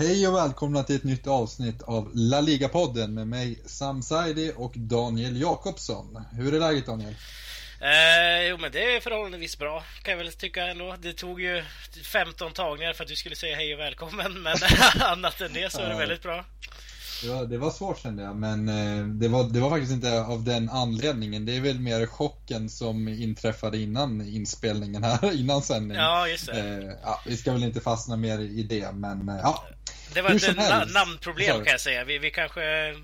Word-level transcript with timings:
Hej 0.00 0.28
och 0.28 0.34
välkomna 0.34 0.82
till 0.82 0.96
ett 0.96 1.04
nytt 1.04 1.26
avsnitt 1.26 1.82
av 1.82 2.10
La 2.14 2.40
Liga-podden 2.40 3.14
med 3.14 3.26
mig 3.26 3.62
Sam 3.66 4.02
Saidi 4.02 4.52
och 4.56 4.72
Daniel 4.76 5.40
Jakobsson. 5.40 6.24
Hur 6.32 6.54
är 6.54 6.58
läget 6.58 6.86
Daniel? 6.86 7.14
Eh, 7.80 8.48
jo 8.48 8.56
men 8.60 8.72
det 8.72 8.96
är 8.96 9.00
förhållandevis 9.00 9.58
bra 9.58 9.84
kan 10.02 10.10
jag 10.10 10.18
väl 10.18 10.32
tycka 10.32 10.66
ändå. 10.66 10.96
Det 10.98 11.12
tog 11.12 11.40
ju 11.40 11.64
15 12.04 12.52
tagningar 12.52 12.92
för 12.92 13.04
att 13.04 13.08
du 13.08 13.16
skulle 13.16 13.36
säga 13.36 13.56
hej 13.56 13.74
och 13.74 13.80
välkommen 13.80 14.42
men 14.42 14.56
annat 15.00 15.40
än 15.40 15.52
det 15.52 15.72
så 15.72 15.80
är 15.80 15.88
det 15.88 15.98
väldigt 15.98 16.22
bra. 16.22 16.44
Det 17.22 17.28
var, 17.28 17.44
det 17.44 17.58
var 17.58 17.70
svårt 17.70 18.02
kände 18.02 18.22
jag, 18.22 18.36
men 18.36 18.68
eh, 18.68 19.04
det 19.06 19.28
var, 19.28 19.44
det 19.44 19.60
var 19.60 19.70
faktiskt 19.70 19.92
inte 19.92 20.20
av 20.20 20.44
den 20.44 20.70
anledningen. 20.70 21.46
Det 21.46 21.56
är 21.56 21.60
väl 21.60 21.80
mer 21.80 22.06
chocken 22.06 22.68
som 22.68 23.08
inträffade 23.08 23.78
innan 23.78 24.20
inspelningen 24.20 25.04
här, 25.04 25.32
innan 25.40 25.62
sändning. 25.62 25.96
Ja, 25.96 26.28
just 26.28 26.46
det. 26.46 26.60
Eh, 26.60 26.90
ja, 27.02 27.20
vi 27.26 27.36
ska 27.36 27.52
väl 27.52 27.64
inte 27.64 27.80
fastna 27.80 28.16
mer 28.16 28.38
i 28.38 28.62
det, 28.62 28.92
men 28.92 29.28
eh, 29.28 29.36
ja. 29.42 29.64
Det 30.14 30.22
var 30.22 30.30
ett 30.30 30.56
na 30.56 30.84
namnproblem 30.84 31.64
kan 31.64 31.72
jag 31.72 31.80
säga. 31.80 32.04
Vi, 32.04 32.18
vi 32.18 32.30
kanske 32.30 32.94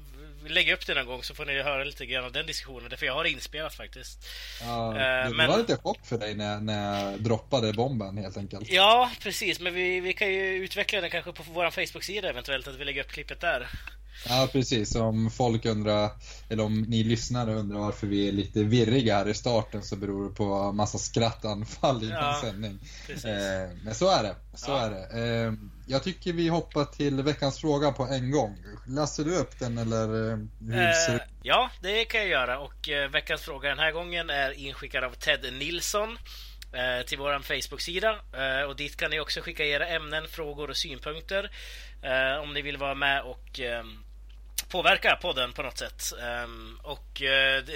lägger 0.46 0.74
upp 0.74 0.86
det 0.86 0.94
någon 0.94 1.06
gång 1.06 1.22
så 1.22 1.34
får 1.34 1.44
ni 1.44 1.62
höra 1.62 1.84
lite 1.84 2.06
grann 2.06 2.24
av 2.24 2.33
den 2.33 2.46
diskussionen. 2.46 2.98
För 2.98 3.06
jag 3.06 3.14
har 3.14 3.24
inspelat 3.24 3.74
faktiskt. 3.74 4.27
Ja, 4.60 4.92
det, 4.92 5.34
men... 5.34 5.50
var 5.50 5.58
lite 5.58 5.77
chock 5.77 6.06
för 6.06 6.19
dig 6.19 6.34
när, 6.34 6.60
när 6.60 7.10
jag 7.10 7.22
droppade 7.22 7.72
bomben 7.72 8.19
helt 8.19 8.36
enkelt. 8.36 8.70
Ja, 8.70 9.10
precis. 9.20 9.60
Men 9.60 9.74
vi, 9.74 10.00
vi 10.00 10.12
kan 10.12 10.28
ju 10.28 10.64
utveckla 10.64 11.00
den 11.00 11.10
kanske 11.10 11.33
på 11.33 11.42
vår 11.52 11.70
Facebook-sida 11.70 12.28
eventuellt. 12.28 12.69
Att 12.69 12.77
vi 12.77 12.84
lägger 12.84 13.05
upp 13.05 13.12
klippet 13.12 13.41
där. 13.41 13.69
Ja, 14.28 14.48
precis. 14.52 14.95
Om 14.95 15.30
folk 15.30 15.66
undrar, 15.66 16.10
eller 16.48 16.64
om 16.64 16.83
ni 16.83 17.05
lyssnare 17.05 17.55
undrar 17.55 17.78
varför 17.78 18.06
vi 18.06 18.28
är 18.28 18.33
lite 18.33 18.64
virriga 18.64 19.16
här 19.16 19.28
i 19.28 19.34
starten 19.34 19.83
så 19.83 19.97
beror 19.97 20.28
det 20.28 20.34
på 20.34 20.72
massa 20.72 20.98
skrattanfall 20.98 22.05
i 22.05 22.08
ja, 22.08 22.34
en 22.34 22.41
sändning. 22.41 22.78
Eh, 23.08 23.77
men 23.84 23.94
så 23.94 24.11
är 24.11 24.22
det. 24.22 24.36
Så 24.55 24.70
ja. 24.70 24.80
är 24.80 24.91
det. 24.91 25.44
Eh, 25.44 25.52
jag 25.86 26.02
tycker 26.02 26.33
vi 26.33 26.48
hoppar 26.48 26.84
till 26.84 27.22
veckans 27.22 27.61
fråga 27.61 27.92
på 27.92 28.05
en 28.05 28.30
gång. 28.30 28.58
Läser 28.86 29.24
du 29.24 29.36
upp 29.36 29.58
den 29.58 29.78
eller 29.78 30.30
eh, 30.30 30.39
hur 30.61 30.92
ser 30.92 31.14
eh, 31.14 31.20
Ja, 31.42 31.70
det 31.83 32.05
kan 32.05 32.20
jag 32.20 32.28
göra. 32.28 32.58
Och 32.58 32.89
eh, 32.89 33.11
veckans 33.11 33.42
fråga 33.42 33.69
den 33.69 33.78
här 33.78 33.92
gången 33.92 34.30
är 34.30 34.50
inskickad 34.50 35.05
av 35.05 35.11
Ted 35.11 35.52
Nilsson 35.52 36.19
Eh, 36.75 37.03
till 37.06 37.19
vår 37.19 37.39
Facebook-sida. 37.39 38.19
Eh, 38.33 38.62
och 38.62 38.77
dit 38.77 38.97
kan 38.97 39.11
ni 39.11 39.20
också 39.20 39.41
skicka 39.41 39.64
era 39.64 39.86
ämnen, 39.86 40.28
frågor 40.28 40.70
och 40.70 40.77
synpunkter 40.77 41.50
eh, 42.03 42.42
om 42.42 42.55
ni 42.55 42.62
vill 42.62 42.77
vara 42.77 42.94
med 42.94 43.22
och 43.22 43.61
ehm, 43.61 44.05
påverka 44.69 45.17
podden 45.22 45.52
på 45.52 45.62
något 45.62 45.78
sätt. 45.78 46.12
Ehm, 46.22 46.80
och 46.83 47.22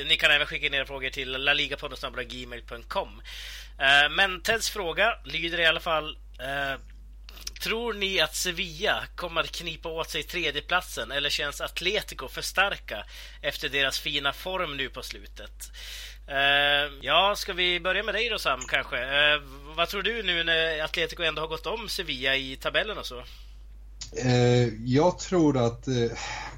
ni 0.06 0.16
kan 0.16 0.30
även 0.30 0.46
skicka 0.46 0.66
in 0.66 0.74
era 0.74 0.86
frågor 0.86 1.10
till 1.10 1.30
laligapodden.gmail.com 1.32 3.22
Men 4.10 4.40
Teds 4.40 4.70
fråga 4.70 5.18
lyder 5.24 5.60
i 5.60 5.66
alla 5.66 5.80
fall 5.80 6.18
Tror 7.60 7.92
ni 7.92 8.20
att 8.20 8.36
Sevilla 8.36 9.04
kommer 9.16 9.40
att 9.40 9.52
knipa 9.52 9.88
åt 9.88 10.10
sig 10.10 10.22
tredjeplatsen 10.22 11.10
eller 11.10 11.30
känns 11.30 11.60
Atletico 11.60 12.28
för 12.28 12.42
starka 12.42 13.04
efter 13.42 13.68
deras 13.68 14.00
fina 14.00 14.32
form 14.32 14.76
nu 14.76 14.88
på 14.88 15.02
slutet? 15.02 15.70
Uh, 16.28 16.98
ja, 17.00 17.34
ska 17.36 17.52
vi 17.52 17.80
börja 17.80 18.02
med 18.02 18.14
dig 18.14 18.28
då 18.28 18.38
Sam 18.38 18.60
kanske? 18.68 18.96
Uh, 18.96 19.42
vad 19.76 19.88
tror 19.88 20.02
du 20.02 20.22
nu 20.22 20.44
när 20.44 20.84
Atletico 20.84 21.22
ändå 21.22 21.42
har 21.42 21.48
gått 21.48 21.66
om 21.66 21.88
Sevilla 21.88 22.36
i 22.36 22.56
tabellen 22.56 22.98
och 22.98 23.06
så? 23.06 23.22
Eh, 24.16 24.68
jag 24.84 25.18
tror 25.18 25.66
att, 25.66 25.88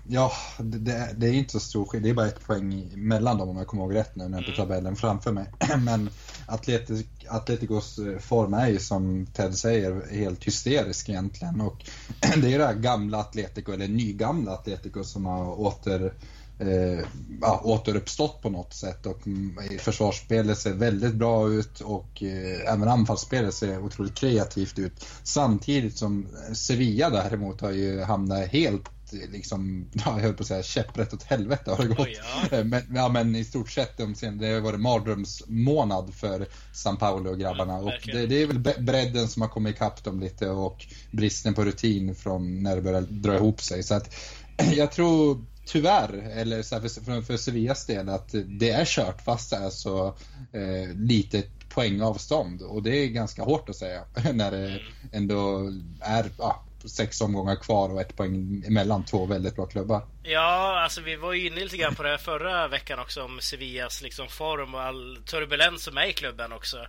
ja, 0.08 0.32
det, 0.58 1.08
det, 1.16 1.26
är 1.26 1.32
inte 1.32 1.52
så 1.52 1.60
stor 1.60 1.84
skillnad. 1.84 2.06
Det 2.06 2.10
är 2.10 2.14
bara 2.14 2.26
ett 2.26 2.46
poäng 2.46 2.90
mellan 2.94 3.38
dem 3.38 3.48
om 3.48 3.56
jag 3.56 3.66
kommer 3.66 3.82
ihåg 3.82 3.94
rätt 3.94 4.16
nu 4.16 4.28
när 4.28 4.38
jag 4.38 4.40
inte 4.40 4.60
mm. 4.60 4.68
tabellen 4.68 4.96
framför 4.96 5.32
mig. 5.32 5.46
Men 5.78 6.10
Atletic, 6.46 7.06
Atleticos 7.28 8.00
form 8.20 8.54
är 8.54 8.68
ju 8.68 8.78
som 8.78 9.26
Ted 9.26 9.54
säger 9.54 10.02
helt 10.10 10.44
hysterisk 10.44 11.08
egentligen. 11.08 11.60
Och 11.60 11.84
det 12.36 12.54
är 12.54 12.58
det 12.58 12.66
här 12.66 12.74
gamla 12.74 13.18
Atletico, 13.18 13.72
eller 13.72 13.88
nygamla 13.88 14.52
Atletico 14.52 15.04
som 15.04 15.26
har 15.26 15.60
åter 15.60 16.12
eh, 16.60 17.04
ja, 17.40 17.60
återuppstått 17.64 18.42
på 18.42 18.50
något 18.50 18.74
sätt 18.74 19.06
och 19.06 19.26
mm, 19.26 19.78
försvarsspelet 19.78 20.58
ser 20.58 20.72
väldigt 20.72 21.14
bra 21.14 21.48
ut 21.48 21.80
och 21.80 22.22
eh, 22.22 22.72
även 22.72 22.88
anfallsspelet 22.88 23.54
ser 23.54 23.84
otroligt 23.84 24.14
kreativt 24.14 24.78
ut. 24.78 25.06
Samtidigt 25.22 25.96
som 25.96 26.26
Sevilla 26.52 27.10
däremot 27.10 27.60
har 27.60 27.70
ju 27.70 28.00
hamnat 28.00 28.48
helt 28.48 28.90
liksom, 29.12 29.86
ja, 29.92 30.02
jag 30.06 30.22
höll 30.22 30.34
på 30.34 30.42
att 30.42 30.46
säga 30.46 30.62
käpprätt 30.62 31.14
åt 31.14 31.22
helvete 31.22 31.70
har 31.70 31.82
det 31.82 31.88
gått. 31.88 31.98
Oh, 31.98 32.12
ja. 32.50 32.58
Eh, 32.58 32.64
men, 32.64 32.82
ja, 32.94 33.08
men 33.08 33.36
i 33.36 33.44
stort 33.44 33.70
sett 33.70 33.96
de 33.96 34.14
sen, 34.14 34.38
det 34.38 34.46
har 34.46 34.60
varit 34.60 34.80
mardrömsmånad 34.80 36.14
för 36.14 36.46
San 36.72 36.96
Paolo 36.96 37.30
och 37.30 37.38
grabbarna. 37.38 37.74
Mm, 37.74 37.86
och 37.86 37.92
det, 38.04 38.26
det, 38.26 38.42
är 38.42 38.46
väl 38.46 38.82
bredden 38.84 39.28
som 39.28 39.42
har 39.42 39.48
kommit 39.48 39.74
ikapp 39.74 40.04
dem 40.04 40.20
lite 40.20 40.50
och 40.50 40.86
bristen 41.10 41.54
på 41.54 41.64
rutin 41.64 42.14
från 42.14 42.62
när 42.62 42.76
det 42.76 42.82
börjar 42.82 43.00
dra 43.00 43.34
ihop 43.34 43.62
sig. 43.62 43.82
Så 43.82 43.94
att 43.94 44.14
jag 44.76 44.92
tror 44.92 45.44
tyvärr, 45.72 46.32
eller 46.36 46.62
så 46.62 46.80
för, 46.80 47.22
för 47.22 47.36
Sevillas 47.36 47.86
del, 47.86 48.08
att 48.08 48.34
det 48.46 48.70
är 48.70 48.84
kört 48.84 49.22
fast 49.22 49.50
det 49.50 49.56
är 49.56 49.70
så 49.70 50.06
eh, 50.52 50.94
litet 50.94 51.68
poängavstånd. 51.68 52.62
Och 52.62 52.82
det 52.82 52.96
är 52.96 53.06
ganska 53.06 53.42
hårt 53.42 53.68
att 53.68 53.76
säga 53.76 54.04
när 54.32 54.50
det 54.50 54.68
mm. 54.68 54.80
ändå 55.12 55.72
är 56.00 56.30
ja, 56.38 56.62
sex 56.84 57.20
omgångar 57.20 57.56
kvar 57.56 57.88
och 57.88 58.00
ett 58.00 58.16
poäng 58.16 58.64
emellan 58.66 59.04
två 59.04 59.26
väldigt 59.26 59.56
bra 59.56 59.66
klubbar. 59.66 60.06
Ja, 60.22 60.80
alltså 60.80 61.00
vi 61.00 61.16
var 61.16 61.32
ju 61.32 61.46
inne 61.46 61.60
lite 61.60 61.76
grann 61.76 61.94
på 61.94 62.02
det 62.02 62.08
här 62.08 62.18
förra 62.18 62.68
veckan 62.68 62.98
också 62.98 63.22
om 63.22 63.40
Sevillas 63.40 64.02
liksom 64.02 64.28
form 64.28 64.74
och 64.74 64.82
all 64.82 65.18
turbulens 65.26 65.82
som 65.82 65.98
är 65.98 66.06
i 66.06 66.12
klubben 66.12 66.52
också. 66.52 66.86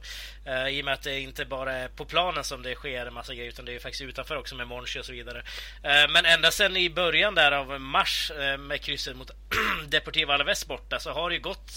Uh, 0.47 0.69
I 0.69 0.81
och 0.81 0.85
med 0.85 0.93
att 0.93 1.01
det 1.01 1.19
inte 1.19 1.45
bara 1.45 1.73
är 1.73 1.87
på 1.87 2.05
planen 2.05 2.43
som 2.43 2.63
det 2.63 2.75
sker 2.75 3.05
en 3.05 3.13
massa 3.13 3.33
grejer 3.33 3.49
utan 3.49 3.65
det 3.65 3.75
är 3.75 3.79
faktiskt 3.79 4.01
utanför 4.01 4.37
också 4.37 4.55
med 4.55 4.67
Monchi 4.67 4.99
och 4.99 5.05
så 5.05 5.11
vidare. 5.11 5.37
Uh, 5.37 6.11
men 6.11 6.25
ända 6.25 6.51
sedan 6.51 6.77
i 6.77 6.89
början 6.89 7.35
där 7.35 7.51
av 7.51 7.81
mars 7.81 8.31
uh, 8.39 8.57
med 8.57 8.81
krysset 8.81 9.15
mot 9.15 9.31
Deportivo 9.87 10.31
Alaves 10.31 10.67
borta 10.67 10.99
så 10.99 11.11
har 11.11 11.29
det 11.29 11.35
ju 11.35 11.41
gått 11.41 11.71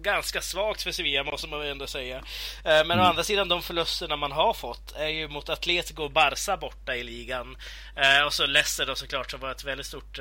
ganska 0.00 0.40
svagt 0.40 0.82
för 0.82 0.92
Sevilla 0.92 1.24
måste 1.24 1.48
man 1.48 1.62
ändå 1.62 1.86
säga. 1.86 2.22
men 2.64 2.90
mm. 2.90 3.00
å 3.00 3.02
andra 3.02 3.22
sidan 3.22 3.48
de 3.48 3.62
förlusterna 3.62 4.16
man 4.16 4.32
har 4.32 4.54
fått 4.54 4.92
är 4.96 5.08
ju 5.08 5.28
mot 5.28 5.48
Atletico 5.48 6.02
och 6.02 6.10
Barca 6.10 6.56
borta 6.56 6.96
i 6.96 7.02
ligan. 7.02 7.56
och 8.26 8.32
så 8.32 8.46
Leicester 8.46 8.86
då 8.86 8.94
såklart 8.94 9.30
som 9.30 9.40
var 9.40 9.50
ett 9.50 9.64
väldigt 9.64 9.86
stort 9.86 10.18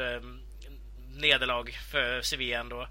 nederlag 1.17 1.71
för 1.91 2.21
Sevilla 2.21 2.59
ändå. 2.59 2.87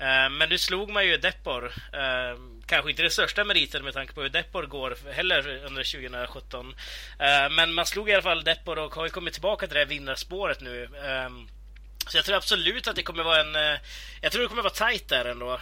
Eh, 0.00 0.30
men 0.30 0.48
nu 0.48 0.58
slog 0.58 0.90
man 0.90 1.06
ju 1.06 1.16
Depor. 1.16 1.72
Eh, 1.92 2.38
kanske 2.66 2.90
inte 2.90 3.02
den 3.02 3.10
största 3.10 3.44
meriten 3.44 3.84
med 3.84 3.94
tanke 3.94 4.12
på 4.12 4.22
hur 4.22 4.28
Depor 4.28 4.62
går 4.62 5.12
heller 5.12 5.64
under 5.66 5.84
2017. 5.84 6.74
Eh, 7.18 7.50
men 7.50 7.72
man 7.74 7.86
slog 7.86 8.10
i 8.10 8.12
alla 8.12 8.22
fall 8.22 8.44
Depor 8.44 8.78
och 8.78 8.94
har 8.94 9.04
ju 9.04 9.10
kommit 9.10 9.32
tillbaka 9.32 9.66
till 9.66 9.74
det 9.74 9.80
här 9.80 9.86
vinnarspåret 9.86 10.60
nu. 10.60 10.88
Så 12.08 12.16
jag 12.18 12.24
tror 12.24 12.36
absolut 12.36 12.88
att 12.88 12.96
det 12.96 13.02
kommer 13.02 13.22
vara 13.22 13.40
en... 13.40 13.78
Jag 14.20 14.32
tror 14.32 14.42
det 14.42 14.48
kommer 14.48 14.62
vara 14.62 14.72
tajt 14.72 15.08
där 15.08 15.24
ändå 15.24 15.60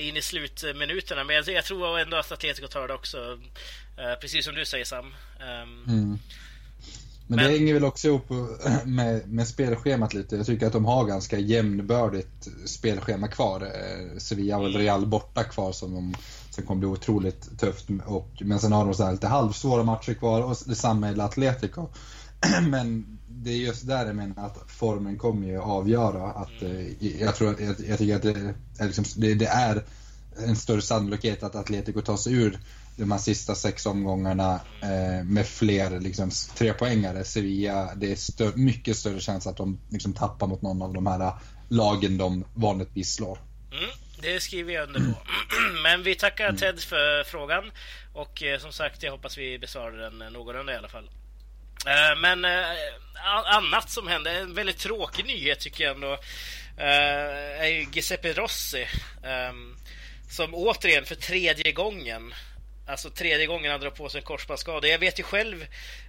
in 0.00 0.16
i 0.16 0.22
slutminuterna. 0.22 1.24
Men 1.24 1.44
jag 1.46 1.64
tror 1.64 1.98
ändå 1.98 2.16
att 2.16 2.32
Atletico 2.32 2.68
tar 2.68 2.88
det 2.88 2.94
också. 2.94 3.38
Precis 4.20 4.44
som 4.44 4.54
du 4.54 4.64
säger 4.64 4.84
Sam. 4.84 5.14
Mm. 5.40 6.18
Men, 7.26 7.36
men, 7.36 7.44
det 7.44 7.58
hänger 7.58 7.74
väl 7.74 7.84
också 7.84 8.08
ihop 8.08 8.30
med, 8.84 9.28
med 9.28 9.48
spelschemat 9.48 10.14
lite. 10.14 10.36
Jag 10.36 10.46
tycker 10.46 10.66
att 10.66 10.72
de 10.72 10.84
har 10.84 11.04
ganska 11.04 11.38
jämnbördigt 11.38 12.48
spelschema 12.64 13.28
kvar. 13.28 13.60
Eh, 13.60 14.18
Sevilla 14.18 14.58
väl 14.58 14.70
mm. 14.70 14.82
Real 14.82 15.06
borta 15.06 15.44
kvar 15.44 15.72
som, 15.72 15.94
de, 15.94 16.14
som 16.50 16.64
kommer 16.64 16.78
bli 16.78 16.88
otroligt 16.88 17.58
tufft. 17.58 17.88
Och, 18.06 18.28
men 18.40 18.58
sen 18.58 18.72
har 18.72 18.84
de 18.84 18.94
så 18.94 19.04
här 19.04 19.12
lite 19.12 19.26
halvsvåra 19.26 19.82
matcher 19.82 20.14
kvar 20.14 20.42
och 20.42 20.56
detsamma 20.66 21.00
med 21.00 21.20
Atletico. 21.20 21.88
Men 22.70 23.18
det 23.28 23.50
är 23.50 23.56
just 23.56 23.86
där 23.86 24.06
jag 24.06 24.16
menar 24.16 24.46
att 24.46 24.70
formen 24.70 25.18
kommer 25.18 25.46
ju 25.46 25.60
avgöra. 25.60 26.30
Att, 26.30 26.62
eh, 26.62 27.20
jag, 27.20 27.34
tror 27.34 27.50
att, 27.50 27.60
jag, 27.60 27.74
jag 27.88 27.98
tycker 27.98 28.16
att 28.16 28.22
det 28.22 28.54
är, 28.78 28.86
liksom, 28.86 29.04
det, 29.16 29.34
det 29.34 29.46
är 29.46 29.84
en 30.46 30.56
större 30.56 30.82
sannolikhet 30.82 31.42
att 31.42 31.54
Atletico 31.54 32.00
tar 32.00 32.16
sig 32.16 32.32
ur 32.32 32.58
de 32.96 33.12
här 33.12 33.18
sista 33.18 33.54
sex 33.54 33.86
omgångarna 33.86 34.60
eh, 34.82 35.24
med 35.24 35.46
fler 35.46 36.00
liksom, 36.00 36.30
trepoängare. 36.54 37.24
Sevilla, 37.24 37.94
det 37.94 38.12
är 38.12 38.16
stö 38.16 38.52
mycket 38.54 38.96
större 38.96 39.20
chans 39.20 39.46
att 39.46 39.56
de 39.56 39.78
liksom, 39.90 40.12
tappar 40.12 40.46
mot 40.46 40.62
någon 40.62 40.82
av 40.82 40.92
de 40.92 41.06
här 41.06 41.32
lagen 41.68 42.18
de 42.18 42.44
vanligtvis 42.54 43.14
slår. 43.14 43.38
Mm, 43.72 43.90
det 44.22 44.40
skriver 44.40 44.72
jag 44.72 44.86
under 44.86 45.00
på. 45.00 45.18
Men 45.82 46.02
vi 46.02 46.14
tackar 46.14 46.44
mm. 46.44 46.56
Ted 46.56 46.80
för 46.80 47.24
frågan. 47.24 47.70
Och 48.14 48.42
eh, 48.42 48.58
som 48.58 48.72
sagt, 48.72 49.02
jag 49.02 49.12
hoppas 49.12 49.38
vi 49.38 49.58
besvarar 49.58 49.96
den 49.96 50.32
någorlunda 50.32 50.72
i 50.72 50.76
alla 50.76 50.88
fall. 50.88 51.10
Eh, 51.86 52.20
men 52.20 52.44
eh, 52.44 52.66
annat 53.44 53.90
som 53.90 54.08
hände, 54.08 54.30
en 54.30 54.54
väldigt 54.54 54.78
tråkig 54.78 55.26
nyhet 55.26 55.60
tycker 55.60 55.84
jag 55.84 55.94
ändå, 55.94 56.12
eh, 56.76 57.60
är 57.60 57.66
ju 57.66 57.86
Giuseppe 57.92 58.32
Rossi. 58.32 58.86
Ehm, 59.22 59.76
som 60.30 60.54
återigen 60.54 61.04
för 61.04 61.14
tredje 61.14 61.72
gången 61.72 62.34
Alltså 62.86 63.10
tredje 63.10 63.46
gången 63.46 63.70
han 63.70 63.80
drar 63.80 63.90
på 63.90 64.08
sig 64.08 64.18
en 64.18 64.24
korsbandsskada. 64.24 64.88
Jag 64.88 64.98
vet 64.98 65.18
ju 65.18 65.22
själv 65.22 65.62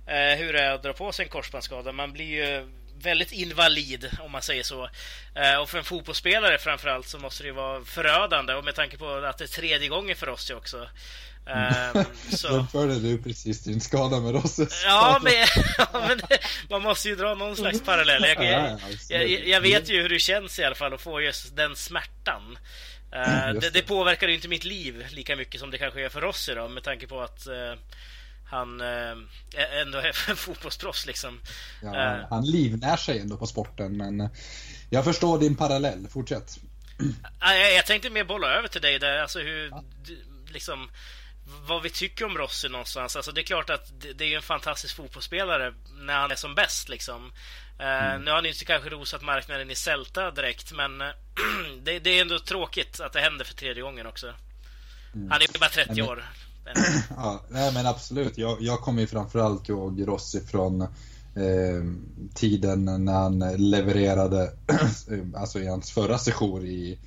eh, 0.08 0.38
hur 0.38 0.54
det 0.54 0.62
är 0.62 0.72
att 0.72 0.84
dra 0.84 0.94
på 0.94 1.12
sig 1.12 1.24
en 1.24 1.30
korsbandsskada. 1.30 1.92
Man 1.92 2.14
blir 2.14 2.26
ju 2.26 2.68
väldigt 3.02 3.32
invalid 3.32 4.10
om 4.20 4.32
man 4.32 4.42
säger 4.42 4.64
så. 4.64 4.90
Eh, 5.36 5.62
och 5.62 5.70
för 5.70 5.78
en 5.78 5.84
fotbollsspelare 5.84 6.58
framförallt 6.58 7.08
så 7.08 7.20
måste 7.20 7.44
det 7.44 7.48
ju 7.48 7.54
vara 7.54 7.86
förödande. 7.86 8.54
Och 8.54 8.66
med 8.66 8.76
tanke 8.76 8.98
på 8.98 9.10
att 9.10 9.38
det 9.38 9.44
är 9.44 9.48
tredje 9.48 9.88
gången 9.88 10.16
för 10.16 10.30
oss 10.30 10.50
också. 10.50 10.90
Um, 11.48 12.04
så. 12.30 12.48
Jämförde 12.54 13.00
du 13.00 13.18
precis 13.18 13.64
din 13.64 13.82
skada 13.82 14.20
med 14.20 14.34
Rosses 14.34 14.84
ja, 14.86 15.20
men, 15.24 15.34
ja, 15.78 15.88
men 16.08 16.22
man 16.70 16.82
måste 16.82 17.10
ju 17.10 17.16
dra 17.16 17.36
någon 17.36 17.56
slags 17.56 17.82
parallell. 17.82 18.24
Jag, 18.24 18.46
jag, 18.46 18.80
jag, 19.10 19.48
jag, 19.48 19.62
vet 19.62 19.90
ju 19.90 20.02
hur 20.02 20.10
det 20.10 20.20
känns 20.20 20.60
i 20.60 20.64
alla 20.64 20.76
fall 20.76 20.94
att 20.94 21.02
få 21.02 21.22
just 21.22 21.56
den 21.56 21.76
smärtan. 21.76 22.58
Uh, 23.16 23.60
det, 23.60 23.70
det, 23.74 23.82
påverkar 23.82 24.28
ju 24.28 24.36
inte 24.36 24.48
mitt 24.48 24.64
liv 24.64 25.06
lika 25.12 25.36
mycket 25.36 25.62
som 25.62 25.72
det 25.72 25.78
kanske 25.78 26.02
gör 26.02 26.10
för 26.10 26.22
Rossi 26.22 26.54
då, 26.54 26.68
med 26.68 26.84
tanke 26.84 27.08
på 27.08 27.22
att 27.22 27.48
uh, 27.48 27.80
han 28.46 28.82
uh, 28.82 29.18
ändå 29.82 29.98
är 29.98 30.12
fotbollsproffs 30.36 31.06
liksom. 31.06 31.40
Ja, 31.82 32.28
han 32.30 32.46
livnär 32.46 32.98
sig 32.98 33.20
ändå 33.20 33.38
på 33.38 33.48
sporten, 33.48 33.98
men 33.98 34.30
jag 34.90 35.04
förstår 35.04 35.40
din 35.40 35.56
parallell. 35.56 36.08
Fortsätt. 36.08 36.60
Jag, 37.40 37.74
jag 37.74 37.86
tänkte 37.86 38.10
mer 38.10 38.24
bolla 38.24 38.48
över 38.48 38.68
till 38.68 38.82
dig 38.82 39.00
där, 39.00 39.18
alltså 39.18 39.40
hur, 39.40 39.70
ja. 39.70 39.84
liksom, 40.48 40.90
vad 41.68 41.84
vi 41.84 41.90
tycker 41.90 42.26
om 42.26 42.38
Rossi 42.38 42.70
någonstans. 42.70 43.16
Alltså 43.16 43.32
det 43.32 43.42
är 43.42 43.44
klart 43.44 43.70
att 43.70 43.92
det 44.16 44.34
är 44.34 44.36
en 44.36 44.42
fantastisk 44.42 44.96
fotbollsspelare 44.96 45.74
när 46.00 46.14
han 46.14 46.32
är 46.32 46.36
som 46.36 46.56
bäst 46.56 46.90
liksom. 46.90 47.32
Mm. 47.80 48.22
nu 48.22 48.32
har 48.32 48.36
han 48.36 48.46
inte 48.46 48.66
kanske 48.66 48.90
rosat 48.90 49.22
marknaden 49.22 49.72
i 49.72 49.76
Celta 49.76 50.32
direkt, 50.32 50.72
men 50.72 51.00
det, 51.84 52.00
det, 52.00 52.10
är 52.10 52.22
ändå 52.22 52.40
tråkigt 52.40 53.00
att 53.00 53.14
det 53.14 53.20
händer 53.20 53.46
för 53.46 53.54
tredje 53.54 53.84
gången 53.84 54.08
också. 54.08 54.28
Mm. 55.16 55.32
Han 55.32 55.42
är 55.42 55.54
ju 55.54 55.60
bara 55.60 55.70
30 55.70 55.92
men, 55.96 56.10
år. 56.10 56.24
ja, 57.10 57.44
nej 57.50 57.74
men 57.74 57.86
absolut. 57.86 58.38
Jag, 58.38 58.58
jag 58.62 58.80
kommer 58.80 59.02
ju 59.02 59.08
framförallt 59.08 59.70
ihåg 59.70 60.08
Rossi 60.08 60.42
från 60.42 60.82
eh, 60.82 60.88
tiden 62.34 63.06
när 63.06 63.14
han 63.14 63.40
levererade, 63.58 64.52
alltså 65.36 65.60
i 65.60 65.68
hans 65.68 65.92
förra 65.92 66.18
session 66.18 66.66
i, 66.66 67.00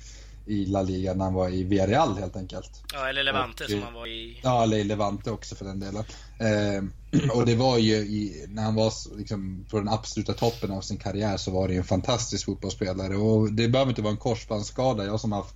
i 0.45 0.65
La 0.65 0.81
Liga 0.81 1.13
när 1.13 1.25
han 1.25 1.33
var 1.33 1.49
i 1.49 1.63
Villarreal 1.63 2.17
helt 2.17 2.35
enkelt. 2.35 2.83
Ja, 2.93 3.09
eller 3.09 3.23
Levante 3.23 3.63
och, 3.63 3.69
som 3.69 3.83
han 3.83 3.93
var 3.93 4.07
i. 4.07 4.39
Ja, 4.43 4.63
eller 4.63 4.77
i 4.77 4.83
Levante 4.83 5.31
också 5.31 5.55
för 5.55 5.65
den 5.65 5.79
delen. 5.79 6.03
Eh, 6.41 6.83
och 7.35 7.45
det 7.45 7.55
var 7.55 7.77
ju 7.77 7.93
i, 7.93 8.45
när 8.49 8.63
han 8.63 8.75
var 8.75 8.93
liksom 9.17 9.65
på 9.69 9.77
den 9.77 9.89
absoluta 9.89 10.33
toppen 10.33 10.71
av 10.71 10.81
sin 10.81 10.97
karriär 10.97 11.37
så 11.37 11.51
var 11.51 11.67
det 11.67 11.73
ju 11.73 11.77
en 11.77 11.83
fantastisk 11.83 12.45
fotbollsspelare 12.45 13.15
och 13.15 13.53
det 13.53 13.67
behöver 13.67 13.89
inte 13.91 14.01
vara 14.01 14.11
en 14.11 14.17
korsbandsskada. 14.17 15.05
Jag 15.05 15.19
som 15.19 15.31
haft 15.31 15.55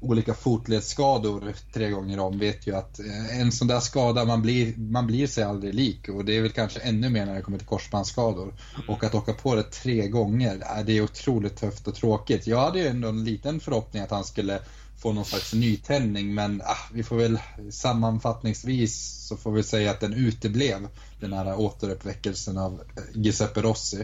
olika 0.00 0.34
fotledsskador 0.34 1.54
tre 1.72 1.90
gånger 1.90 2.18
om 2.18 2.38
vet 2.38 2.66
ju 2.66 2.76
att 2.76 3.00
eh, 3.00 3.40
en 3.40 3.52
sån 3.52 3.68
där 3.68 3.80
skada, 3.80 4.24
man 4.24 4.42
blir, 4.42 4.76
man 4.76 5.06
blir 5.06 5.26
sig 5.26 5.44
aldrig 5.44 5.74
lik 5.74 6.08
och 6.08 6.24
det 6.24 6.36
är 6.36 6.42
väl 6.42 6.52
kanske 6.52 6.80
ännu 6.80 7.08
mer 7.08 7.26
när 7.26 7.34
det 7.34 7.42
kommer 7.42 7.58
till 7.58 7.66
korsbandsskador. 7.66 8.54
Och 8.88 9.04
att 9.04 9.14
åka 9.14 9.32
på 9.32 9.54
det 9.54 9.62
tre 9.62 10.08
gånger, 10.08 10.54
eh, 10.54 10.84
det 10.84 10.92
är 10.92 11.02
otroligt 11.02 11.56
tufft 11.56 11.88
och 11.88 11.94
tråkigt. 11.94 12.46
Jag 12.46 12.60
hade 12.60 12.78
ju 12.78 12.86
ändå 12.86 13.08
en 13.08 13.24
liten 13.24 13.60
förhoppning 13.60 14.02
att 14.02 14.10
han 14.10 14.24
skulle 14.24 14.60
få 14.96 15.12
någon 15.12 15.24
slags 15.24 15.52
nytändning 15.52 16.34
men 16.34 16.62
ah, 16.64 16.88
vi 16.92 17.02
får 17.02 17.16
väl 17.16 17.38
sammanfattningsvis 17.70 19.26
så 19.28 19.36
får 19.36 19.52
vi 19.52 19.62
säga 19.62 19.90
att 19.90 20.00
den 20.00 20.14
uteblev 20.14 20.88
den 21.20 21.32
här 21.32 21.60
återuppväckelsen 21.60 22.58
av 22.58 22.72
eh, 22.72 23.02
Giuseppe 23.14 23.62
Rossi. 23.62 24.00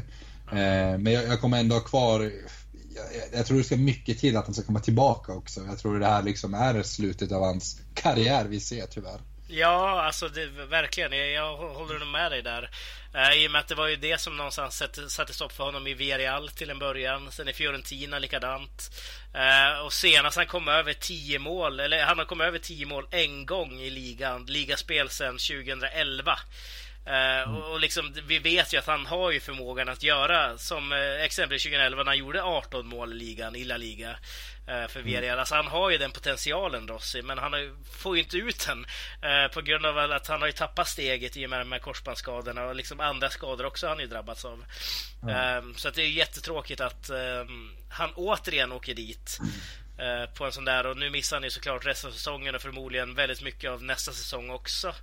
Eh, 0.53 0.99
men 0.99 1.07
jag, 1.07 1.25
jag 1.25 1.41
kommer 1.41 1.61
ändå 1.61 1.75
ha 1.75 1.81
kvar 1.81 2.33
jag, 2.95 3.39
jag, 3.39 3.47
tror 3.47 3.59
det 3.59 3.65
ska 3.65 3.77
mycket 3.77 4.19
till 4.19 4.37
att 4.37 4.45
han 4.45 4.55
ska 4.55 4.63
komma 4.63 4.81
tillbaka 4.81 5.33
också. 5.33 5.61
Jag 5.69 5.79
tror 5.79 5.99
det 5.99 6.07
här 6.07 6.23
liksom 6.23 6.55
är 6.55 6.83
slutet 6.83 7.33
av 7.33 7.43
hans 7.43 7.81
karriär 7.95 8.45
vi 8.45 8.61
ser 8.61 8.87
tyvärr. 8.87 9.21
Ja, 9.53 10.03
alltså 10.03 10.29
det, 10.29 10.47
verkligen. 10.47 11.13
Jag, 11.13 11.31
jag 11.31 11.57
håller 11.57 11.99
nog 11.99 12.09
med 12.09 12.33
dig 12.33 12.43
där. 12.43 12.71
Eh, 13.15 13.33
I 13.33 13.47
och 13.47 13.51
med 13.51 13.59
att 13.59 13.69
det 13.69 13.75
var 13.75 13.89
ju 13.89 13.97
det 13.97 14.21
som 14.21 14.37
någonstans 14.37 14.77
satte, 14.77 15.11
satte 15.11 15.33
stopp 15.33 15.53
för 15.53 15.65
honom 15.65 15.87
i 15.87 15.95
Villarreal 15.95 16.49
till 16.49 16.71
en 16.71 16.79
början. 16.79 17.33
Sen 17.33 17.49
i 17.49 17.53
Fiorentina 17.53 18.19
likadant. 18.19 18.91
Eh, 19.35 19.85
och 19.85 19.93
senast 19.93 20.37
han 20.37 20.47
kom 20.47 20.69
över 20.69 20.93
10 20.93 21.39
mål, 21.39 21.81
eller 21.81 22.05
han 22.05 22.19
har 22.19 22.25
kommit 22.25 22.47
över 22.47 22.59
10 22.59 22.87
mål 22.87 23.07
en 23.11 23.47
gång 23.47 23.81
i 23.81 23.91
ligan, 23.91 24.47
ligaspel 24.47 25.09
sedan 25.09 25.39
2011. 25.39 26.39
Mm. 27.07 27.55
Eh, 27.55 27.55
och, 27.57 27.81
liksom, 27.81 28.15
vi 28.27 28.39
vet 28.39 28.75
ju 28.75 28.79
att 28.79 28.87
han 28.87 29.07
har 29.07 29.31
ju 29.31 29.41
förmågan 29.41 29.89
att 29.89 30.03
göra 30.03 30.59
som 30.59 30.93
eh, 30.93 31.25
exempelvis 31.25 31.63
2011 31.63 32.03
när 32.03 32.11
han 32.11 32.19
gjorde 32.19 32.43
18 32.43 32.87
mål 32.87 33.13
i 33.13 33.17
ligan, 33.17 33.57
i 33.57 33.65
La 33.65 33.77
Liga 33.77 34.17
för 34.89 35.03
Villarreal. 35.03 35.33
Mm. 35.33 35.39
Alltså 35.39 35.55
han 35.55 35.67
har 35.67 35.91
ju 35.91 35.99
den 35.99 36.11
potentialen 36.11 36.89
Rossi, 36.89 37.23
men 37.23 37.39
han 37.39 37.53
får 37.93 38.17
ju 38.17 38.23
inte 38.23 38.37
ut 38.37 38.67
den 38.67 38.87
på 39.53 39.61
grund 39.61 39.87
av 39.87 39.99
att 39.99 40.27
han 40.27 40.41
har 40.41 40.47
ju 40.47 40.53
tappat 40.53 40.89
steget 40.89 41.37
i 41.37 41.47
och 41.47 41.51
med 41.51 41.61
de 41.61 41.73
här 41.73 41.79
korsbandsskadorna 41.79 42.65
och 42.65 42.75
liksom 42.75 43.01
andra 43.01 43.31
skador 43.31 43.67
också 43.67 43.87
har 43.87 43.95
han 43.95 44.01
ju 44.01 44.07
drabbats 44.07 44.45
av. 44.45 44.65
Mm. 45.23 45.75
så 45.75 45.89
att 45.89 45.95
det 45.95 46.03
är 46.03 46.09
jättetråkigt 46.09 46.81
att 46.81 47.11
han 47.91 48.11
återigen 48.15 48.73
åker 48.73 48.95
dit. 48.95 49.41
Eh, 50.01 50.31
på 50.35 50.45
en 50.45 50.53
sån 50.53 50.65
där 50.65 50.87
och 50.87 50.97
nu 50.97 51.11
missar 51.11 51.37
han 51.37 51.45
ju 51.45 51.51
såklart 51.51 51.87
resten 51.87 52.09
av 52.09 52.15
säsongen 52.15 52.55
och 52.55 52.63
förmodligen 52.63 53.15
väldigt 53.15 53.43
mycket 53.43 53.71
av 53.71 53.83
nästa 53.83 54.13
säsong 54.13 54.51
också. 54.51 54.95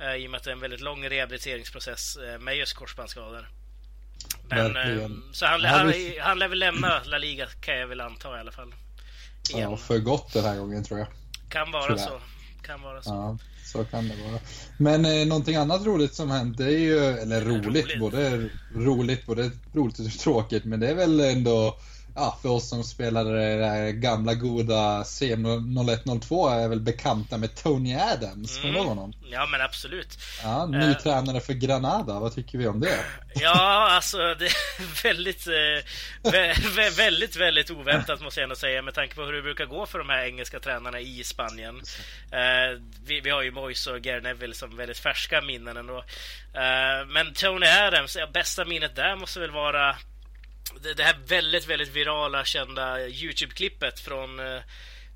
Eh, 0.00 0.14
I 0.14 0.26
och 0.26 0.30
med 0.30 0.38
att 0.38 0.44
det 0.44 0.50
är 0.50 0.52
en 0.52 0.60
väldigt 0.60 0.80
lång 0.80 1.08
rehabiliteringsprocess 1.08 2.16
eh, 2.16 2.38
med 2.38 2.56
just 2.56 2.74
korsbandsskador. 2.74 3.48
Men, 4.48 5.32
så 5.32 5.46
han, 5.46 5.64
han, 5.64 5.92
han 6.20 6.38
lär 6.38 6.48
väl 6.48 6.58
lämna 6.58 7.02
La 7.04 7.18
Liga 7.18 7.46
kan 7.60 7.78
jag 7.78 7.86
väl 7.86 8.00
anta 8.00 8.36
i 8.36 8.40
alla 8.40 8.52
fall. 8.52 8.74
Igen. 9.50 9.70
Ja, 9.70 9.76
för 9.76 9.98
gott 9.98 10.32
den 10.32 10.44
här 10.44 10.56
gången 10.56 10.84
tror 10.84 10.98
jag. 10.98 11.08
Kan 11.48 11.72
vara 11.72 11.98
så. 11.98 12.20
Kan 12.62 12.82
vara 12.82 13.02
så. 13.02 13.10
Ja, 13.10 13.38
så 13.64 13.84
kan 13.84 14.08
det 14.08 14.14
vara. 14.30 14.40
Men 14.76 15.04
eh, 15.04 15.26
någonting 15.26 15.56
annat 15.56 15.86
roligt 15.86 16.14
som 16.14 16.30
hänt, 16.30 16.58
det 16.58 16.64
är 16.64 16.78
ju, 16.78 16.98
eller 16.98 17.40
roligt, 17.40 17.66
roligt, 17.66 18.00
både 18.00 18.48
roligt, 18.74 19.26
både 19.26 19.50
roligt 19.72 19.98
och 19.98 20.10
tråkigt, 20.10 20.64
men 20.64 20.80
det 20.80 20.88
är 20.88 20.94
väl 20.94 21.20
ändå 21.20 21.76
ja, 22.16 22.38
för 22.42 22.48
oss 22.48 22.68
som 22.68 22.84
spelade 22.84 23.56
det 23.56 23.92
gamla 23.92 24.34
goda 24.34 25.04
CM 25.04 25.46
0102 25.46 26.48
är 26.48 26.68
väl 26.68 26.80
bekanta 26.80 27.38
med 27.38 27.54
Tony 27.54 27.94
Adams. 27.94 28.58
Kommer 28.58 28.74
mm. 28.74 28.86
honom? 28.86 29.12
Ja, 29.30 29.46
men 29.46 29.60
absolut. 29.60 30.18
Ja, 30.42 30.66
ny 30.66 30.86
uh, 30.86 30.96
tränare 30.96 31.40
för 31.40 31.52
Granada. 31.52 32.20
Vad 32.20 32.34
tycker 32.34 32.58
vi 32.58 32.66
om 32.66 32.80
det? 32.80 32.98
Ja, 33.34 33.88
alltså 33.90 34.18
det 34.18 34.44
är 34.44 35.02
väldigt, 35.02 35.46
eh, 35.46 36.96
väldigt, 36.96 37.36
väldigt 37.36 37.70
oväntat 37.70 38.20
måste 38.20 38.40
jag 38.40 38.44
ändå 38.44 38.56
säga 38.56 38.82
med 38.82 38.94
tanke 38.94 39.14
på 39.14 39.22
hur 39.22 39.32
det 39.32 39.42
brukar 39.42 39.66
gå 39.66 39.86
för 39.86 39.98
de 39.98 40.08
här 40.08 40.24
engelska 40.24 40.60
tränarna 40.60 41.00
i 41.00 41.24
Spanien. 41.24 41.76
Uh, 41.76 42.80
vi, 43.04 43.20
vi, 43.20 43.30
har 43.30 43.42
ju 43.42 43.50
Moise 43.50 43.90
och 43.90 44.00
Gary 44.00 44.20
Neville 44.20 44.54
som 44.54 44.76
väldigt 44.76 44.98
färska 44.98 45.40
minnen 45.40 45.76
ändå. 45.76 45.96
Uh, 45.96 47.06
men 47.08 47.34
Tony 47.34 47.66
Adams, 47.66 48.16
ja, 48.16 48.26
bästa 48.32 48.64
minnet 48.64 48.96
där 48.96 49.16
måste 49.16 49.40
väl 49.40 49.50
vara 49.50 49.96
det, 50.82 50.94
det 50.94 51.02
här 51.02 51.16
väldigt, 51.26 51.66
väldigt 51.66 51.96
virala 51.96 52.44
kända 52.44 53.08
Youtube-klippet 53.08 54.00
från 54.00 54.40
eh, 54.40 54.56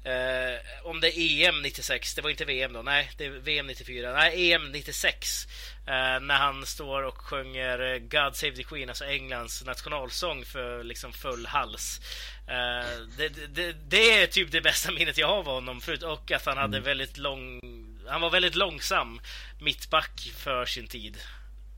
eh 0.04 0.58
om 0.84 1.00
det 1.00 1.18
är 1.18 1.48
EM 1.48 1.62
96, 1.62 2.14
det 2.14 2.22
var 2.22 2.30
inte 2.30 2.44
VM 2.44 2.72
då, 2.72 2.82
nej, 2.82 3.10
det 3.16 3.24
är 3.24 3.30
VM 3.30 3.66
94, 3.66 4.12
nej, 4.12 4.52
EM 4.52 4.72
96. 4.72 5.46
Eh, 5.86 6.20
när 6.20 6.36
han 6.36 6.66
står 6.66 7.02
och 7.02 7.18
sjunger 7.18 7.98
God 7.98 8.36
Save 8.36 8.56
the 8.56 8.62
Queen, 8.62 8.88
alltså 8.88 9.04
Englands 9.04 9.64
nationalsång 9.64 10.44
för 10.44 10.84
liksom 10.84 11.12
full 11.12 11.46
hals. 11.46 12.00
Eh, 12.46 12.88
det, 13.16 13.28
det, 13.54 13.72
det, 13.72 14.22
är 14.22 14.26
typ 14.26 14.52
det 14.52 14.60
bästa 14.60 14.92
minnet 14.92 15.18
jag 15.18 15.28
har 15.28 15.36
av 15.36 15.46
honom, 15.46 15.80
förut, 15.80 16.02
och 16.02 16.32
att 16.32 16.46
han 16.46 16.56
hade 16.56 16.76
mm. 16.76 16.84
väldigt 16.84 17.18
lång, 17.18 17.60
han 18.08 18.20
var 18.20 18.30
väldigt 18.30 18.54
långsam 18.54 19.20
mittback 19.60 20.32
för 20.36 20.64
sin 20.64 20.86
tid. 20.86 21.16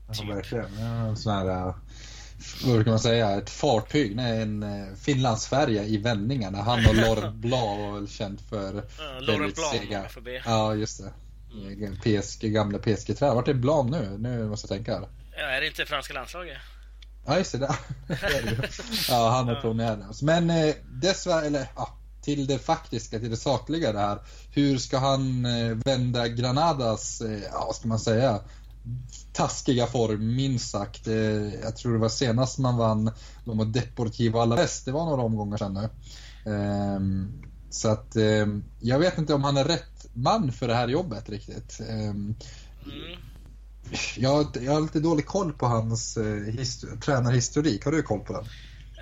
Ja, 0.07 0.13
typ. 0.13 0.29
verkligen. 0.29 0.79
Ja, 0.79 1.15
sån 1.15 1.33
här 1.33 1.73
vad 2.65 2.83
kan 2.83 2.91
man 2.91 2.99
säga, 2.99 3.31
ett 3.31 3.49
fartyg, 3.49 4.15
nej, 4.15 4.41
en 4.41 4.63
eh, 4.63 4.95
Finlandsfärja 4.95 5.83
i 5.83 5.97
vändningarna. 5.97 6.61
Han 6.61 6.87
och 6.87 6.95
Laurent 6.95 7.35
Blanc 7.41 7.79
var 7.79 7.93
väl 7.93 8.09
känd 8.09 8.41
för 8.49 8.75
uh, 8.75 8.83
Laurent 9.19 9.55
Blanc 9.55 9.71
sega. 9.71 10.05
Ja, 10.45 10.75
just 10.75 11.03
det. 11.03 11.13
Mm. 11.53 11.97
PSG, 11.97 12.53
gamla 12.53 12.79
PSG-tränare. 12.79 13.35
Vart 13.35 13.47
är 13.47 13.53
Blanc 13.53 13.91
nu? 13.91 14.17
Nu 14.19 14.47
måste 14.47 14.73
jag 14.73 14.85
tänka. 14.85 15.07
Ja, 15.37 15.43
är 15.43 15.61
det 15.61 15.67
inte 15.67 15.85
franska 15.85 16.13
landslaget? 16.13 16.57
Ja, 17.25 17.37
just 17.37 17.51
det. 17.51 17.59
ja, 19.09 19.29
han 19.29 19.49
är 19.49 19.91
Adams. 19.91 20.21
Men 20.21 20.49
eh, 20.49 20.75
dessvärre, 20.85 21.45
eller 21.45 21.67
ja, 21.75 21.97
till 22.21 22.47
det 22.47 22.59
faktiska, 22.59 23.19
till 23.19 23.29
det 23.29 23.37
sakliga 23.37 23.91
det 23.91 23.99
här. 23.99 24.19
Hur 24.51 24.77
ska 24.77 24.97
han 24.97 25.45
eh, 25.45 25.77
vända 25.85 26.27
Granadas, 26.27 27.21
eh, 27.21 27.39
ja, 27.51 27.65
vad 27.65 27.75
ska 27.75 27.87
man 27.87 27.99
säga, 27.99 28.39
taskiga 29.33 29.87
form, 29.87 30.35
minst 30.35 30.69
sagt. 30.69 31.07
Eh, 31.07 31.53
jag 31.61 31.75
tror 31.75 31.93
det 31.93 31.99
var 31.99 32.09
senast 32.09 32.57
man 32.59 32.77
vann 32.77 33.11
var 33.43 33.65
Deportivo 33.65 34.37
Alaves, 34.37 34.83
det 34.83 34.91
var 34.91 35.05
några 35.05 35.21
omgångar 35.21 35.57
sedan 35.57 35.73
nu. 35.73 35.89
Ehm, 36.51 37.31
så 37.69 37.89
att 37.89 38.15
ehm, 38.15 38.63
jag 38.79 38.99
vet 38.99 39.17
inte 39.17 39.33
om 39.33 39.43
han 39.43 39.57
är 39.57 39.63
rätt 39.65 40.05
man 40.13 40.51
för 40.51 40.67
det 40.67 40.75
här 40.75 40.87
jobbet 40.87 41.29
riktigt. 41.29 41.79
Ehm, 41.89 42.35
mm. 42.85 43.19
Jag, 44.17 44.47
jag 44.61 44.73
har 44.73 44.81
lite 44.81 44.99
dålig 44.99 45.25
koll 45.25 45.53
på 45.53 45.65
hans 45.65 46.17
eh, 46.17 46.97
tränarhistorik. 47.05 47.85
Har 47.85 47.91
du 47.91 48.01
koll 48.01 48.19
på 48.19 48.33
den? 48.33 48.45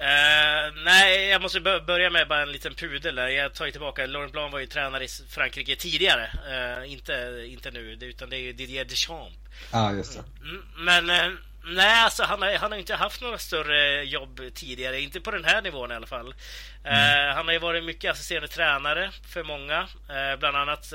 Uh, 0.02 0.84
nej, 0.84 1.28
jag 1.28 1.42
måste 1.42 1.60
börja 1.60 2.10
med 2.10 2.28
bara 2.28 2.42
en 2.42 2.52
liten 2.52 2.74
pudel 2.76 3.16
där. 3.16 3.28
Jag 3.28 3.54
tar 3.54 3.66
ju 3.66 3.72
tillbaka, 3.72 4.06
Laurent 4.06 4.32
Blanc 4.32 4.54
var 4.54 4.60
ju 4.60 4.66
tränare 4.66 5.06
i 5.06 5.08
Frankrike 5.30 5.76
tidigare. 5.76 6.30
Uh, 6.50 6.92
inte, 6.92 7.46
inte 7.48 7.72
nu, 7.72 7.98
utan 8.02 8.30
det 8.30 8.38
är 8.38 8.40
ju 8.40 8.54
Didier 8.54 8.86
Deschamps. 8.86 9.36
Ja, 9.72 9.80
ah, 9.80 9.94
just 9.94 10.14
det. 10.14 10.24
Mm, 10.50 10.64
men 10.78 11.10
uh, 11.10 11.38
nej, 11.66 12.04
alltså 12.04 12.24
han 12.24 12.42
har, 12.42 12.54
han 12.54 12.72
har 12.72 12.80
inte 12.80 12.96
haft 12.96 13.22
några 13.22 13.38
större 13.38 14.04
jobb 14.04 14.42
tidigare. 14.54 15.02
Inte 15.02 15.22
på 15.22 15.32
den 15.32 15.46
här 15.46 15.62
nivån 15.62 15.92
i 15.92 15.96
alla 15.96 16.08
fall. 16.08 16.34
Mm. 16.84 17.36
Han 17.36 17.46
har 17.46 17.54
ju 17.54 17.60
varit 17.60 17.84
mycket 17.84 18.12
assisterande 18.12 18.48
tränare 18.48 19.12
för 19.28 19.44
många. 19.44 19.88
bland 20.40 20.58
annat 20.58 20.94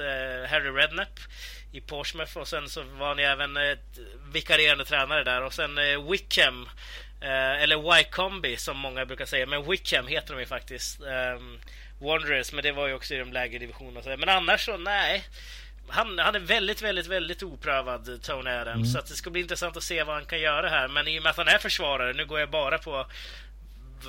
Harry 0.48 0.70
Redknapp 0.70 1.18
i 1.72 1.80
Portsmouth 1.80 2.36
och 2.36 2.48
sen 2.48 2.68
så 2.68 2.82
var 2.82 3.14
ni 3.14 3.22
även 3.22 3.56
eh, 3.56 3.78
vikarierande 4.32 4.84
tränare 4.84 5.25
där 5.25 5.42
och 5.42 5.54
sen 5.54 5.78
Wickham 6.10 6.68
eh, 7.20 7.62
eller 7.62 7.96
Wycombe 7.96 8.56
som 8.56 8.78
många 8.78 9.06
brukar 9.06 9.26
säga, 9.26 9.46
men 9.46 9.70
Wickham 9.70 10.06
heter 10.06 10.35
de 10.35 10.40
ju 10.40 10.46
faktiskt. 10.46 11.00
Eh, 11.00 11.40
Wanderers, 11.99 12.52
men 12.52 12.62
det 12.62 12.73
var 12.73 12.87
ju 12.87 12.94
också 12.94 13.14
i 13.14 13.18
de 13.18 13.32
lägre 13.32 13.58
divisionerna. 13.58 14.16
Men 14.16 14.28
annars 14.28 14.64
så, 14.64 14.76
nej. 14.76 15.25
Han, 15.88 16.18
han 16.18 16.35
är 16.35 16.40
väldigt, 16.40 16.82
väldigt, 16.82 17.06
väldigt 17.06 17.42
oprövad, 17.42 18.23
Tony 18.23 18.50
Adams. 18.50 18.76
Mm. 18.76 18.87
Så 18.87 18.99
att 18.99 19.06
det 19.06 19.14
ska 19.14 19.30
bli 19.30 19.40
intressant 19.40 19.76
att 19.76 19.82
se 19.82 20.02
vad 20.02 20.14
han 20.14 20.26
kan 20.26 20.40
göra 20.40 20.68
här. 20.68 20.88
Men 20.88 21.08
i 21.08 21.18
och 21.18 21.23
med 21.23 21.30
att 21.30 21.37
han 21.37 21.49
är 21.49 21.58
försvarare, 21.58 22.12
nu 22.12 22.26
går 22.26 22.40
jag 22.40 22.50
bara 22.50 22.78
på 22.78 23.06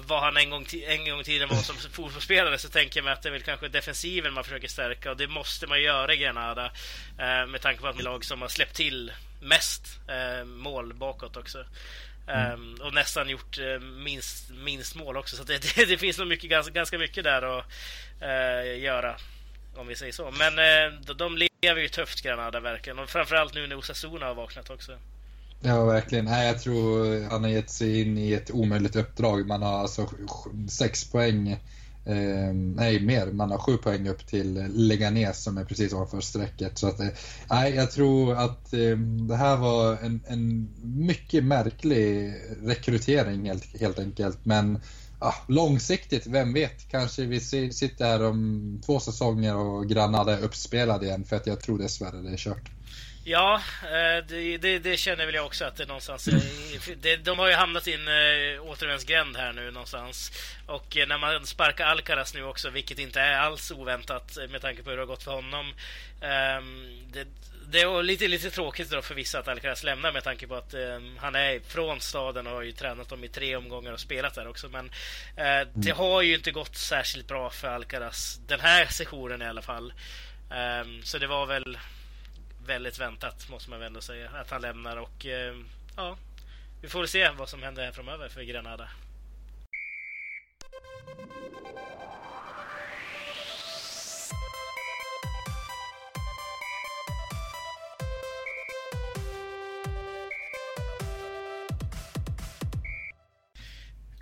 vad 0.08 0.22
han 0.22 0.38
en 0.38 0.50
gång, 0.50 0.66
en 0.88 1.10
gång 1.10 1.20
i 1.20 1.24
tiden 1.24 1.50
var 1.50 1.58
som 1.58 1.76
fotbollsspelare 1.76 2.58
så 2.58 2.70
tänker 2.70 2.98
jag 2.98 3.04
mig 3.04 3.14
att 3.14 3.22
det 3.22 3.30
är 3.30 3.34
väl 3.34 3.42
kanske 3.42 3.68
defensiven 3.68 4.34
man 4.34 4.44
försöker 4.44 4.68
stärka 4.68 5.12
och 5.12 5.18
det 5.18 5.28
måste 5.28 5.68
man 5.68 5.82
göra 5.82 6.14
i 6.14 6.18
Granada 6.18 6.66
eh, 7.20 7.48
med 7.48 7.62
tanke 7.62 7.82
på 7.82 7.88
att 7.88 7.96
det 7.96 8.02
är 8.02 8.04
lag 8.04 8.26
som 8.26 8.42
har 8.42 8.48
släppt 8.48 8.76
till 8.76 9.12
mest 9.42 10.00
eh, 10.08 10.46
mål 10.46 10.94
bakåt 10.94 11.38
också. 11.38 11.66
Mm. 12.28 12.54
Um, 12.54 12.78
och 12.82 12.94
nästan 12.94 13.30
gjort 13.30 13.60
uh, 13.60 13.80
minst, 13.80 14.50
minst 14.50 14.96
mål 14.96 15.18
också. 15.18 15.36
Så 15.36 15.44
det, 15.44 15.62
det, 15.76 15.86
det, 15.86 15.98
finns 15.98 16.18
nog 16.18 16.28
mycket, 16.28 16.50
ganska, 16.50 16.74
ganska 16.74 16.98
mycket 16.98 17.24
där 17.24 17.60
att 17.60 17.66
uh, 18.22 18.80
göra. 18.80 19.16
Om 19.76 19.88
vi 19.88 19.96
säger 19.96 20.12
så. 20.12 20.32
Men 20.32 20.54
uh, 20.60 21.02
de, 21.02 21.18
de 21.18 21.48
lever 21.62 21.82
ju 21.82 21.88
tufft 21.88 22.22
Granada 22.22 22.60
verkligen. 22.60 23.00
Och 23.00 23.10
framförallt 23.10 23.54
nu 23.54 23.68
när 23.68 23.78
Osasuna 23.78 24.26
har 24.26 24.36
vaknat 24.36 24.70
också. 24.70 24.98
Ja, 25.62 25.86
verkligen. 25.86 26.26
Nej, 26.26 26.48
jag 26.48 26.62
tror 26.62 27.30
han 27.30 27.44
har 27.44 27.50
gett 27.50 27.70
sig 27.70 28.02
in 28.02 28.18
i 28.18 28.34
ett 28.34 28.52
omöjligt 28.52 28.96
uppdrag. 28.96 29.48
Man 29.48 29.62
har 29.62 29.80
alltså 29.80 30.10
sex 30.70 31.12
poäng 31.12 31.60
Eh, 32.08 32.54
nej, 32.54 33.00
mer. 33.00 33.28
Man 33.32 33.52
har 33.52 33.58
sju 33.58 33.78
poäng 33.78 34.08
upp 34.08 34.28
till 34.28 34.66
Leganes 34.74 35.44
som 35.44 35.58
är 35.58 35.66
precis 35.66 35.94
ovanför 35.94 36.22
strecket. 36.22 36.78
Så 36.78 36.88
att, 36.88 37.00
eh, 37.00 37.08
nej, 37.50 37.76
jag 37.76 37.92
tror 37.92 38.36
att 38.36 38.74
eh, 38.74 38.98
det 39.28 39.36
här 39.36 39.58
var 39.58 39.98
en, 39.98 40.22
en 40.28 40.70
mycket 40.84 41.44
märklig 41.44 42.34
rekrytering 42.64 43.46
helt, 43.46 43.80
helt 43.80 44.00
enkelt. 44.00 44.40
Men 44.44 44.80
ah, 45.20 45.34
långsiktigt, 45.48 46.28
vem 46.28 46.54
vet? 46.54 46.90
Kanske 46.90 47.26
vi 47.26 47.40
sitter 47.40 48.06
här 48.06 48.24
om 48.24 48.82
två 48.86 49.00
säsonger 49.00 49.56
och 49.56 49.90
Granada 49.90 50.38
är 50.38 50.44
uppspelade 50.44 51.06
igen 51.06 51.24
för 51.24 51.36
att 51.36 51.48
jag 51.48 51.62
tror 51.62 51.78
dessvärre 51.78 52.22
det 52.22 52.30
är 52.30 52.38
kört. 52.38 52.72
Ja, 53.30 53.62
eh, 53.84 54.26
det, 54.28 54.58
det, 54.58 54.80
det, 54.80 54.98
känner 54.98 55.26
väl 55.26 55.36
jag 55.36 55.46
också 55.46 55.66
att 55.66 55.76
det 55.76 55.86
någonstans... 55.86 56.30
Det, 56.98 57.16
de 57.16 57.40
har 57.40 57.48
ju 57.48 57.54
hamnat 57.54 57.88
i 57.88 57.94
en 57.94 58.08
äh, 58.08 58.64
återvändsgränd 58.64 59.38
här 59.38 59.54
nu 59.54 59.72
någonstans. 59.72 60.32
Och 60.66 60.98
när 61.08 61.18
man 61.18 61.46
sparkar 61.46 61.86
Alcaraz 61.86 62.34
nu 62.34 62.44
också, 62.44 62.70
vilket 62.70 63.00
inte 63.00 63.22
är 63.22 63.40
alls 63.40 63.72
oväntat 63.72 64.38
med 64.50 64.62
tanke 64.62 64.84
på 64.84 64.90
hur 64.90 64.98
det 64.98 65.02
har 65.02 65.08
gått 65.08 65.24
för 65.24 65.32
honom. 65.32 65.74
Ähm, 66.22 66.88
det, 67.14 67.28
det 67.70 67.82
är 67.82 68.04
lite, 68.04 68.28
lite 68.28 68.50
tråkigt 68.50 68.90
då 68.90 69.02
för 69.02 69.16
vissa 69.16 69.40
att 69.40 69.48
Alcaraz 69.48 69.84
lämnar 69.84 70.12
med 70.12 70.24
tanke 70.24 70.48
på 70.48 70.56
att 70.56 70.74
ähm, 70.74 71.18
han 71.22 71.36
är 71.36 71.60
från 71.60 72.02
staden 72.02 72.48
och 72.48 72.54
har 72.54 72.62
ju 72.62 72.72
tränat 72.72 73.10
dem 73.10 73.24
i 73.24 73.28
tre 73.28 73.56
omgångar 73.56 73.92
och 73.92 74.00
spelat 74.00 74.36
där 74.36 74.48
också. 74.48 74.70
Men 74.70 74.86
äh, 75.36 75.68
det 75.74 75.92
mm. 75.92 75.98
har 75.98 76.22
ju 76.22 76.36
inte 76.36 76.52
gått 76.52 76.76
särskilt 76.76 77.28
bra 77.28 77.50
för 77.50 77.68
Alcaraz 77.68 78.40
den 78.48 78.60
här 78.60 78.86
sessionen 78.86 79.42
i 79.42 79.46
alla 79.46 79.62
fall. 79.62 79.94
Ähm, 80.52 81.02
så 81.04 81.18
det 81.18 81.28
var 81.28 81.46
väl 81.46 81.78
väldigt 82.68 83.00
väntat 83.00 83.50
måste 83.50 83.70
man 83.70 83.80
väl 83.80 83.88
ändå 83.88 84.02
säga 84.02 84.30
att 84.30 84.50
han 84.52 84.62
lämnar 84.62 84.98
och 84.98 85.26
eh, 85.26 85.56
ja, 85.96 86.18
vi 86.82 86.90
får 86.90 87.06
se 87.06 87.30
vad 87.30 87.50
som 87.50 87.64
händer 87.64 87.86
här 87.86 87.92
framöver 87.92 88.30
för 88.30 88.42
Granada. 88.42 88.90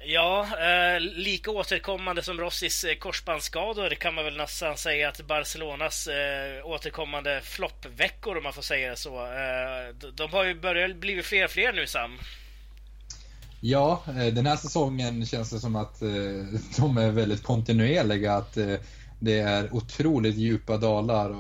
Ja, 0.07 0.47
eh, 0.59 0.99
lika 0.99 1.51
återkommande 1.51 2.23
som 2.23 2.39
Rossis 2.39 2.83
eh, 2.83 2.95
korsbandsskador 2.95 3.89
kan 3.89 4.15
man 4.15 4.25
väl 4.25 4.37
nästan 4.37 4.77
säga 4.77 5.09
att 5.09 5.27
Barcelonas 5.27 6.07
eh, 6.07 6.65
återkommande 6.65 7.41
floppveckor, 7.43 8.37
om 8.37 8.43
man 8.43 8.53
får 8.53 8.61
säga 8.61 8.89
det 8.89 8.95
så. 8.95 9.25
Eh, 9.25 10.11
de 10.13 10.31
har 10.31 10.43
ju 10.43 10.59
börjat 10.59 10.95
bli 10.95 11.21
fler 11.23 11.45
och 11.45 11.51
fler 11.51 11.73
nu, 11.73 11.87
Sam. 11.87 12.17
Ja, 13.59 14.03
eh, 14.07 14.33
den 14.33 14.45
här 14.45 14.55
säsongen 14.55 15.25
känns 15.25 15.49
det 15.49 15.59
som 15.59 15.75
att 15.75 16.01
eh, 16.01 16.09
de 16.77 16.97
är 16.97 17.11
väldigt 17.11 17.43
kontinuerliga. 17.43 18.33
Att 18.33 18.57
eh, 18.57 18.75
det 19.19 19.39
är 19.39 19.75
otroligt 19.75 20.35
djupa 20.35 20.77
dalar. 20.77 21.35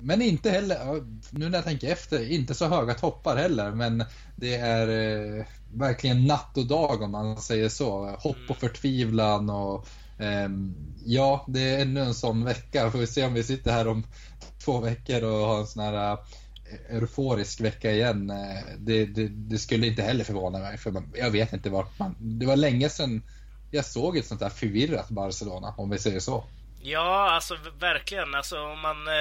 Men 0.00 0.22
inte 0.22 0.50
heller, 0.50 1.04
nu 1.30 1.48
när 1.48 1.58
jag 1.58 1.64
tänker 1.64 1.92
efter, 1.92 2.30
inte 2.30 2.54
så 2.54 2.66
höga 2.66 2.94
toppar 2.94 3.36
heller. 3.36 3.70
Men 3.70 4.04
det 4.36 4.54
är 4.54 4.88
eh, 4.88 5.44
verkligen 5.74 6.26
natt 6.26 6.56
och 6.56 6.66
dag 6.66 7.02
om 7.02 7.10
man 7.10 7.36
säger 7.36 7.68
så. 7.68 8.06
Hopp 8.06 8.36
och 8.48 8.56
mm. 8.56 8.60
förtvivlan 8.60 9.50
och 9.50 9.86
eh, 10.18 10.48
ja, 11.04 11.44
det 11.48 11.60
är 11.60 11.82
ännu 11.82 12.00
en 12.00 12.14
sån 12.14 12.44
vecka. 12.44 12.90
Får 12.90 12.98
vi 12.98 13.06
se 13.06 13.26
om 13.26 13.34
vi 13.34 13.42
sitter 13.42 13.72
här 13.72 13.88
om 13.88 14.06
två 14.64 14.80
veckor 14.80 15.24
och 15.24 15.46
har 15.46 15.60
en 15.60 15.66
sån 15.66 15.82
här 15.82 16.12
eh, 16.12 16.96
euforisk 16.96 17.60
vecka 17.60 17.92
igen. 17.92 18.30
Eh, 18.30 18.62
det, 18.78 19.06
det, 19.06 19.28
det, 19.28 19.58
skulle 19.58 19.86
inte 19.86 20.02
heller 20.02 20.24
förvåna 20.24 20.58
mig 20.58 20.78
för 20.78 20.90
man, 20.90 21.12
jag 21.14 21.30
vet 21.30 21.52
inte 21.52 21.70
vart 21.70 21.98
man... 21.98 22.16
Det 22.18 22.46
var 22.46 22.56
länge 22.56 22.88
sedan 22.88 23.22
jag 23.70 23.84
såg 23.84 24.16
ett 24.16 24.26
sånt 24.26 24.40
där 24.40 24.48
förvirrat 24.48 25.08
Barcelona 25.08 25.74
om 25.76 25.90
vi 25.90 25.98
säger 25.98 26.20
så. 26.20 26.44
Ja, 26.80 27.30
alltså 27.30 27.58
verkligen. 27.78 28.34
Alltså, 28.34 28.60
om 28.60 28.80
man, 28.80 29.08
eh, 29.08 29.14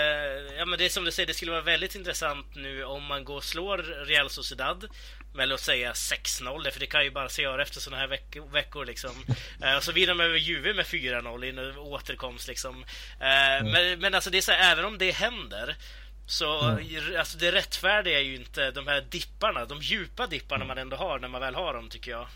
ja, 0.57 0.65
men 0.65 0.79
det 0.79 0.85
är 0.85 0.89
som 0.89 1.05
du 1.05 1.11
säger, 1.11 1.27
det 1.27 1.33
skulle 1.33 1.51
vara 1.51 1.61
väldigt 1.61 1.95
intressant 1.95 2.55
nu 2.55 2.83
om 2.83 3.03
man 3.03 3.23
går 3.23 3.35
och 3.35 3.43
slår 3.43 3.77
Real 4.05 4.29
Sociedad 4.29 4.87
med 5.33 5.49
låt 5.49 5.59
säga 5.59 5.93
6-0, 5.93 6.71
för 6.71 6.79
det 6.79 6.85
kan 6.85 7.03
ju 7.03 7.11
bara 7.11 7.29
se 7.29 7.41
göra 7.41 7.61
efter 7.61 7.79
sådana 7.79 8.01
här 8.01 8.07
veck 8.07 8.37
veckor. 8.53 8.85
Liksom. 8.85 9.11
Eh, 9.61 9.75
och 9.75 9.83
så 9.83 9.91
vinner 9.91 10.07
de 10.07 10.19
över 10.19 10.37
Juve 10.37 10.73
med 10.73 10.85
4-0 10.85 11.45
i 11.45 11.49
en 11.49 11.77
återkomst. 11.77 12.47
Liksom. 12.47 12.83
Eh, 13.19 13.57
mm. 13.57 13.71
Men, 13.71 13.99
men 13.99 14.15
alltså, 14.15 14.29
det 14.29 14.37
är 14.37 14.41
så 14.41 14.51
här, 14.51 14.71
även 14.71 14.85
om 14.85 14.97
det 14.97 15.11
händer 15.11 15.75
så 16.27 16.61
mm. 16.61 17.19
alltså, 17.19 17.37
det 17.37 17.51
rättfärdiga 17.51 18.19
är 18.19 18.23
ju 18.23 18.35
inte 18.35 18.71
de 18.71 18.87
här 18.87 19.01
dipparna, 19.09 19.65
de 19.65 19.81
djupa 19.81 20.27
dipparna 20.27 20.63
mm. 20.63 20.67
man 20.67 20.77
ändå 20.77 20.97
har 20.97 21.19
när 21.19 21.27
man 21.27 21.41
väl 21.41 21.55
har 21.55 21.73
dem, 21.73 21.89
tycker 21.89 22.11
jag. 22.11 22.27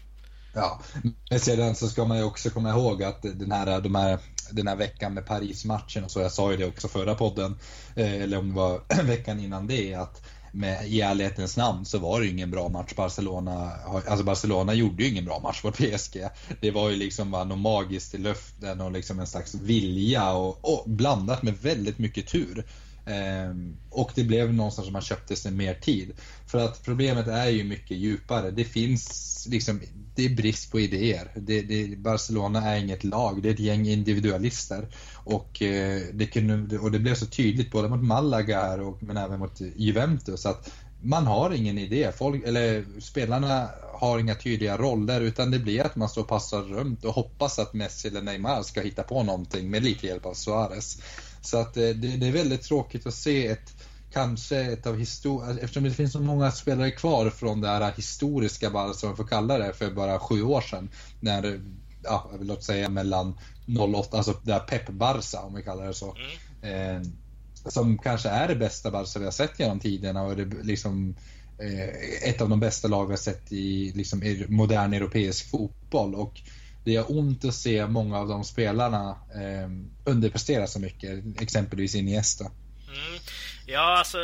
Ja, 0.53 0.81
men 1.29 1.39
sedan 1.39 1.75
så 1.75 1.87
ska 1.87 2.05
man 2.05 2.17
ju 2.17 2.23
också 2.23 2.49
komma 2.49 2.69
ihåg 2.69 3.03
att 3.03 3.21
den 3.21 3.51
här, 3.51 3.81
de 3.81 3.95
här 3.95 4.19
den 4.51 4.67
här 4.67 4.75
veckan 4.75 5.13
med 5.13 5.25
Paris-matchen 5.25 6.03
och 6.03 6.11
så. 6.11 6.19
Jag 6.19 6.31
sa 6.31 6.51
ju 6.51 6.57
det 6.57 6.65
också 6.65 6.87
förra 6.87 7.15
podden, 7.15 7.57
eh, 7.95 8.21
eller 8.21 8.37
om 8.37 8.49
det 8.49 8.55
var 8.55 9.03
veckan 9.03 9.39
innan 9.39 9.67
det, 9.67 9.93
att 9.93 10.21
med, 10.51 10.87
i 10.87 11.01
ärlighetens 11.01 11.57
namn 11.57 11.85
så 11.85 11.97
var 11.97 12.19
det 12.19 12.25
ju 12.25 12.31
ingen 12.31 12.51
bra 12.51 12.69
match. 12.69 12.93
Barcelona, 12.95 13.71
alltså 14.07 14.23
Barcelona 14.23 14.73
gjorde 14.73 15.03
ju 15.03 15.09
ingen 15.09 15.25
bra 15.25 15.39
match 15.39 15.63
mot 15.63 15.77
PSG. 15.77 16.27
Det 16.61 16.71
var 16.71 16.89
ju 16.89 16.95
liksom 16.95 17.31
bara 17.31 17.43
något 17.43 17.59
magiskt 17.59 18.15
i 18.15 18.17
luften 18.17 18.81
och 18.81 18.91
liksom 18.91 19.19
en 19.19 19.27
slags 19.27 19.55
vilja 19.55 20.31
och, 20.31 20.59
och 20.61 20.89
blandat 20.89 21.43
med 21.43 21.57
väldigt 21.57 21.99
mycket 21.99 22.27
tur. 22.27 22.65
Ehm, 23.11 23.77
och 23.89 24.11
det 24.15 24.23
blev 24.23 24.53
någonstans 24.53 24.85
som 24.85 24.93
man 24.93 25.01
köpte 25.01 25.35
sig 25.35 25.51
mer 25.51 25.73
tid. 25.73 26.13
För 26.47 26.65
att 26.65 26.83
problemet 26.83 27.27
är 27.27 27.49
ju 27.49 27.63
mycket 27.63 27.97
djupare. 27.97 28.51
Det 28.51 28.63
finns 28.63 29.47
liksom, 29.49 29.81
det 30.15 30.25
är 30.25 30.35
brist 30.35 30.71
på 30.71 30.79
idéer. 30.79 31.31
Det, 31.35 31.61
det, 31.61 31.97
Barcelona 31.97 32.61
är 32.61 32.79
inget 32.79 33.03
lag, 33.03 33.41
det 33.43 33.49
är 33.49 33.53
ett 33.53 33.59
gäng 33.59 33.87
individualister. 33.87 34.87
Och, 35.13 35.61
eh, 35.61 36.01
det, 36.13 36.25
kunde, 36.25 36.77
och 36.77 36.91
det 36.91 36.99
blev 36.99 37.15
så 37.15 37.25
tydligt 37.25 37.71
både 37.71 37.89
mot 37.89 38.03
Malaga 38.03 38.61
här 38.61 38.81
och, 38.81 39.03
men 39.03 39.17
även 39.17 39.39
mot 39.39 39.61
Juventus 39.75 40.45
att 40.45 40.71
man 41.01 41.27
har 41.27 41.51
ingen 41.51 41.77
idé. 41.77 42.11
Folk, 42.17 42.43
eller 42.45 42.85
spelarna 42.99 43.69
har 43.93 44.19
inga 44.19 44.35
tydliga 44.35 44.77
roller 44.77 45.21
utan 45.21 45.51
det 45.51 45.59
blir 45.59 45.81
att 45.85 45.95
man 45.95 46.09
står 46.09 46.21
och 46.21 46.27
passar 46.27 46.61
runt 46.61 47.05
och 47.05 47.13
hoppas 47.13 47.59
att 47.59 47.73
Messi 47.73 48.07
eller 48.07 48.21
Neymar 48.21 48.63
ska 48.63 48.81
hitta 48.81 49.03
på 49.03 49.23
någonting 49.23 49.69
med 49.69 49.83
lite 49.83 50.07
hjälp 50.07 50.25
av 50.25 50.33
Suarez. 50.33 51.01
Så 51.41 51.57
att 51.57 51.77
eh, 51.77 51.89
det, 51.89 52.17
det 52.17 52.27
är 52.27 52.31
väldigt 52.31 52.63
tråkigt 52.63 53.07
att 53.07 53.13
se 53.13 53.47
ett 53.47 53.73
kanske 54.13 54.59
ett 54.59 54.87
av 54.87 54.97
historien, 54.97 55.57
eftersom 55.57 55.83
det 55.83 55.91
finns 55.91 56.11
så 56.11 56.19
många 56.19 56.51
spelare 56.51 56.91
kvar 56.91 57.29
från 57.29 57.61
det 57.61 57.67
här 57.67 57.91
historiska 57.95 58.69
Barca, 58.69 58.93
som 58.93 59.09
man 59.09 59.17
får 59.17 59.27
kalla 59.27 59.57
det, 59.57 59.73
för 59.73 59.91
bara 59.91 60.19
sju 60.19 60.43
år 60.43 60.61
sedan. 60.61 60.89
När, 61.19 61.61
ja, 62.03 62.29
jag 62.31 62.37
vill 62.37 62.47
låt 62.47 62.63
säga 62.63 62.89
mellan 62.89 63.37
08, 63.79 64.17
alltså 64.17 64.33
det 64.43 64.53
här 64.53 64.59
Pep 64.59 64.89
Barca 64.89 65.41
om 65.41 65.55
vi 65.55 65.63
kallar 65.63 65.87
det 65.87 65.93
så. 65.93 66.15
Mm. 66.61 67.01
Eh, 67.01 67.07
som 67.53 67.97
kanske 67.97 68.29
är 68.29 68.47
det 68.47 68.55
bästa 68.55 68.91
Barca 68.91 69.19
vi 69.19 69.25
har 69.25 69.31
sett 69.31 69.59
genom 69.59 69.79
tiderna 69.79 70.23
och 70.23 70.35
det 70.35 70.63
liksom 70.63 71.15
eh, 71.59 72.29
ett 72.29 72.41
av 72.41 72.49
de 72.49 72.59
bästa 72.59 72.87
lag 72.87 73.05
vi 73.05 73.11
har 73.11 73.17
sett 73.17 73.51
i 73.51 73.91
liksom, 73.95 74.45
modern 74.47 74.93
europeisk 74.93 75.49
fotboll. 75.49 76.15
Och 76.15 76.41
det 76.83 76.91
gör 76.91 77.17
ont 77.17 77.45
att 77.45 77.55
se 77.55 77.87
många 77.87 78.17
av 78.17 78.27
de 78.27 78.43
spelarna 78.43 79.09
eh, 79.09 79.69
underprestera 80.05 80.67
så 80.67 80.79
mycket, 80.79 81.41
exempelvis 81.41 81.95
Iniesta. 81.95 82.45
Mm. 82.45 83.19
Ja, 83.65 83.97
alltså 83.97 84.17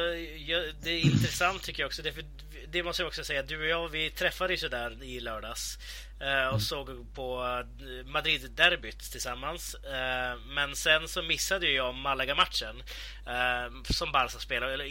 det 0.83 0.91
är 0.91 1.05
intressant 1.05 1.63
tycker 1.63 1.83
jag 1.83 1.87
också. 1.87 2.01
Det, 2.01 2.13
det 2.71 2.83
måste 2.83 3.01
jag 3.01 3.07
också 3.07 3.23
säga. 3.23 3.43
Du 3.43 3.59
och 3.59 3.67
jag, 3.67 3.89
vi 3.89 4.09
träffades 4.09 4.63
ju 4.63 4.69
där 4.69 5.03
i 5.03 5.19
lördags 5.19 5.77
och 6.19 6.25
mm. 6.25 6.59
såg 6.59 7.13
på 7.13 7.63
Madrid-derbyt 8.05 9.11
tillsammans. 9.11 9.75
Men 10.47 10.75
sen 10.75 11.07
så 11.07 11.21
missade 11.21 11.69
jag 11.69 11.95
Malaga-matchen 11.95 12.83
som 13.89 14.11
Barca 14.11 14.39
spelade. 14.39 14.89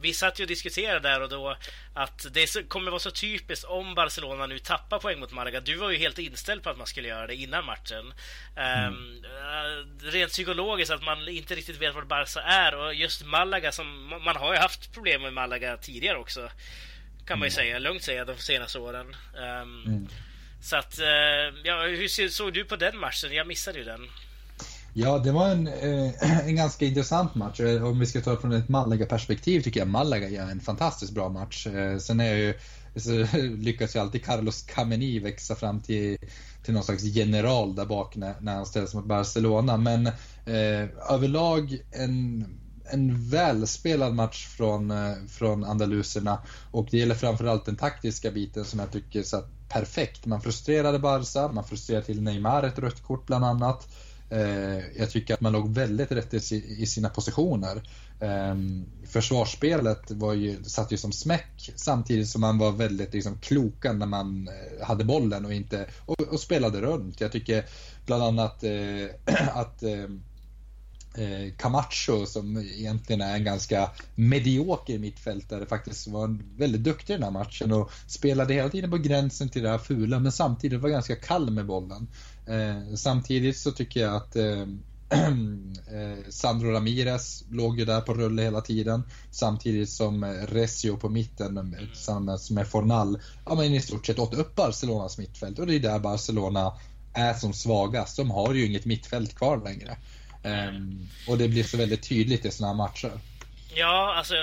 Vi 0.00 0.14
satt 0.14 0.40
ju 0.40 0.44
och 0.44 0.48
diskuterade 0.48 1.08
där 1.08 1.20
och 1.20 1.28
då 1.28 1.56
att 1.94 2.26
det 2.30 2.68
kommer 2.68 2.90
vara 2.90 3.00
så 3.00 3.10
typiskt 3.10 3.64
om 3.64 3.94
Barcelona 3.94 4.46
nu 4.46 4.58
tappar 4.58 4.98
poäng 4.98 5.20
mot 5.20 5.32
Malaga. 5.32 5.60
Du 5.60 5.74
var 5.74 5.90
ju 5.90 5.96
helt 5.96 6.18
inställd 6.18 6.62
på 6.62 6.70
att 6.70 6.78
man 6.78 6.86
skulle 6.86 7.08
göra 7.08 7.26
det 7.26 7.34
innan 7.34 7.64
matchen. 7.64 8.14
Mm. 8.56 9.24
Rent 10.02 10.32
psykologiskt 10.32 10.92
att 10.92 11.02
man 11.02 11.28
inte 11.28 11.54
riktigt 11.54 11.76
vet 11.76 11.94
var 11.94 12.02
Barca 12.02 12.40
är 12.40 12.74
och 12.74 12.94
just 12.94 13.24
Malaga 13.24 13.72
som 13.72 14.06
man 14.24 14.36
har 14.36 14.52
ju 14.52 14.58
haft 14.58 14.92
problem 14.94 15.22
med 15.22 15.32
Malaga 15.32 15.76
tidigare 15.76 16.18
också. 16.18 16.50
Kan 17.26 17.38
man 17.38 17.48
ju 17.48 17.52
mm. 17.52 17.56
säga, 17.56 17.78
lugnt 17.78 18.02
säga, 18.02 18.24
de 18.24 18.36
senaste 18.36 18.78
åren. 18.78 19.16
Um, 19.34 19.84
mm. 19.86 20.08
Så 20.60 20.76
att, 20.76 20.98
eh, 20.98 21.06
ja, 21.64 21.82
hur 21.82 22.28
såg 22.28 22.54
du 22.54 22.64
på 22.64 22.76
den 22.76 22.98
matchen? 22.98 23.32
Jag 23.32 23.46
missade 23.46 23.78
ju 23.78 23.84
den. 23.84 24.00
Ja, 24.94 25.18
det 25.18 25.32
var 25.32 25.48
en, 25.48 25.66
eh, 25.66 26.46
en 26.46 26.56
ganska 26.56 26.86
intressant 26.86 27.34
match. 27.34 27.60
Eh, 27.60 27.84
om 27.84 27.98
vi 27.98 28.06
ska 28.06 28.20
ta 28.20 28.30
det 28.30 28.40
från 28.40 28.52
ett 28.52 28.68
Malaga-perspektiv 28.68 29.60
tycker 29.60 29.80
jag 29.80 29.88
Malaga 29.88 30.28
gör 30.28 30.50
en 30.50 30.60
fantastiskt 30.60 31.12
bra 31.12 31.28
match. 31.28 31.66
Sen 32.00 32.20
är 32.20 32.34
ju, 32.34 32.54
så 32.96 33.10
lyckas 33.38 33.96
ju 33.96 34.00
alltid 34.00 34.24
Carlos 34.24 34.62
Kameni 34.62 35.18
växa 35.18 35.54
fram 35.54 35.80
till, 35.80 36.18
till 36.64 36.74
någon 36.74 36.84
slags 36.84 37.02
general 37.02 37.74
där 37.74 37.86
bak 37.86 38.16
när, 38.16 38.34
när 38.40 38.54
han 38.54 38.66
ställs 38.66 38.94
mot 38.94 39.04
Barcelona. 39.04 39.76
Men 39.76 40.06
eh, 40.46 41.12
överlag 41.12 41.78
en 41.92 42.44
en 42.90 43.28
välspelad 43.28 44.14
match 44.14 44.46
från, 44.46 44.90
eh, 44.90 45.14
från 45.28 45.64
andaluserna 45.64 46.38
och 46.70 46.88
det 46.90 46.98
gäller 46.98 47.14
framförallt 47.14 47.64
den 47.64 47.76
taktiska 47.76 48.30
biten 48.30 48.64
som 48.64 48.80
jag 48.80 48.90
tycker 48.90 49.22
satt 49.22 49.48
perfekt. 49.68 50.26
Man 50.26 50.40
frustrerade 50.40 50.98
Barca, 50.98 51.52
man 51.52 51.64
frustrerade 51.64 52.06
till 52.06 52.22
Neymar 52.22 52.62
ett 52.62 52.78
rött 52.78 53.02
kort 53.02 53.26
bland 53.26 53.44
annat. 53.44 53.88
Eh, 54.30 54.98
jag 54.98 55.10
tycker 55.10 55.34
att 55.34 55.40
man 55.40 55.52
låg 55.52 55.74
väldigt 55.74 56.12
rätt 56.12 56.34
i 56.34 56.86
sina 56.86 57.08
positioner. 57.08 57.82
Ehm, 58.20 58.86
försvarsspelet 59.06 60.10
var 60.10 60.34
ju, 60.34 60.64
satt 60.64 60.92
ju 60.92 60.96
som 60.96 61.12
smäck 61.12 61.72
samtidigt 61.76 62.28
som 62.28 62.40
man 62.40 62.58
var 62.58 62.72
väldigt 62.72 63.14
liksom, 63.14 63.38
kloka 63.38 63.92
när 63.92 64.06
man 64.06 64.48
eh, 64.48 64.86
hade 64.86 65.04
bollen 65.04 65.44
och, 65.44 65.52
inte, 65.52 65.86
och, 66.06 66.20
och 66.20 66.40
spelade 66.40 66.80
runt. 66.80 67.20
Jag 67.20 67.32
tycker 67.32 67.64
bland 68.06 68.22
annat 68.22 68.64
att 69.52 69.82
ehm, 69.82 70.22
eh, 71.18 71.52
Camacho 71.56 72.26
som 72.26 72.56
egentligen 72.56 73.20
är 73.20 73.34
en 73.34 73.44
ganska 73.44 73.90
medioker 74.14 74.98
mittfältare 74.98 75.66
faktiskt 75.66 76.08
var 76.08 76.38
väldigt 76.56 76.84
duktig 76.84 77.14
i 77.14 77.16
den 77.16 77.24
här 77.24 77.30
matchen 77.30 77.72
och 77.72 77.90
spelade 78.06 78.54
hela 78.54 78.68
tiden 78.68 78.90
på 78.90 78.96
gränsen 78.96 79.48
till 79.48 79.62
det 79.62 79.68
här 79.68 79.78
fula 79.78 80.18
men 80.18 80.32
samtidigt 80.32 80.80
var 80.80 80.88
ganska 80.88 81.16
kall 81.16 81.50
med 81.50 81.66
bollen. 81.66 82.08
Eh, 82.46 82.94
samtidigt 82.94 83.56
så 83.56 83.72
tycker 83.72 84.00
jag 84.00 84.14
att 84.14 84.36
eh, 84.36 84.66
eh 85.90 86.18
Sandro 86.28 86.70
Ramirez 86.70 87.44
låg 87.50 87.78
ju 87.78 87.84
där 87.84 88.00
på 88.00 88.14
rulle 88.14 88.42
hela 88.42 88.60
tiden 88.60 89.02
samtidigt 89.30 89.90
som 89.90 90.24
eh, 90.24 90.28
Recio 90.28 90.96
på 90.96 91.08
mitten 91.08 91.58
eh, 91.58 91.86
tillsammans 91.86 92.50
med 92.50 92.68
Fornal 92.68 93.18
ja, 93.46 93.54
men 93.54 93.74
i 93.74 93.80
stort 93.80 94.06
sett 94.06 94.18
åt 94.18 94.34
upp 94.34 94.54
Barcelonas 94.54 95.18
mittfält 95.18 95.58
och 95.58 95.66
det 95.66 95.74
är 95.74 95.80
där 95.80 95.98
Barcelona 95.98 96.72
är 97.12 97.34
som 97.34 97.52
svagast. 97.52 98.16
De 98.16 98.30
har 98.30 98.54
ju 98.54 98.66
inget 98.66 98.84
mittfält 98.84 99.34
kvar 99.34 99.60
längre. 99.64 99.96
Um, 100.42 101.08
och 101.26 101.38
det 101.38 101.48
blir 101.48 101.64
så 101.64 101.76
väldigt 101.76 102.08
tydligt 102.08 102.44
i 102.44 102.50
sådana 102.50 102.72
här 102.72 102.76
matcher. 102.76 103.10
Ja, 103.74 104.14
alltså 104.14 104.34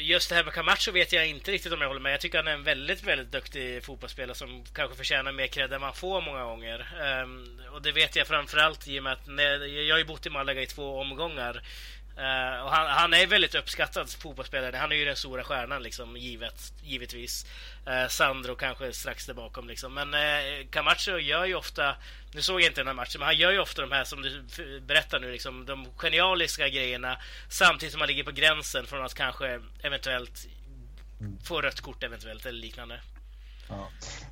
just 0.00 0.28
det 0.28 0.34
här 0.34 0.44
med 0.44 0.52
Camacho 0.52 0.92
vet 0.92 1.12
jag 1.12 1.26
inte 1.26 1.52
riktigt 1.52 1.72
om 1.72 1.80
jag 1.80 1.88
håller 1.88 2.00
med. 2.00 2.12
Jag 2.12 2.20
tycker 2.20 2.38
han 2.38 2.48
är 2.48 2.52
en 2.52 2.62
väldigt, 2.62 3.02
väldigt 3.02 3.32
duktig 3.32 3.84
fotbollsspelare 3.84 4.36
som 4.36 4.64
kanske 4.72 4.96
förtjänar 4.96 5.32
mer 5.32 5.46
cred 5.46 5.72
än 5.72 5.80
man 5.80 5.94
får 5.94 6.20
många 6.20 6.44
gånger. 6.44 6.86
Um, 7.22 7.60
och 7.72 7.82
det 7.82 7.92
vet 7.92 8.16
jag 8.16 8.26
framförallt 8.26 8.88
i 8.88 8.98
och 8.98 9.02
med 9.02 9.12
att 9.12 9.26
när, 9.26 9.66
jag 9.66 9.94
har 9.94 9.98
ju 9.98 10.04
bott 10.04 10.26
i 10.26 10.30
Malaga 10.30 10.62
i 10.62 10.66
två 10.66 11.00
omgångar. 11.00 11.62
Uh, 12.18 12.62
och 12.64 12.70
han, 12.70 12.86
han, 12.86 13.14
är 13.14 13.26
väldigt 13.26 13.54
uppskattad 13.54 14.10
fotbollsspelare. 14.10 14.76
Han 14.76 14.92
är 14.92 14.96
ju 14.96 15.04
den 15.04 15.16
stora 15.16 15.44
stjärnan 15.44 15.82
liksom, 15.82 16.16
givet, 16.16 16.72
givetvis. 16.82 17.46
Uh, 17.88 18.08
Sandro 18.08 18.54
kanske 18.54 18.92
strax 18.92 19.26
där 19.26 19.34
bakom 19.34 19.68
liksom. 19.68 19.94
Men 19.94 20.14
uh, 20.14 20.66
Camacho 20.70 21.18
gör 21.18 21.44
ju 21.44 21.54
ofta, 21.54 21.96
nu 22.32 22.42
såg 22.42 22.60
jag 22.60 22.66
inte 22.66 22.80
den 22.80 22.86
här 22.86 22.94
matchen, 22.94 23.18
men 23.18 23.26
han 23.26 23.36
gör 23.36 23.52
ju 23.52 23.58
ofta 23.58 23.82
de 23.82 23.92
här 23.92 24.04
som 24.04 24.22
du 24.22 24.42
berättar 24.80 25.20
nu, 25.20 25.32
liksom, 25.32 25.66
de 25.66 25.86
genialiska 25.96 26.68
grejerna 26.68 27.18
samtidigt 27.48 27.92
som 27.92 28.00
han 28.00 28.08
ligger 28.08 28.24
på 28.24 28.32
gränsen 28.32 28.86
från 28.86 29.04
att 29.04 29.14
kanske 29.14 29.60
eventuellt 29.82 30.46
få 31.44 31.62
rött 31.62 31.80
kort 31.80 32.02
eventuellt 32.02 32.46
eller 32.46 32.60
liknande. 32.60 33.00
Ja. 33.68 33.88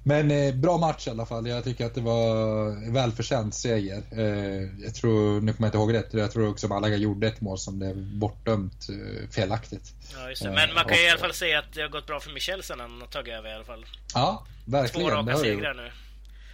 Men 0.07 0.31
eh, 0.31 0.55
bra 0.55 0.79
match 0.79 1.07
i 1.07 1.11
alla 1.11 1.27
fall. 1.27 1.49
Jag 1.49 1.65
tycker 1.65 1.87
att 1.87 1.95
det 1.95 2.01
var 2.01 2.93
välförtjänt 2.93 3.55
seger. 3.55 4.03
Eh, 4.11 4.85
jag 4.85 4.95
tror, 4.95 5.41
nu 5.41 5.53
kommer 5.53 5.67
jag 5.67 5.69
inte 5.69 5.79
ihåg 5.79 5.95
rätt, 5.95 6.15
jag 6.15 6.33
tror 6.33 6.49
också 6.49 6.67
att 6.67 6.71
Malaga 6.71 6.97
gjorde 6.97 7.27
ett 7.27 7.41
mål 7.41 7.59
som 7.59 7.79
blev 7.79 7.97
bortdömt 7.97 8.89
eh, 8.89 9.31
felaktigt. 9.31 9.93
Ja, 10.17 10.29
just 10.29 10.43
det. 10.43 10.51
Men 10.51 10.75
man 10.75 10.85
kan 10.85 10.97
ju 10.97 11.05
i 11.05 11.11
alla 11.11 11.21
fall 11.21 11.35
säga 11.35 11.59
att 11.59 11.73
det 11.73 11.83
har 11.83 11.89
gått 11.89 12.07
bra 12.07 12.21
för 12.21 12.31
Michel 12.31 12.63
sen 12.63 12.81
han 12.81 13.01
har 13.01 13.09
tagit 13.09 13.35
över 13.35 13.51
i 13.51 13.55
alla 13.55 13.65
fall. 13.65 13.87
Ja, 14.15 14.47
verkligen. 14.65 15.11
Två 15.11 15.17
raka 15.17 15.37
segrar 15.37 15.75
nu. 15.75 15.91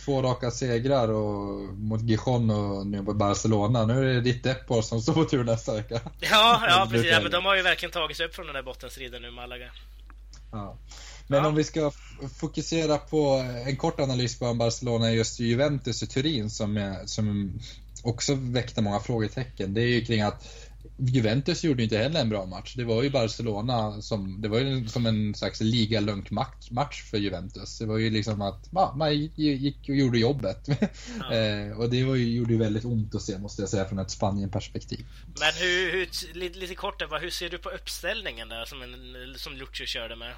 Två 0.04 0.22
raka 0.22 0.50
segrar 0.50 1.08
och 1.08 1.78
mot 1.78 2.00
Gijon 2.02 2.50
och 2.50 2.86
nu 2.86 3.02
mot 3.02 3.16
Barcelona. 3.16 3.86
Nu 3.86 4.10
är 4.10 4.14
det 4.14 4.20
ditt 4.20 4.44
Depor 4.44 4.82
som 4.82 5.00
står 5.00 5.12
på 5.12 5.24
tur 5.24 5.44
nästa 5.44 5.74
vecka. 5.74 6.00
Ja, 6.20 6.62
ja 6.68 6.88
precis. 6.90 7.10
Ja, 7.10 7.20
men 7.20 7.30
de 7.30 7.44
har 7.44 7.56
ju 7.56 7.62
verkligen 7.62 7.92
tagit 7.92 8.16
sig 8.16 8.26
upp 8.26 8.34
från 8.34 8.46
den 8.46 8.54
där 8.54 8.62
bottenstriden 8.62 9.22
nu, 9.22 9.30
Malaga. 9.30 9.70
Ja. 10.52 10.76
Men 11.26 11.46
om 11.46 11.54
vi 11.54 11.64
ska 11.64 11.90
fokusera 12.28 12.98
på 12.98 13.44
en 13.66 13.76
kort 13.76 14.00
analys 14.00 14.38
på 14.38 14.54
Barcelona 14.54 15.12
just 15.12 15.40
Juventus 15.40 16.02
i 16.02 16.06
Turin 16.06 16.50
som, 16.50 16.76
är, 16.76 17.06
som 17.06 17.52
också 18.02 18.34
väckte 18.34 18.82
många 18.82 19.00
frågetecken. 19.00 19.74
Det 19.74 19.80
är 19.80 19.88
ju 19.88 20.04
kring 20.04 20.20
att 20.20 20.48
Juventus 20.98 21.64
gjorde 21.64 21.82
inte 21.82 21.98
heller 21.98 22.20
en 22.20 22.28
bra 22.28 22.46
match. 22.46 22.74
Det 22.76 22.84
var 22.84 23.02
ju 23.02 23.10
Barcelona 23.10 24.02
som, 24.02 24.40
det 24.40 24.48
var 24.48 24.58
ju 24.58 24.88
som 24.88 25.06
en 25.06 25.34
slags 25.34 25.60
ligalunk 25.60 26.30
match 26.70 27.02
för 27.10 27.18
Juventus. 27.18 27.78
Det 27.78 27.86
var 27.86 27.98
ju 27.98 28.10
liksom 28.10 28.42
att 28.42 28.68
ja, 28.72 28.94
man 28.96 29.14
gick 29.36 29.88
och 29.88 29.96
gjorde 29.96 30.18
jobbet. 30.18 30.68
Ja. 31.20 31.34
eh, 31.34 31.78
och 31.78 31.90
det 31.90 32.04
var 32.04 32.14
ju, 32.14 32.36
gjorde 32.36 32.52
ju 32.52 32.58
väldigt 32.58 32.84
ont 32.84 33.14
att 33.14 33.22
se 33.22 33.38
måste 33.38 33.62
jag 33.62 33.68
säga 33.68 33.84
från 33.84 33.98
ett 33.98 34.10
Spanien-perspektiv. 34.10 35.06
Men 35.40 35.54
hur, 35.54 35.92
hur 35.92 36.34
lite, 36.34 36.58
lite 36.58 36.74
kort 36.74 37.02
hur 37.20 37.30
ser 37.30 37.48
du 37.48 37.58
på 37.58 37.70
uppställningen 37.70 38.48
där 38.48 38.64
som, 38.64 38.82
en, 38.82 39.38
som 39.38 39.52
Lucio 39.52 39.86
körde 39.86 40.16
med? 40.16 40.32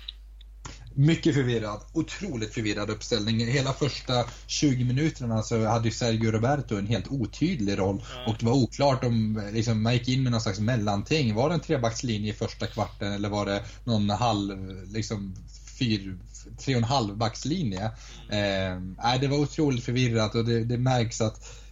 Mycket 0.94 1.34
förvirrad. 1.34 1.80
Otroligt 1.92 2.54
förvirrad 2.54 2.90
uppställning. 2.90 3.46
Hela 3.46 3.72
första 3.72 4.24
20 4.46 4.84
minuterna 4.84 5.42
så 5.42 5.66
hade 5.66 5.84
ju 5.84 5.90
Sergio 5.90 6.30
Roberto 6.30 6.76
en 6.76 6.86
helt 6.86 7.08
otydlig 7.10 7.78
roll. 7.78 8.02
Ja. 8.14 8.32
Och 8.32 8.36
det 8.38 8.46
var 8.46 8.52
oklart 8.52 9.04
om 9.04 9.42
liksom, 9.52 9.82
man 9.82 9.92
gick 9.92 10.08
in 10.08 10.22
med 10.22 10.32
någon 10.32 10.40
slags 10.40 10.60
mellanting. 10.60 11.34
Var 11.34 11.48
det 11.48 11.54
en 11.54 11.60
trebackslinje 11.60 12.32
i 12.32 12.36
första 12.36 12.66
kvarten 12.66 13.12
eller 13.12 13.28
var 13.28 13.46
det 13.46 13.64
någon 13.84 14.10
halv, 14.10 14.86
liksom 14.92 15.34
fyr, 15.78 16.18
tre 16.58 16.74
och 16.74 16.78
en 16.78 16.84
halv 16.84 17.16
backslinje? 17.16 17.90
Mm. 18.30 18.96
Eh, 19.04 19.20
det 19.20 19.28
var 19.28 19.38
otroligt 19.38 19.84
förvirrat 19.84 20.34
och 20.34 20.44
det, 20.44 20.64
det 20.64 20.78
märks 20.78 21.20
att 21.20 21.62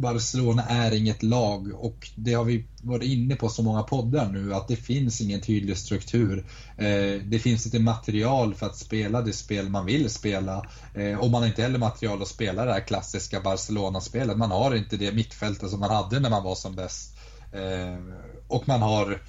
Barcelona 0.00 0.62
är 0.62 0.94
inget 0.94 1.22
lag 1.22 1.72
och 1.74 2.10
det 2.14 2.32
har 2.32 2.44
vi 2.44 2.64
varit 2.82 3.04
inne 3.04 3.36
på 3.36 3.48
så 3.48 3.62
många 3.62 3.82
poddar 3.82 4.32
nu 4.32 4.54
att 4.54 4.68
det 4.68 4.76
finns 4.76 5.20
ingen 5.20 5.40
tydlig 5.40 5.76
struktur. 5.76 6.46
Eh, 6.76 7.22
det 7.24 7.42
finns 7.42 7.66
inte 7.66 7.78
material 7.78 8.54
för 8.54 8.66
att 8.66 8.76
spela 8.76 9.22
det 9.22 9.32
spel 9.32 9.68
man 9.68 9.86
vill 9.86 10.10
spela 10.10 10.66
eh, 10.94 11.18
och 11.18 11.30
man 11.30 11.42
har 11.42 11.48
inte 11.48 11.62
heller 11.62 11.78
material 11.78 12.22
att 12.22 12.28
spela 12.28 12.64
det 12.64 12.72
här 12.72 12.80
klassiska 12.80 13.40
Barcelona-spelet. 13.40 14.36
Man 14.36 14.50
har 14.50 14.74
inte 14.74 14.96
det 14.96 15.12
mittfältet 15.12 15.70
som 15.70 15.80
man 15.80 15.90
hade 15.90 16.20
när 16.20 16.30
man 16.30 16.44
var 16.44 16.54
som 16.54 16.76
bäst. 16.76 17.16
Eh, 17.52 18.14
och 18.48 18.68
man 18.68 18.82
har 18.82 19.22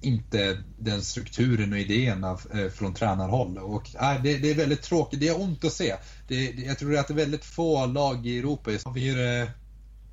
inte 0.00 0.58
den 0.78 1.02
strukturen 1.02 1.72
och 1.72 1.78
idéerna 1.78 2.38
från 2.74 2.94
tränarhåll. 2.94 3.58
Och, 3.58 3.94
äh, 3.94 4.22
det, 4.22 4.38
det, 4.38 4.50
är 4.50 4.54
väldigt 4.54 4.82
tråkigt, 4.82 5.20
det 5.20 5.28
är 5.28 5.40
ont 5.40 5.64
att 5.64 5.72
se. 5.72 5.94
Det, 6.28 6.50
jag 6.50 6.78
tror 6.78 6.96
att 6.96 7.08
det 7.08 7.14
är 7.14 7.16
väldigt 7.16 7.44
få 7.44 7.86
lag 7.86 8.26
i 8.26 8.38
Europa. 8.38 8.70
Vi 8.94 9.08
är, 9.08 9.50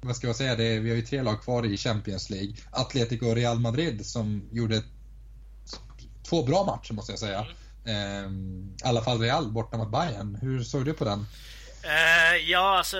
vad 0.05 0.15
ska 0.15 0.27
jag 0.27 0.35
säga, 0.35 0.55
det, 0.55 0.79
vi 0.79 0.89
har 0.89 0.95
ju 0.95 1.01
tre 1.01 1.21
lag 1.21 1.43
kvar 1.43 1.65
i 1.65 1.77
Champions 1.77 2.29
League. 2.29 2.53
Atletico 2.71 3.25
och 3.25 3.35
Real 3.35 3.59
Madrid 3.59 4.05
som 4.05 4.49
gjorde 4.51 4.83
två 6.29 6.43
bra 6.43 6.63
matcher 6.63 6.93
måste 6.93 7.11
jag 7.11 7.19
säga. 7.19 7.45
Mm. 7.85 8.75
I 8.83 8.87
alla 8.87 9.01
fall 9.01 9.19
Real 9.19 9.51
borta 9.51 9.77
mot 9.77 9.91
Bayern. 9.91 10.37
Hur 10.41 10.63
såg 10.63 10.85
du 10.85 10.93
på 10.93 11.05
den? 11.05 11.19
Uh, 11.85 12.37
ja, 12.37 12.77
alltså 12.77 12.97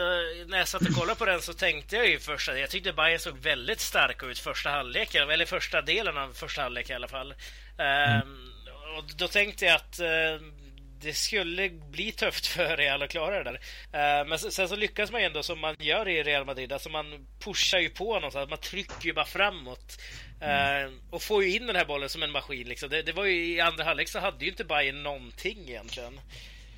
när 0.47 0.57
jag 0.57 0.67
satt 0.67 0.81
och 0.81 0.95
kollade 0.95 1.19
på 1.19 1.25
den 1.25 1.41
så 1.41 1.53
tänkte 1.53 1.95
jag 1.95 2.07
ju 2.07 2.19
först 2.19 2.49
att 2.49 2.59
jag 2.59 2.69
tyckte 2.69 2.93
Bayern 2.93 3.19
såg 3.19 3.37
väldigt 3.37 3.79
starka 3.79 4.25
ut 4.25 4.39
första 4.39 4.69
halvlek, 4.69 5.15
eller 5.15 5.45
första 5.45 5.81
delen 5.81 6.17
av 6.17 6.33
första 6.33 6.61
halvlek 6.61 6.89
i 6.89 6.93
alla 6.93 7.07
fall. 7.07 7.31
Uh, 7.31 8.15
mm. 8.15 8.27
Och 8.97 9.11
då 9.17 9.27
tänkte 9.27 9.65
jag 9.65 9.75
att 9.75 9.99
uh, 9.99 10.47
det 11.05 11.13
skulle 11.13 11.69
bli 11.69 12.11
tufft 12.11 12.45
för 12.55 12.77
Real 12.77 13.03
att 13.03 13.09
klara 13.09 13.43
det 13.43 13.51
där. 13.51 13.53
Uh, 13.53 14.29
men 14.29 14.39
sen 14.39 14.69
så 14.69 14.75
lyckas 14.75 15.11
man 15.11 15.21
ändå 15.21 15.43
som 15.43 15.59
man 15.59 15.75
gör 15.79 16.07
i 16.07 16.23
Real 16.23 16.45
Madrid. 16.45 16.73
Alltså 16.73 16.89
man 16.89 17.27
pushar 17.39 17.79
ju 17.79 17.89
på 17.89 18.13
någonstans. 18.13 18.49
Man 18.49 18.59
trycker 18.59 19.05
ju 19.05 19.13
bara 19.13 19.25
framåt. 19.25 20.01
Uh, 20.41 20.93
och 21.09 21.21
får 21.21 21.43
ju 21.43 21.55
in 21.55 21.67
den 21.67 21.75
här 21.75 21.85
bollen 21.85 22.09
som 22.09 22.23
en 22.23 22.31
maskin. 22.31 22.67
Liksom. 22.67 22.89
Det, 22.89 23.01
det 23.01 23.11
var 23.11 23.25
ju, 23.25 23.55
I 23.55 23.61
andra 23.61 23.83
halvlek 23.83 24.09
så 24.09 24.19
hade 24.19 24.45
ju 24.45 24.51
inte 24.51 24.63
Bayern 24.63 25.03
någonting 25.03 25.69
egentligen. 25.69 26.19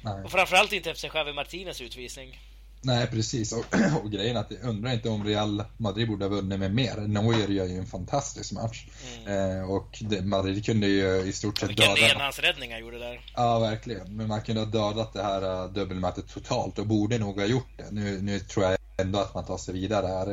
Nej. 0.01 0.23
Och 0.23 0.31
framförallt 0.31 0.73
inte 0.73 0.91
efter 0.91 1.11
Javi 1.15 1.33
Martinez 1.33 1.81
utvisning. 1.81 2.39
Nej, 2.87 3.07
precis. 3.07 3.51
Och, 3.51 3.65
och 4.03 4.11
grejen 4.11 4.35
är 4.35 4.39
att 4.39 4.51
jag 4.51 4.69
undrar 4.69 4.93
inte 4.93 5.09
om 5.09 5.23
Real 5.23 5.63
Madrid 5.77 6.07
borde 6.07 6.25
ha 6.25 6.29
vunnit 6.29 6.59
med 6.59 6.75
mer. 6.75 6.95
Neuer 6.95 7.47
gör 7.47 7.65
ju 7.65 7.77
en 7.77 7.85
fantastisk 7.85 8.51
match. 8.51 8.87
Mm. 9.25 9.59
Eh, 9.59 9.71
och 9.71 9.97
det, 10.01 10.21
Madrid 10.21 10.65
kunde 10.65 10.87
ju 10.87 11.21
i 11.21 11.33
stort 11.33 11.59
sett 11.59 11.77
döda... 11.77 11.93
Vilken 11.93 12.11
enhandsräddning 12.11 12.71
han 12.71 12.81
gjorde 12.81 12.99
där. 12.99 13.21
Ja, 13.35 13.59
verkligen. 13.59 14.15
Men 14.15 14.27
man 14.27 14.41
kunde 14.41 14.61
ha 14.61 14.65
dödat 14.65 15.13
det 15.13 15.23
här 15.23 15.63
uh, 15.63 15.73
dubbelmötet 15.73 16.27
totalt 16.27 16.79
och 16.79 16.87
borde 16.87 17.17
nog 17.17 17.39
ha 17.39 17.45
gjort 17.45 17.77
det. 17.77 17.91
Nu, 17.91 18.21
nu 18.21 18.39
tror 18.39 18.65
jag 18.65 18.77
ändå 18.97 19.19
att 19.19 19.33
man 19.33 19.45
tar 19.45 19.57
sig 19.57 19.73
vidare 19.73 20.07
här. 20.07 20.25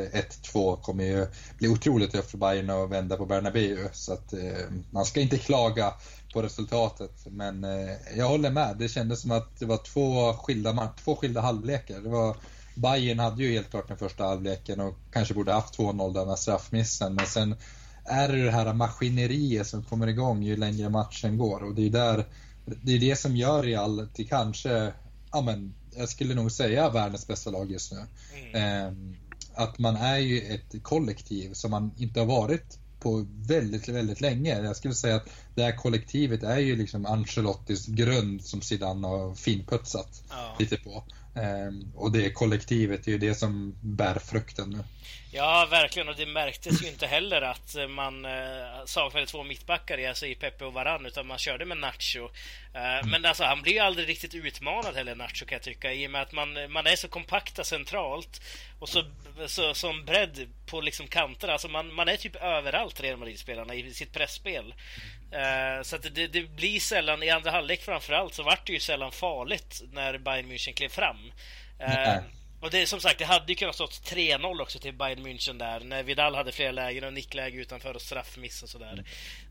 1-2 0.53 0.83
kommer 0.83 1.05
ju 1.05 1.27
bli 1.59 1.69
otroligt 1.69 2.12
tufft 2.12 2.31
för 2.31 2.38
Bayern 2.38 2.71
att 2.71 2.90
vända 2.90 3.17
på 3.17 3.27
Bernabéu. 3.27 3.88
Så 3.93 4.12
att 4.12 4.33
eh, 4.33 4.40
man 4.90 5.05
ska 5.05 5.21
inte 5.21 5.38
klaga 5.38 5.95
på 6.35 6.42
resultatet. 6.42 7.27
Men 7.27 7.64
eh, 7.64 7.97
jag 8.16 8.29
håller 8.29 8.51
med. 8.51 8.77
Det 8.79 8.88
kändes 8.88 9.20
som 9.20 9.31
att 9.31 9.59
det 9.59 9.66
var 9.66 9.77
två 9.77 10.33
skilda, 10.33 10.88
två 11.05 11.16
skilda 11.16 11.40
halvlekar. 11.40 12.01
Det 12.01 12.09
var, 12.09 12.37
Bayern 12.75 13.18
hade 13.18 13.42
ju 13.42 13.53
helt 13.53 13.70
klart 13.70 13.88
den 13.88 13.99
första 13.99 14.25
halvleken 14.25 14.81
och 14.81 14.94
kanske 15.12 15.35
borde 15.35 15.53
haft 15.53 15.79
2-0 15.79 16.14
där 16.14 16.27
med 16.27 16.38
straffmissen. 16.38 17.14
Men 17.14 17.27
sen 17.27 17.57
är 18.05 18.29
det 18.29 18.44
det 18.44 18.51
här 18.51 18.73
maskineriet 18.73 19.66
som 19.66 19.83
kommer 19.83 20.07
igång 20.07 20.42
ju 20.42 20.57
längre 20.57 20.88
matchen 20.88 21.38
går. 21.38 21.62
Och 21.62 21.75
det 21.75 21.87
är 21.87 21.90
där 21.90 22.25
det 22.64 22.92
är 22.92 22.99
det 22.99 23.16
som 23.16 23.37
gör 23.37 23.62
Real 23.62 24.09
till 24.14 24.29
kanske, 24.29 24.92
ja 25.33 25.40
men, 25.40 25.75
jag 25.97 26.09
skulle 26.09 26.35
nog 26.35 26.53
säga 26.53 26.90
världens 26.90 27.27
bästa 27.27 27.51
lag 27.51 27.70
just 27.70 27.92
nu. 27.92 28.07
Mm. 28.55 28.87
Eh, 28.87 29.18
att 29.55 29.79
man 29.79 29.97
är 29.97 30.18
ju 30.18 30.40
ett 30.40 30.83
kollektiv 30.83 31.53
som 31.53 31.70
man 31.70 31.92
inte 31.97 32.20
har 32.20 32.27
varit 32.27 32.79
på 33.05 33.27
väldigt, 33.47 33.88
väldigt 33.88 34.21
länge. 34.21 34.62
Jag 34.62 34.77
skulle 34.77 34.95
säga 34.95 35.17
att 35.17 35.29
det 35.55 35.62
här 35.62 35.77
kollektivet 35.77 36.43
är 36.43 36.59
ju 36.59 36.77
liksom 36.77 37.07
Ancelottis 37.07 37.87
grund 37.87 38.45
som 38.45 38.61
Zidane 38.61 39.09
har 39.09 39.35
finputsat 39.35 40.23
ja. 40.31 40.57
lite 40.59 40.77
på. 40.77 41.05
Ehm, 41.37 41.92
och 41.94 42.12
det 42.12 42.31
kollektivet 42.31 43.07
är 43.07 43.11
ju 43.11 43.18
det 43.18 43.35
som 43.35 43.77
bär 43.81 44.18
frukten 44.18 44.70
nu. 44.70 44.85
Ja, 45.37 45.68
verkligen. 45.70 46.09
Och 46.09 46.16
det 46.16 46.27
märktes 46.27 46.83
ju 46.83 46.88
inte 46.88 47.07
heller 47.07 47.42
att 47.42 47.77
man 47.88 48.25
eh, 48.25 48.85
saknade 48.87 49.27
två 49.27 49.42
mittbackar 49.42 50.09
alltså 50.09 50.27
i 50.27 50.35
Pepe 50.35 50.64
och 50.64 50.73
Varann, 50.73 51.07
utan 51.07 51.27
man 51.27 51.38
körde 51.38 51.64
med 51.64 51.79
Nacho. 51.79 52.25
Eh, 52.75 53.07
men 53.07 53.25
alltså, 53.25 53.44
han 53.44 53.62
blir 53.62 53.73
ju 53.73 53.79
aldrig 53.79 54.09
riktigt 54.09 54.35
utmanad 54.35 54.97
heller, 54.97 55.14
Nacho, 55.14 55.47
kan 55.47 55.57
jag 55.57 55.62
tycka, 55.62 55.92
i 55.92 56.07
och 56.07 56.11
med 56.11 56.23
att 56.23 56.33
man, 56.33 56.73
man 56.73 56.87
är 56.87 56.97
så 56.97 57.09
kompakta 57.09 57.64
centralt 57.64 58.40
och 58.79 58.88
så, 58.88 59.05
så 59.47 59.75
som 59.75 60.05
bredd 60.05 60.49
på 60.66 60.81
liksom 60.81 61.07
kanterna. 61.07 61.53
Alltså 61.53 61.68
man, 61.68 61.94
man 61.94 62.09
är 62.09 62.16
typ 62.16 62.37
överallt, 62.37 63.01
Real 63.01 63.16
Madrid-spelarna, 63.16 63.75
i 63.75 63.94
sitt 63.94 64.12
pressspel. 64.12 64.75
Eh, 65.35 65.83
så 65.83 65.97
det, 65.97 66.27
det, 66.27 66.57
blir 66.57 66.81
sällan, 66.81 67.23
i 67.23 67.31
andra 67.31 67.51
halvlek 67.51 67.83
framförallt, 67.83 68.35
så 68.35 68.42
vart 68.42 68.66
det 68.66 68.73
ju 68.73 68.81
sällan 68.81 69.12
farligt 69.12 69.83
när 69.92 70.18
Bayern 70.18 70.53
München 70.53 70.73
klev 70.73 70.88
fram. 70.88 71.33
Mm. 71.79 72.25
Och 72.61 72.70
det 72.70 72.87
som 72.87 73.01
sagt, 73.01 73.18
det 73.18 73.25
hade 73.25 73.53
ju 73.53 73.55
kunnat 73.55 73.75
stått 73.75 73.90
3-0 73.90 74.62
också 74.62 74.79
till 74.79 74.94
Bayern 74.94 75.27
München 75.27 75.59
där 75.59 75.81
när 75.81 76.03
Vidal 76.03 76.35
hade 76.35 76.53
flera 76.53 76.73
lägen 76.73 77.05
och 77.05 77.12
nickläge 77.12 77.57
utanför 77.57 77.94
och 77.94 78.03
straffmiss 78.03 78.62
och 78.62 78.68
sådär. 78.68 79.05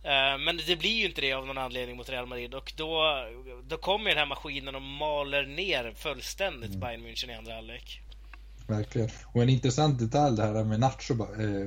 Mm. 0.03 0.43
Men 0.43 0.59
det 0.67 0.75
blir 0.75 0.95
ju 0.95 1.05
inte 1.05 1.21
det 1.21 1.33
av 1.33 1.47
någon 1.47 1.57
anledning 1.57 1.97
mot 1.97 2.09
Real 2.09 2.25
Madrid 2.25 2.53
och 2.53 2.73
då, 2.75 3.15
då 3.67 3.77
kommer 3.77 4.09
den 4.09 4.17
här 4.17 4.25
maskinen 4.25 4.75
och 4.75 4.81
maler 4.81 5.45
ner 5.45 5.93
fullständigt 5.97 6.69
mm. 6.69 6.79
Bayern 6.79 7.01
München 7.01 7.31
i 7.31 7.33
andra 7.33 7.53
halvlek. 7.53 8.01
Verkligen. 8.67 9.09
Och 9.25 9.41
en 9.41 9.49
intressant 9.49 9.99
detalj 9.99 10.37
det 10.37 10.43
här 10.43 10.63
med 10.63 10.79
Nacho 10.79 11.13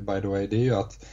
by 0.01 0.21
the 0.21 0.27
way, 0.27 0.47
det 0.47 0.57
är 0.57 0.65
ju 0.65 0.75
att 0.75 1.07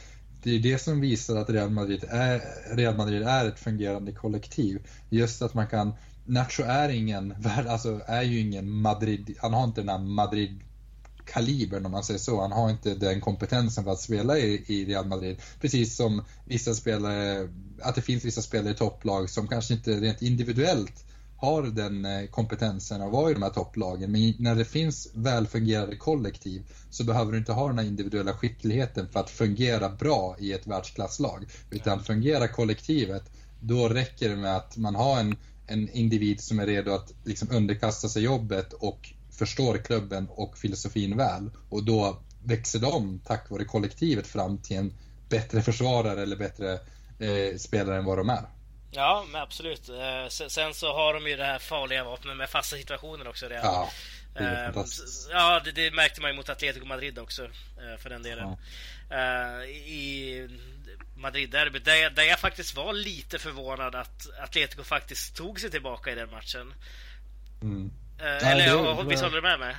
det 0.44 0.50
är 0.50 0.58
det 0.58 0.78
som 0.78 1.00
visar 1.00 1.36
att 1.36 1.50
Real 1.50 1.70
Madrid 1.70 2.04
är, 2.08 2.42
Real 2.76 2.96
Madrid 2.96 3.22
är 3.22 3.48
ett 3.48 3.58
fungerande 3.58 4.12
kollektiv. 4.12 4.86
Just 5.10 5.42
att 5.42 5.54
man 5.54 5.66
kan 5.66 5.94
Nacho 6.26 6.62
är 6.62 6.88
ingen, 6.88 7.34
alltså 7.68 8.00
är 8.06 8.22
ju 8.22 8.40
ingen 8.40 8.70
Madrid, 8.70 9.36
han 9.40 9.52
har 9.52 9.64
inte 9.64 9.80
den 9.80 9.88
här 9.88 9.98
Madrid 9.98 10.60
kalibern 11.24 11.86
om 11.86 11.92
man 11.92 12.04
säger 12.04 12.18
så. 12.18 12.40
Han 12.40 12.52
har 12.52 12.70
inte 12.70 12.94
den 12.94 13.20
kompetensen 13.20 13.84
för 13.84 13.90
att 13.90 14.00
spela 14.00 14.38
i, 14.38 14.64
i 14.66 14.84
Real 14.84 15.06
Madrid. 15.06 15.42
Precis 15.60 15.96
som 15.96 16.22
vissa 16.44 16.74
spelare, 16.74 17.48
att 17.82 17.94
det 17.94 18.02
finns 18.02 18.24
vissa 18.24 18.42
spelare 18.42 18.72
i 18.72 18.76
topplag 18.76 19.30
som 19.30 19.48
kanske 19.48 19.74
inte 19.74 20.00
rent 20.00 20.22
individuellt 20.22 21.04
har 21.36 21.62
den 21.62 22.04
eh, 22.04 22.26
kompetensen 22.26 23.02
att 23.02 23.12
vara 23.12 23.30
i 23.30 23.34
de 23.34 23.42
här 23.42 23.50
topplagen. 23.50 24.12
Men 24.12 24.34
när 24.38 24.54
det 24.54 24.64
finns 24.64 25.08
välfungerande 25.14 25.96
kollektiv 25.96 26.62
så 26.90 27.04
behöver 27.04 27.32
du 27.32 27.38
inte 27.38 27.52
ha 27.52 27.68
den 27.68 27.78
här 27.78 27.86
individuella 27.86 28.32
skickligheten 28.32 29.08
för 29.08 29.20
att 29.20 29.30
fungera 29.30 29.88
bra 29.88 30.36
i 30.38 30.52
ett 30.52 30.66
världsklasslag. 30.66 31.46
Utan 31.70 32.02
fungerar 32.04 32.46
kollektivet, 32.46 33.30
då 33.60 33.88
räcker 33.88 34.28
det 34.28 34.36
med 34.36 34.56
att 34.56 34.76
man 34.76 34.94
har 34.94 35.20
en 35.20 35.36
en 35.66 35.88
individ 35.90 36.40
som 36.40 36.58
är 36.58 36.66
redo 36.66 36.92
att 36.92 37.12
liksom 37.24 37.48
underkasta 37.50 38.08
sig 38.08 38.22
jobbet 38.22 38.72
och 38.72 39.12
förstår 39.30 39.76
klubben 39.76 40.28
och 40.30 40.58
filosofin 40.58 41.16
väl. 41.16 41.50
Och 41.68 41.84
då 41.84 42.18
växer 42.44 42.78
de 42.78 43.20
tack 43.24 43.50
vare 43.50 43.64
kollektivet 43.64 44.26
fram 44.26 44.58
till 44.58 44.76
en 44.76 44.92
bättre 45.28 45.62
försvarare 45.62 46.22
eller 46.22 46.36
bättre 46.36 46.72
eh, 47.18 47.56
spelare 47.58 47.98
än 47.98 48.04
vad 48.04 48.18
de 48.18 48.30
är. 48.30 48.48
Ja, 48.94 49.24
men 49.30 49.42
absolut. 49.42 49.88
Eh, 49.88 50.28
sen 50.28 50.74
så 50.74 50.94
har 50.94 51.14
de 51.14 51.26
ju 51.26 51.36
det 51.36 51.44
här 51.44 51.58
farliga 51.58 52.04
vapnet 52.04 52.36
med 52.36 52.50
fasta 52.50 52.76
situationer 52.76 53.28
också 53.28 53.46
redan. 53.46 53.64
Ja, 53.64 53.90
det, 54.34 54.72
eh, 54.76 54.84
ja 55.30 55.60
det, 55.64 55.72
det, 55.72 55.90
märkte 55.90 56.20
man 56.20 56.30
ju 56.30 56.36
mot 56.36 56.48
Atletico 56.48 56.86
Madrid 56.86 57.18
också, 57.18 57.44
eh, 57.44 57.98
för 57.98 58.10
den 58.10 58.22
delen. 58.22 58.48
Ja. 58.48 58.58
I 59.66 60.48
Madrid-derbyt. 61.16 61.84
Där, 61.84 62.10
där 62.10 62.22
jag 62.22 62.40
faktiskt 62.40 62.76
var 62.76 62.92
lite 62.92 63.38
förvånad 63.38 63.94
att 63.94 64.26
Atletico 64.42 64.82
faktiskt 64.82 65.36
tog 65.36 65.60
sig 65.60 65.70
tillbaka 65.70 66.12
i 66.12 66.14
den 66.14 66.30
matchen. 66.30 66.74
Mm. 67.62 67.90
Eh, 68.18 68.50
eller 68.50 68.66
ja, 68.66 69.02
det, 69.02 69.08
visst 69.08 69.22
håller 69.22 69.36
du 69.36 69.42
med 69.42 69.58
mig? 69.58 69.76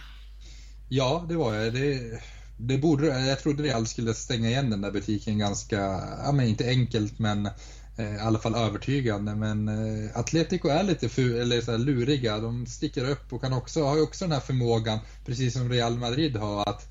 Ja, 0.90 1.26
det 1.30 1.36
var 1.36 1.54
jag. 1.54 1.74
Det, 1.74 2.22
det 2.58 2.78
borde, 2.78 3.08
jag 3.08 3.40
trodde 3.40 3.64
Real 3.64 3.88
skulle 3.88 4.14
stänga 4.14 4.50
igen 4.50 4.70
den 4.70 4.82
där 4.82 4.92
butiken 4.92 5.38
ganska, 5.38 5.80
ja 6.26 6.32
men 6.32 6.48
inte 6.48 6.68
enkelt 6.68 7.20
men 7.20 7.46
eh, 7.46 7.52
Eh, 7.98 8.16
i 8.16 8.20
alla 8.20 8.40
fall 8.40 8.56
övertygande. 8.56 9.36
Men 9.36 9.68
eh, 9.68 10.20
Atletico 10.20 10.68
är 10.68 10.84
lite 10.84 11.10
ful, 11.10 11.42
eller 11.42 11.62
så 11.62 11.78
luriga. 11.78 12.40
De 12.40 12.66
sticker 12.66 13.10
upp 13.10 13.34
och 13.34 13.42
kan 13.42 13.54
också, 13.54 13.84
har 13.84 14.04
också 14.04 14.26
den 14.26 14.32
här 14.32 14.40
förmågan, 14.40 15.00
precis 15.26 15.54
som 15.54 15.70
Real 15.70 15.98
Madrid 15.98 16.36
har, 16.36 16.70
att 16.70 16.88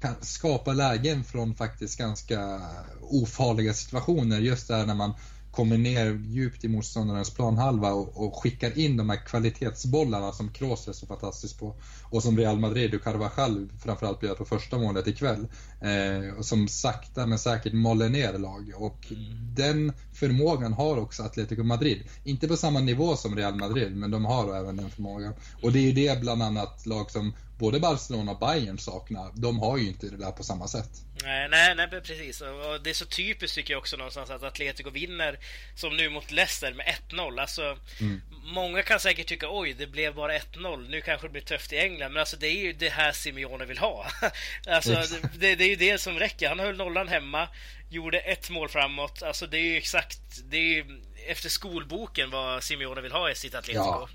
kan 0.00 0.14
skapa 0.20 0.72
lägen 0.72 1.24
från 1.24 1.54
faktiskt 1.54 1.98
ganska 1.98 2.60
ofarliga 3.00 3.74
situationer. 3.74 4.40
Just 4.40 4.68
där 4.68 4.86
när 4.86 4.94
man 4.94 5.14
kommer 5.50 5.78
ner 5.78 6.20
djupt 6.26 6.64
i 6.64 6.68
motståndarens 6.68 7.30
planhalva 7.30 7.92
och, 7.92 8.26
och 8.26 8.42
skickar 8.42 8.78
in 8.78 8.96
de 8.96 9.10
här 9.10 9.26
kvalitetsbollarna 9.26 10.32
som 10.32 10.52
Kroos 10.52 10.88
är 10.88 10.92
så 10.92 11.06
fantastisk 11.06 11.58
på. 11.58 11.74
Och 12.02 12.22
som 12.22 12.36
Real 12.36 12.58
Madrid 12.58 12.94
och 12.94 13.02
Carvajal 13.02 13.68
framförallt 13.82 14.22
gör 14.22 14.34
på 14.34 14.44
första 14.44 14.78
målet 14.78 15.06
ikväll. 15.06 15.46
Eh, 15.80 16.38
och 16.38 16.46
som 16.46 16.68
sakta 16.68 17.26
men 17.26 17.38
säkert 17.38 17.72
maler 17.72 18.08
ner 18.08 18.38
lag. 18.38 18.72
Och 18.76 19.06
mm. 19.10 19.54
den 19.54 19.92
förmågan 20.12 20.72
har 20.72 20.96
också 20.96 21.22
Atletico 21.22 21.62
Madrid. 21.62 22.02
Inte 22.24 22.48
på 22.48 22.56
samma 22.56 22.80
nivå 22.80 23.16
som 23.16 23.36
Real 23.36 23.54
Madrid, 23.54 23.96
men 23.96 24.10
de 24.10 24.24
har 24.24 24.56
även 24.56 24.76
den 24.76 24.90
förmågan. 24.90 25.34
Och 25.62 25.72
det 25.72 25.78
är 25.78 25.82
ju 25.82 25.92
det 25.92 26.20
bland 26.20 26.42
annat 26.42 26.86
lag 26.86 27.10
som 27.10 27.32
både 27.58 27.80
Barcelona 27.80 28.32
och 28.32 28.38
Bayern 28.38 28.78
saknar. 28.78 29.30
De 29.34 29.58
har 29.58 29.78
ju 29.78 29.88
inte 29.88 30.06
det 30.06 30.16
där 30.16 30.32
på 30.32 30.42
samma 30.44 30.68
sätt. 30.68 30.90
Nej, 31.22 31.48
nej, 31.48 31.74
nej 31.74 31.88
precis. 31.88 32.40
Och 32.40 32.82
det 32.82 32.90
är 32.90 32.94
så 32.94 33.06
typiskt 33.06 33.54
tycker 33.54 33.74
jag 33.74 33.78
också 33.78 33.96
någonstans 33.96 34.30
att 34.30 34.42
Atletico 34.42 34.90
vinner 34.90 35.38
som 35.74 35.96
nu 35.96 36.10
mot 36.10 36.30
Leicester 36.30 36.72
med 36.72 36.94
1-0. 37.10 37.40
Alltså, 37.40 37.78
mm. 38.00 38.20
Många 38.42 38.82
kan 38.82 39.00
säkert 39.00 39.26
tycka 39.26 39.46
oj, 39.50 39.74
det 39.78 39.86
blev 39.86 40.14
bara 40.14 40.38
1-0. 40.38 40.88
Nu 40.88 41.00
kanske 41.00 41.26
det 41.26 41.32
blir 41.32 41.42
tufft 41.42 41.72
i 41.72 41.78
England. 41.78 42.12
Men 42.12 42.20
alltså 42.20 42.36
det 42.36 42.46
är 42.46 42.62
ju 42.64 42.72
det 42.72 42.88
här 42.88 43.12
Simeone 43.12 43.64
vill 43.64 43.78
ha. 43.78 44.06
alltså, 44.66 45.04
det, 45.38 45.54
det, 45.54 45.64
är 45.64 45.68
ju 45.68 45.76
det 45.76 45.98
som 45.98 46.18
räcker. 46.18 46.48
Han 46.48 46.60
höll 46.60 46.76
nollan 46.76 47.08
hemma, 47.08 47.48
gjorde 47.90 48.18
ett 48.18 48.50
mål 48.50 48.68
framåt. 48.68 49.22
Alltså 49.22 49.46
det 49.46 49.58
är 49.58 49.64
ju 49.64 49.76
exakt, 49.76 50.20
det 50.50 50.56
är 50.56 50.74
ju 50.74 51.00
efter 51.26 51.48
skolboken 51.48 52.30
vad 52.30 52.62
Simeone 52.62 53.00
vill 53.00 53.12
ha 53.12 53.30
i 53.30 53.34
sitt 53.34 53.54
Atletico. 53.54 53.84
Ja. 53.84 54.08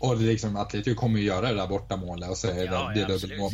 Och 0.00 0.18
det 0.18 0.24
liksom, 0.24 0.56
Atletico 0.56 1.00
kommer 1.00 1.18
ju 1.18 1.24
göra 1.24 1.48
det 1.48 1.54
där 1.54 1.66
borta 1.66 1.96
målet 1.96 2.30
och 2.30 2.36
så 2.36 2.48
är 2.48 2.64
ja, 2.64 2.92
det, 2.94 3.00
det, 3.06 3.06
dubbelmål, 3.06 3.52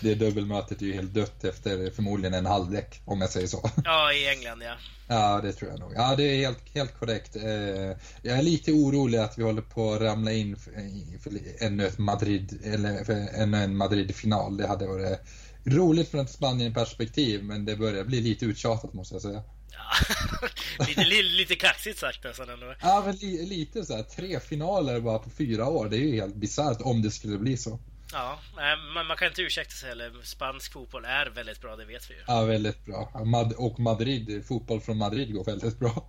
det 0.00 0.14
dubbelmötet 0.14 0.82
är 0.82 0.86
ju 0.86 0.92
helt 0.92 1.14
dött 1.14 1.44
efter 1.44 1.90
förmodligen 1.90 2.34
en 2.34 2.46
halvlek, 2.46 3.02
om 3.04 3.20
jag 3.20 3.30
säger 3.30 3.46
så. 3.46 3.70
Ja, 3.84 4.12
i 4.12 4.28
England 4.28 4.62
ja. 4.62 4.74
Ja, 5.08 5.40
det 5.42 5.52
tror 5.52 5.70
jag 5.70 5.80
nog. 5.80 5.92
Ja, 5.94 6.14
det 6.16 6.22
är 6.22 6.36
helt, 6.36 6.74
helt 6.74 6.98
korrekt. 6.98 7.36
Eh, 7.36 7.42
jag 8.22 8.38
är 8.38 8.42
lite 8.42 8.72
orolig 8.72 9.18
att 9.18 9.38
vi 9.38 9.42
håller 9.42 9.62
på 9.62 9.92
att 9.92 10.00
ramla 10.00 10.32
in 10.32 10.56
för, 10.56 10.72
ännu 11.58 11.86
ett 11.86 11.98
Madrid, 11.98 12.60
eller 12.64 13.10
ännu 13.34 13.58
en 13.58 13.76
Madrid-final. 13.76 14.56
Det 14.56 14.66
hade 14.66 14.86
varit 14.86 15.20
roligt 15.64 16.08
från 16.08 16.20
ett 16.20 16.30
Spanien-perspektiv, 16.30 17.44
men 17.44 17.64
det 17.64 17.76
börjar 17.76 18.04
bli 18.04 18.20
lite 18.20 18.44
uttjatat 18.44 18.92
måste 18.94 19.14
jag 19.14 19.22
säga. 19.22 19.42
lite, 20.88 21.22
lite 21.22 21.54
kaxigt 21.54 21.98
sagt 21.98 22.24
nästan 22.24 22.48
ändå. 22.48 22.74
Ja, 22.80 23.02
men 23.06 23.16
li, 23.16 23.46
lite 23.46 23.84
så 23.84 23.96
här, 23.96 24.02
tre 24.02 24.40
finaler 24.40 25.00
bara 25.00 25.18
på 25.18 25.30
fyra 25.30 25.66
år. 25.66 25.88
Det 25.88 25.96
är 25.96 26.00
ju 26.00 26.14
helt 26.14 26.34
bisarrt 26.34 26.80
om 26.80 27.02
det 27.02 27.10
skulle 27.10 27.38
bli 27.38 27.56
så. 27.56 27.80
Ja, 28.12 28.38
men 28.94 29.06
man 29.06 29.16
kan 29.16 29.28
inte 29.28 29.42
ursäkta 29.42 29.72
sig 29.72 29.88
heller. 29.88 30.12
Spansk 30.22 30.72
fotboll 30.72 31.04
är 31.04 31.26
väldigt 31.26 31.60
bra, 31.60 31.76
det 31.76 31.84
vet 31.84 32.10
vi 32.10 32.14
ju. 32.14 32.20
Ja, 32.26 32.44
väldigt 32.44 32.84
bra. 32.84 33.10
Och 33.56 33.80
Madrid, 33.80 34.44
fotboll 34.46 34.80
från 34.80 34.98
Madrid 34.98 35.34
går 35.34 35.44
väldigt 35.44 35.78
bra. 35.78 36.08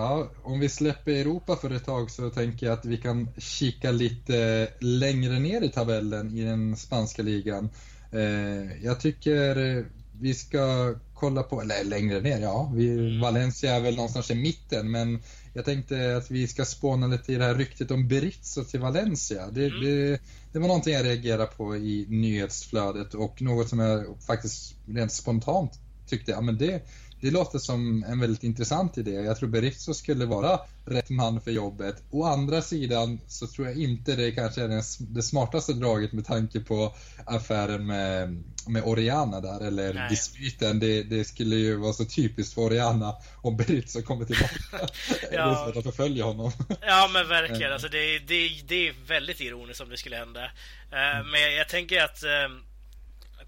Ja, 0.00 0.30
om 0.42 0.60
vi 0.60 0.68
släpper 0.68 1.12
Europa 1.12 1.56
för 1.56 1.70
ett 1.70 1.84
tag 1.84 2.10
så 2.10 2.30
tänker 2.30 2.66
jag 2.66 2.72
att 2.72 2.84
vi 2.84 2.96
kan 2.96 3.28
kika 3.38 3.90
lite 3.90 4.68
längre 4.78 5.38
ner 5.38 5.62
i 5.62 5.68
tabellen 5.68 6.38
i 6.38 6.42
den 6.44 6.76
spanska 6.76 7.22
ligan. 7.22 7.70
Eh, 8.12 8.84
jag 8.84 9.00
tycker 9.00 9.84
vi 10.20 10.34
ska 10.34 10.94
kolla 11.14 11.42
på, 11.42 11.60
eller 11.60 11.84
längre 11.84 12.20
ner, 12.20 12.40
ja. 12.40 12.72
Vi, 12.74 12.88
mm. 12.88 13.20
Valencia 13.20 13.74
är 13.74 13.80
väl 13.80 13.96
någonstans 13.96 14.30
i 14.30 14.34
mitten, 14.34 14.90
men 14.90 15.22
jag 15.54 15.64
tänkte 15.64 16.16
att 16.16 16.30
vi 16.30 16.48
ska 16.48 16.64
spåna 16.64 17.06
lite 17.06 17.32
i 17.32 17.36
det 17.36 17.44
här 17.44 17.54
ryktet 17.54 17.90
om 17.90 18.08
Berizzo 18.08 18.64
till 18.64 18.80
Valencia. 18.80 19.50
Det, 19.50 19.66
mm. 19.66 19.80
det, 19.84 20.20
det, 20.52 20.58
var 20.58 20.68
någonting 20.68 20.94
jag 20.94 21.04
reagerade 21.04 21.46
på 21.46 21.76
i 21.76 22.06
nyhetsflödet 22.08 23.14
och 23.14 23.42
något 23.42 23.68
som 23.68 23.78
jag 23.78 24.04
faktiskt 24.26 24.74
rent 24.86 25.12
spontant 25.12 25.72
tyckte, 26.06 26.30
ja 26.30 26.40
men 26.40 26.58
det, 26.58 26.82
det 27.20 27.30
låter 27.30 27.58
som 27.58 28.04
en 28.04 28.20
väldigt 28.20 28.42
intressant 28.42 28.98
idé. 28.98 29.10
Jag 29.10 29.38
tror 29.38 29.48
Berizzo 29.48 29.94
skulle 29.94 30.26
vara 30.26 30.60
rätt 30.86 31.10
man 31.10 31.40
för 31.40 31.50
jobbet. 31.50 32.02
Å 32.10 32.24
andra 32.24 32.62
sidan 32.62 33.20
så 33.26 33.46
tror 33.46 33.66
jag 33.66 33.76
inte 33.76 34.16
det 34.16 34.32
kanske 34.32 34.62
är 34.62 34.82
det 35.14 35.22
smartaste 35.22 35.72
draget 35.72 36.12
med 36.12 36.26
tanke 36.26 36.60
på 36.60 36.94
affären 37.26 37.86
med, 37.86 38.42
med 38.66 38.82
Oriana 38.84 39.40
där, 39.40 39.66
eller 39.66 39.94
Nej. 39.94 40.08
dispyten. 40.10 40.80
Det, 40.80 41.02
det, 41.02 41.24
skulle 41.24 41.56
ju 41.56 41.76
vara 41.76 41.92
så 41.92 42.04
typiskt 42.04 42.54
för 42.54 42.62
Oriana 42.62 43.14
om 43.36 43.56
Berizzo 43.56 44.02
kommer 44.02 44.24
tillbaka. 44.24 44.54
ja. 44.72 44.86
Det 45.30 45.36
är 45.36 45.64
svårt 45.64 45.76
att 45.76 45.84
förfölja 45.84 46.24
honom. 46.24 46.52
ja 46.80 47.10
men 47.12 47.28
verkligen, 47.28 47.72
alltså 47.72 47.88
det, 47.88 48.18
det, 48.18 48.48
det 48.66 48.88
är 48.88 48.94
väldigt 49.06 49.40
ironiskt 49.40 49.80
om 49.80 49.88
det 49.88 49.96
skulle 49.96 50.16
hända. 50.16 50.44
Uh, 50.44 51.26
men 51.30 51.54
jag, 51.56 51.68
tänker 51.68 52.04
att 52.04 52.24
uh, 52.24 52.56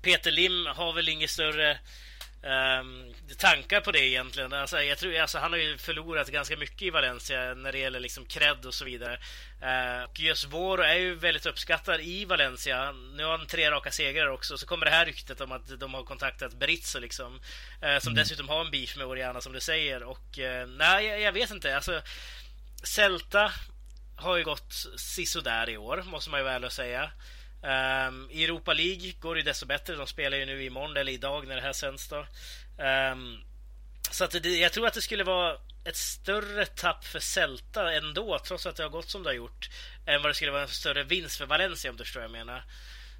Peter 0.02 0.30
Lim 0.30 0.66
har 0.66 0.92
väl 0.92 1.08
inget 1.08 1.30
större 1.30 1.78
Um, 2.44 3.14
tankar 3.38 3.80
på 3.80 3.92
det 3.92 3.98
egentligen. 3.98 4.52
Alltså, 4.52 4.82
jag 4.82 4.98
tror, 4.98 5.18
alltså, 5.18 5.38
han 5.38 5.52
har 5.52 5.58
ju 5.58 5.78
förlorat 5.78 6.28
ganska 6.28 6.56
mycket 6.56 6.82
i 6.82 6.90
Valencia 6.90 7.54
när 7.54 7.72
det 7.72 7.78
gäller 7.78 8.00
liksom 8.00 8.24
cred 8.24 8.66
och 8.66 8.74
så 8.74 8.84
vidare. 8.84 9.18
Uh, 9.62 10.04
och 10.04 10.20
just 10.20 10.44
Voro 10.44 10.82
är 10.82 10.94
ju 10.94 11.14
väldigt 11.14 11.46
uppskattad 11.46 12.00
i 12.00 12.24
Valencia. 12.24 12.92
Nu 12.92 13.24
har 13.24 13.38
han 13.38 13.46
tre 13.46 13.70
raka 13.70 13.90
segrar 13.90 14.26
också. 14.26 14.58
Så 14.58 14.66
kommer 14.66 14.86
det 14.86 14.92
här 14.92 15.06
ryktet 15.06 15.40
om 15.40 15.52
att 15.52 15.80
de 15.80 15.94
har 15.94 16.02
kontaktat 16.02 16.58
Berizzo 16.58 17.00
liksom. 17.00 17.34
Uh, 17.34 17.98
som 17.98 18.12
mm. 18.12 18.14
dessutom 18.14 18.48
har 18.48 18.64
en 18.64 18.70
beef 18.70 18.96
med 18.96 19.06
Oriana 19.06 19.40
som 19.40 19.52
du 19.52 19.60
säger. 19.60 20.02
Och 20.02 20.38
uh, 20.38 20.66
nej, 20.66 21.06
jag, 21.06 21.20
jag, 21.20 21.32
vet 21.32 21.50
inte. 21.50 21.76
Alltså, 21.76 22.02
Celta 22.82 23.52
har 24.16 24.36
ju 24.36 24.44
gått 24.44 24.72
sisådär 24.96 25.70
i 25.70 25.76
år, 25.76 26.02
måste 26.02 26.30
man 26.30 26.40
ju 26.40 26.44
väl 26.44 26.70
säga. 26.70 27.10
Um, 27.62 28.28
I 28.30 28.44
Europa 28.44 28.72
League 28.72 29.12
går 29.20 29.34
det 29.34 29.42
desto 29.42 29.66
bättre. 29.66 29.96
De 29.96 30.06
spelar 30.06 30.38
ju 30.38 30.46
nu 30.46 30.64
imorgon 30.64 30.96
eller 30.96 31.12
idag 31.12 31.46
när 31.46 31.56
det 31.56 31.62
här 31.62 31.72
sänds. 31.72 32.08
Då. 32.08 32.26
Um, 33.12 33.44
så 34.10 34.24
att 34.24 34.30
det, 34.30 34.58
jag 34.58 34.72
tror 34.72 34.86
att 34.86 34.94
det 34.94 35.02
skulle 35.02 35.24
vara 35.24 35.56
ett 35.84 35.96
större 35.96 36.66
tapp 36.66 37.04
för 37.04 37.20
Celta 37.20 37.92
ändå, 37.92 38.38
trots 38.38 38.66
att 38.66 38.76
det 38.76 38.82
har 38.82 38.90
gått 38.90 39.10
som 39.10 39.22
det 39.22 39.28
har 39.28 39.34
gjort, 39.34 39.70
än 40.06 40.22
vad 40.22 40.30
det 40.30 40.34
skulle 40.34 40.50
vara 40.50 40.62
en 40.62 40.68
större 40.68 41.04
vinst 41.04 41.36
för 41.36 41.46
Valencia 41.46 41.90
om 41.90 41.96
du 41.96 42.04
förstår 42.04 42.20
vad 42.20 42.24
jag 42.24 42.46
menar. 42.46 42.64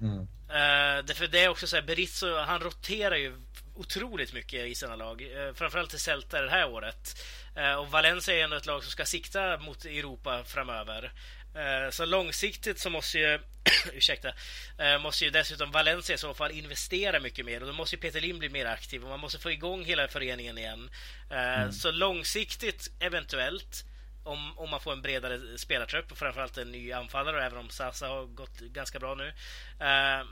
Mm. 0.01 0.19
Uh, 0.19 1.05
därför 1.05 1.27
det 1.27 1.43
är 1.43 1.49
också 1.49 1.67
så 1.67 1.75
här, 1.75 1.83
Berizzo, 1.83 2.37
han 2.37 2.59
roterar 2.59 3.15
ju 3.15 3.35
otroligt 3.75 4.33
mycket 4.33 4.65
i 4.65 4.75
sina 4.75 4.95
lag. 4.95 5.21
Uh, 5.21 5.53
framförallt 5.53 5.93
i 5.93 5.99
Celta 5.99 6.41
det 6.41 6.49
här 6.49 6.69
året. 6.69 7.23
Uh, 7.57 7.73
och 7.73 7.91
Valencia 7.91 8.35
är 8.35 8.43
ändå 8.43 8.55
ett 8.55 8.65
lag 8.65 8.83
som 8.83 8.91
ska 8.91 9.05
sikta 9.05 9.57
mot 9.57 9.85
Europa 9.85 10.43
framöver. 10.43 11.11
Eh, 11.55 11.89
så 11.89 12.05
långsiktigt 12.05 12.79
så 12.79 12.89
måste 12.89 13.19
ju 13.19 13.39
ursäkta, 13.93 14.33
eh, 14.77 14.99
måste 14.99 15.25
ju 15.25 15.31
dessutom 15.31 15.71
Valencia 15.71 16.15
i 16.15 16.17
så 16.17 16.33
fall 16.33 16.51
investera 16.51 17.19
mycket 17.19 17.45
mer 17.45 17.61
och 17.61 17.67
då 17.67 17.73
måste 17.73 17.95
ju 17.95 18.01
Peter 18.01 18.21
Lim 18.21 18.39
bli 18.39 18.49
mer 18.49 18.65
aktiv 18.65 19.03
och 19.03 19.09
man 19.09 19.19
måste 19.19 19.39
få 19.39 19.51
igång 19.51 19.85
hela 19.85 20.07
föreningen 20.07 20.57
igen. 20.57 20.89
Eh, 21.29 21.61
mm. 21.61 21.71
Så 21.71 21.91
långsiktigt 21.91 22.91
eventuellt 22.99 23.85
om, 24.23 24.57
om 24.57 24.69
man 24.69 24.79
får 24.79 24.93
en 24.93 25.01
bredare 25.01 25.57
spelartrupp 25.57 26.11
och 26.11 26.17
framförallt 26.17 26.57
en 26.57 26.71
ny 26.71 26.91
anfallare 26.91 27.45
även 27.45 27.57
om 27.57 27.69
Sasa 27.69 28.07
har 28.07 28.25
gått 28.25 28.59
ganska 28.59 28.99
bra 28.99 29.15
nu. 29.15 29.33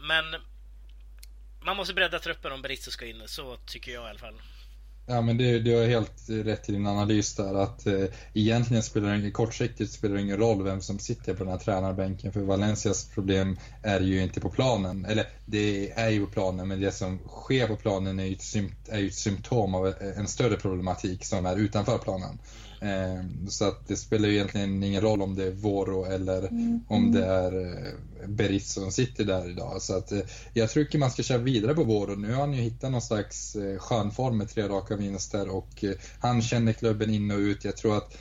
Men 0.01 0.35
man 1.61 1.77
måste 1.77 1.93
bredda 1.93 2.19
truppen 2.19 2.51
om 2.51 2.61
Berizzo 2.61 2.91
ska 2.91 3.05
in, 3.05 3.27
så 3.27 3.57
tycker 3.57 3.91
jag 3.91 4.05
i 4.05 4.09
alla 4.09 4.19
fall. 4.19 4.41
Ja, 5.05 5.21
men 5.21 5.37
det, 5.37 5.59
du 5.59 5.75
har 5.75 5.85
helt 5.85 6.29
rätt 6.29 6.69
i 6.69 6.71
din 6.71 6.87
analys 6.87 7.35
där 7.35 7.53
att 7.53 7.87
eh, 7.87 8.05
egentligen 8.33 8.83
spelar 8.83 9.17
det 9.17 9.31
kortsiktigt 9.31 9.91
spelar 9.91 10.15
det 10.15 10.21
ingen 10.21 10.37
roll 10.37 10.63
vem 10.63 10.81
som 10.81 10.99
sitter 10.99 11.33
på 11.33 11.43
den 11.43 11.51
här 11.51 11.59
tränarbänken 11.59 12.33
för 12.33 12.39
Valencias 12.39 13.05
problem 13.05 13.57
är 13.81 13.99
ju 13.99 14.23
inte 14.23 14.39
på 14.39 14.49
planen. 14.49 15.05
Eller 15.05 15.27
det 15.45 15.91
är 15.91 16.09
ju 16.09 16.25
på 16.25 16.31
planen 16.31 16.67
men 16.67 16.81
det 16.81 16.91
som 16.91 17.19
sker 17.27 17.67
på 17.67 17.75
planen 17.75 18.19
är 18.19 18.25
ju 18.25 18.33
ett, 18.33 18.55
är 18.89 18.99
ju 18.99 19.07
ett 19.07 19.15
symptom 19.15 19.75
av 19.75 19.93
en 20.17 20.27
större 20.27 20.55
problematik 20.55 21.25
som 21.25 21.45
är 21.45 21.55
utanför 21.55 21.97
planen. 21.97 22.39
Eh, 22.81 23.23
så 23.49 23.67
att 23.67 23.87
det 23.87 23.95
spelar 23.95 24.29
ju 24.29 24.35
egentligen 24.35 24.83
ingen 24.83 25.01
roll 25.01 25.21
om 25.21 25.35
det 25.35 25.43
är 25.43 25.51
Voro 25.51 26.05
eller 26.05 26.47
mm. 26.47 26.79
om 26.87 27.11
det 27.11 27.25
är 27.25 27.61
eh, 27.61 28.27
Berizzo 28.27 28.81
som 28.81 28.91
sitter 28.91 29.25
där 29.25 29.49
idag. 29.49 29.81
Så 29.81 29.97
att 29.97 30.11
eh, 30.11 30.19
jag 30.53 30.69
tycker 30.69 30.99
man 30.99 31.11
ska 31.11 31.23
köra 31.23 31.37
vidare 31.37 31.75
på 31.75 31.83
Voro. 31.83 32.15
Nu 32.15 32.33
har 32.33 32.41
han 32.41 32.53
ju 32.53 32.61
hittat 32.61 32.91
någon 32.91 33.01
slags 33.01 33.57
skön 33.77 34.11
form 34.11 34.37
med 34.37 34.49
tre 34.49 34.67
raka 34.67 34.95
vinster 34.95 35.49
och 35.49 35.85
han 36.19 36.41
känner 36.41 36.73
klubben 36.73 37.09
in 37.09 37.31
och 37.31 37.37
ut. 37.37 37.65
Jag 37.65 37.77
tror 37.77 37.97
att 37.97 38.17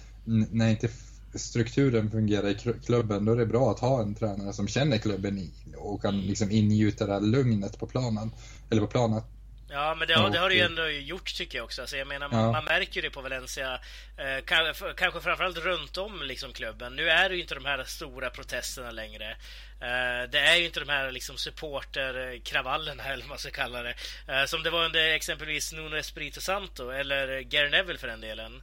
när 0.50 0.70
inte 0.70 0.88
strukturen 1.34 2.10
fungerar 2.10 2.48
i 2.48 2.74
klubben 2.84 3.24
då 3.24 3.32
är 3.32 3.36
det 3.36 3.46
bra 3.46 3.70
att 3.70 3.80
ha 3.80 4.02
en 4.02 4.14
tränare 4.14 4.52
som 4.52 4.68
känner 4.68 4.98
klubben 4.98 5.50
och 5.76 6.02
kan 6.02 6.20
liksom 6.20 6.50
ingjuta 6.50 7.06
det 7.06 7.12
här 7.12 7.20
lugnet 7.20 7.78
på 7.78 7.86
planen. 7.86 8.30
Eller 8.70 8.80
på 8.80 8.86
planet. 8.86 9.24
Ja, 9.72 9.94
men 9.94 10.08
det, 10.08 10.14
har, 10.14 10.30
det 10.30 10.38
har 10.38 10.48
det 10.48 10.54
ju 10.54 10.60
ändå 10.60 10.88
gjort 10.88 11.34
tycker 11.34 11.58
jag 11.58 11.64
också. 11.64 11.80
Alltså, 11.80 11.96
jag 11.96 12.06
menar, 12.08 12.28
man, 12.28 12.40
ja. 12.40 12.52
man 12.52 12.64
märker 12.64 13.02
det 13.02 13.10
på 13.10 13.20
Valencia, 13.20 13.80
eh, 14.16 14.44
kanske, 14.44 15.20
framförallt 15.20 15.58
runt 15.58 15.96
om 15.96 16.22
liksom, 16.22 16.52
klubben. 16.52 16.96
Nu 16.96 17.10
är 17.10 17.28
det 17.28 17.34
ju 17.34 17.40
inte 17.40 17.54
de 17.54 17.64
här 17.64 17.84
stora 17.84 18.30
protesterna 18.30 18.90
längre. 18.90 19.30
Eh, 19.80 20.30
det 20.30 20.38
är 20.38 20.56
ju 20.56 20.64
inte 20.64 20.80
de 20.80 20.88
här 20.88 21.10
liksom, 21.10 21.36
supporterkravallerna, 21.36 23.04
eller 23.12 23.22
vad 23.22 23.28
man 23.28 23.38
ska 23.38 23.50
kalla 23.50 23.82
det. 23.82 23.94
Eh, 24.28 24.44
som 24.44 24.62
det 24.62 24.70
var 24.70 24.84
under 24.84 25.08
exempelvis 25.08 25.72
Nuno 25.72 25.96
Espirito 25.96 26.40
Santo, 26.40 26.90
eller 26.90 27.40
Gary 27.40 27.70
Neville 27.70 27.98
för 27.98 28.08
den 28.08 28.20
delen. 28.20 28.62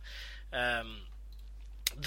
Ehm, 0.52 1.00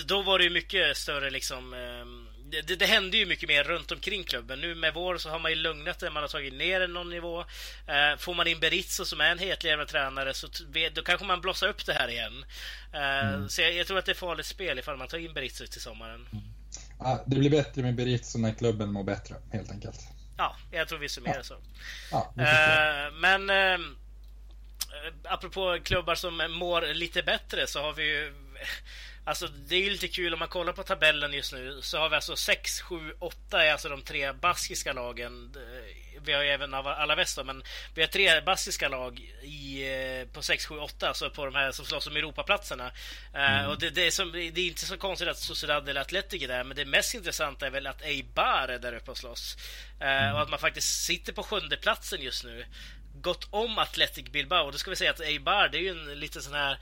då 0.07 0.23
var 0.23 0.39
det 0.39 0.45
ju 0.45 0.51
mycket 0.51 0.97
större 0.97 1.31
liksom 1.31 1.75
ehm, 1.75 2.29
det, 2.51 2.77
det 2.77 2.87
hände 2.87 3.17
ju 3.17 3.27
mycket 3.27 3.49
mer 3.49 3.65
runt 3.65 3.93
omkring 3.93 4.25
klubben. 4.25 4.61
Nu 4.61 4.75
med 4.75 4.95
vår 4.95 5.19
så 5.19 5.31
har 5.31 5.39
man 5.39 5.51
ju 5.51 5.57
lugnat 5.57 5.99
det, 5.99 6.11
man 6.11 6.23
har 6.23 6.29
tagit 6.29 6.55
ner 6.55 6.81
den 6.81 6.93
någon 6.93 7.11
nivå. 7.11 7.41
Eh, 7.87 8.19
får 8.19 8.35
man 8.35 8.47
in 8.47 8.61
Berizzo 8.61 9.05
som 9.05 9.21
är 9.21 9.31
en 9.31 9.39
hetlevrad 9.39 9.89
tränare 9.89 10.35
så 10.35 10.49
då 10.95 11.03
kanske 11.03 11.27
man 11.27 11.41
blossar 11.41 11.69
upp 11.69 11.87
det 11.87 11.93
här 11.93 12.09
igen. 12.09 12.45
Eh, 12.93 13.29
mm. 13.29 13.49
Så 13.49 13.63
jag, 13.63 13.75
jag, 13.75 13.87
tror 13.87 13.99
att 13.99 14.07
det 14.07 14.13
är 14.13 14.15
farligt 14.15 14.47
spel 14.47 14.79
ifall 14.79 14.97
man 14.97 15.09
tar 15.09 15.19
in 15.19 15.35
Berizzo 15.35 15.67
till 15.67 15.81
sommaren. 15.81 16.27
Mm. 16.33 16.45
Ja, 16.99 17.25
det 17.27 17.37
blir 17.37 17.51
bättre 17.51 17.83
med 17.83 17.95
Berizzo 17.95 18.39
när 18.39 18.53
klubben 18.53 18.93
mår 18.93 19.05
bättre, 19.05 19.35
helt 19.53 19.71
enkelt. 19.71 20.01
Ja, 20.37 20.57
jag 20.71 20.89
tror 20.89 20.99
vi 20.99 21.09
summerar 21.09 21.37
ja. 21.37 21.43
så. 21.43 21.57
Ja, 22.11 22.33
eh, 22.37 23.13
men 23.13 23.51
eh, 23.51 23.79
apropå 25.25 25.79
klubbar 25.85 26.15
som 26.15 26.37
mår 26.51 26.95
lite 26.95 27.23
bättre 27.23 27.67
så 27.67 27.83
har 27.83 27.93
vi 27.93 28.03
ju 28.03 28.33
Alltså 29.31 29.47
det 29.47 29.75
är 29.75 29.81
ju 29.81 29.91
lite 29.91 30.09
kul 30.09 30.33
om 30.33 30.39
man 30.39 30.49
kollar 30.49 30.73
på 30.73 30.83
tabellen 30.83 31.33
just 31.33 31.53
nu 31.53 31.79
så 31.83 31.99
har 31.99 32.09
vi 32.09 32.15
alltså 32.15 32.37
6, 32.37 32.81
7, 32.81 33.13
8 33.19 33.65
är 33.65 33.73
alltså 33.73 33.89
de 33.89 34.03
tre 34.03 34.33
baskiska 34.33 34.93
lagen. 34.93 35.57
Vi 36.25 36.33
har 36.33 36.43
ju 36.43 36.49
även 36.49 36.75
Alaves 36.75 37.35
då, 37.35 37.45
men 37.45 37.63
vi 37.95 38.03
har 38.03 38.09
tre 38.09 38.41
baskiska 38.41 38.89
lag 38.89 39.21
i, 39.43 39.83
eh, 40.21 40.33
på 40.33 40.43
6, 40.43 40.67
7, 40.67 40.79
8, 40.79 41.09
alltså 41.09 41.31
på 41.31 41.45
de 41.45 41.55
här 41.55 41.73
som 41.73 41.85
slåss 41.85 42.07
om 42.07 42.17
Europaplatserna. 42.17 42.87
Eh, 43.35 43.51
mm. 43.51 43.65
Uh, 43.65 43.71
och 43.71 43.79
det, 43.79 43.91
det, 43.91 44.07
är 44.07 44.11
som, 44.11 44.33
det, 44.33 44.39
är 44.39 44.59
inte 44.59 44.87
så 44.87 44.97
konstigt 44.97 45.29
att 45.29 45.39
Sociedad 45.39 45.89
eller 45.89 46.01
Atletic 46.01 46.43
är 46.43 46.49
där, 46.49 46.65
men 46.65 46.77
det 46.77 46.85
mest 46.85 47.15
intressanta 47.15 47.67
är 47.67 47.71
väl 47.71 47.87
att 47.87 48.03
Eibar 48.03 48.69
är 48.69 48.79
där 48.79 48.95
uppe 48.97 49.11
och 49.11 49.19
slåss. 49.19 49.57
Uh, 50.01 50.07
mm. 50.07 50.35
Och 50.35 50.43
att 50.43 50.51
man 50.51 50.59
faktiskt 50.59 51.05
sitter 51.05 51.33
på 51.33 51.43
sjunde 51.43 51.77
platsen 51.77 52.23
just 52.23 52.45
nu. 52.45 52.65
Gått 53.15 53.49
om 53.51 53.79
Atletic 53.79 54.25
Bilbao. 54.25 54.67
Och 54.67 54.73
då 54.73 54.79
ska 54.79 54.91
vi 54.91 54.97
säga 54.97 55.11
att 55.11 55.21
Eibar, 55.21 55.69
det 55.69 55.79
är 55.79 55.83
ju 55.83 55.91
en 55.91 56.21
lite 56.21 56.41
sån 56.41 56.55
här 56.55 56.79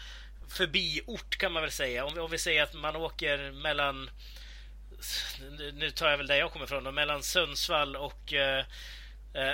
förbiort 0.48 1.37
kan 1.37 1.52
man 1.52 1.62
väl 1.62 1.70
säga. 1.70 2.04
Om 2.04 2.14
vi, 2.14 2.20
om 2.20 2.30
vi 2.30 2.38
säger 2.38 2.62
att 2.62 2.74
man 2.74 2.96
åker 2.96 3.52
mellan 3.52 4.11
nu 5.72 5.90
tar 5.90 6.11
jag 6.11 6.18
väl 6.18 6.26
där 6.26 6.37
jag 6.37 6.52
kommer 6.52 6.64
ifrån, 6.64 6.94
mellan 6.94 7.22
Sundsvall 7.22 7.96
och 7.96 8.32
uh, 8.32 8.64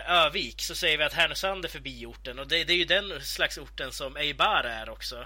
Övik 0.07 0.62
så 0.62 0.74
säger 0.74 0.98
vi 0.98 1.04
att 1.04 1.12
Härnösand 1.12 1.64
är 1.64 1.68
förbiorten 1.68 2.38
och 2.38 2.48
det, 2.48 2.64
det, 2.64 2.72
är 2.72 2.76
ju 2.76 2.85
den 2.85 3.20
slags 3.20 3.59
orten 3.59 3.92
som 3.92 4.16
Eibar 4.16 4.64
är 4.64 4.90
också. 4.90 5.16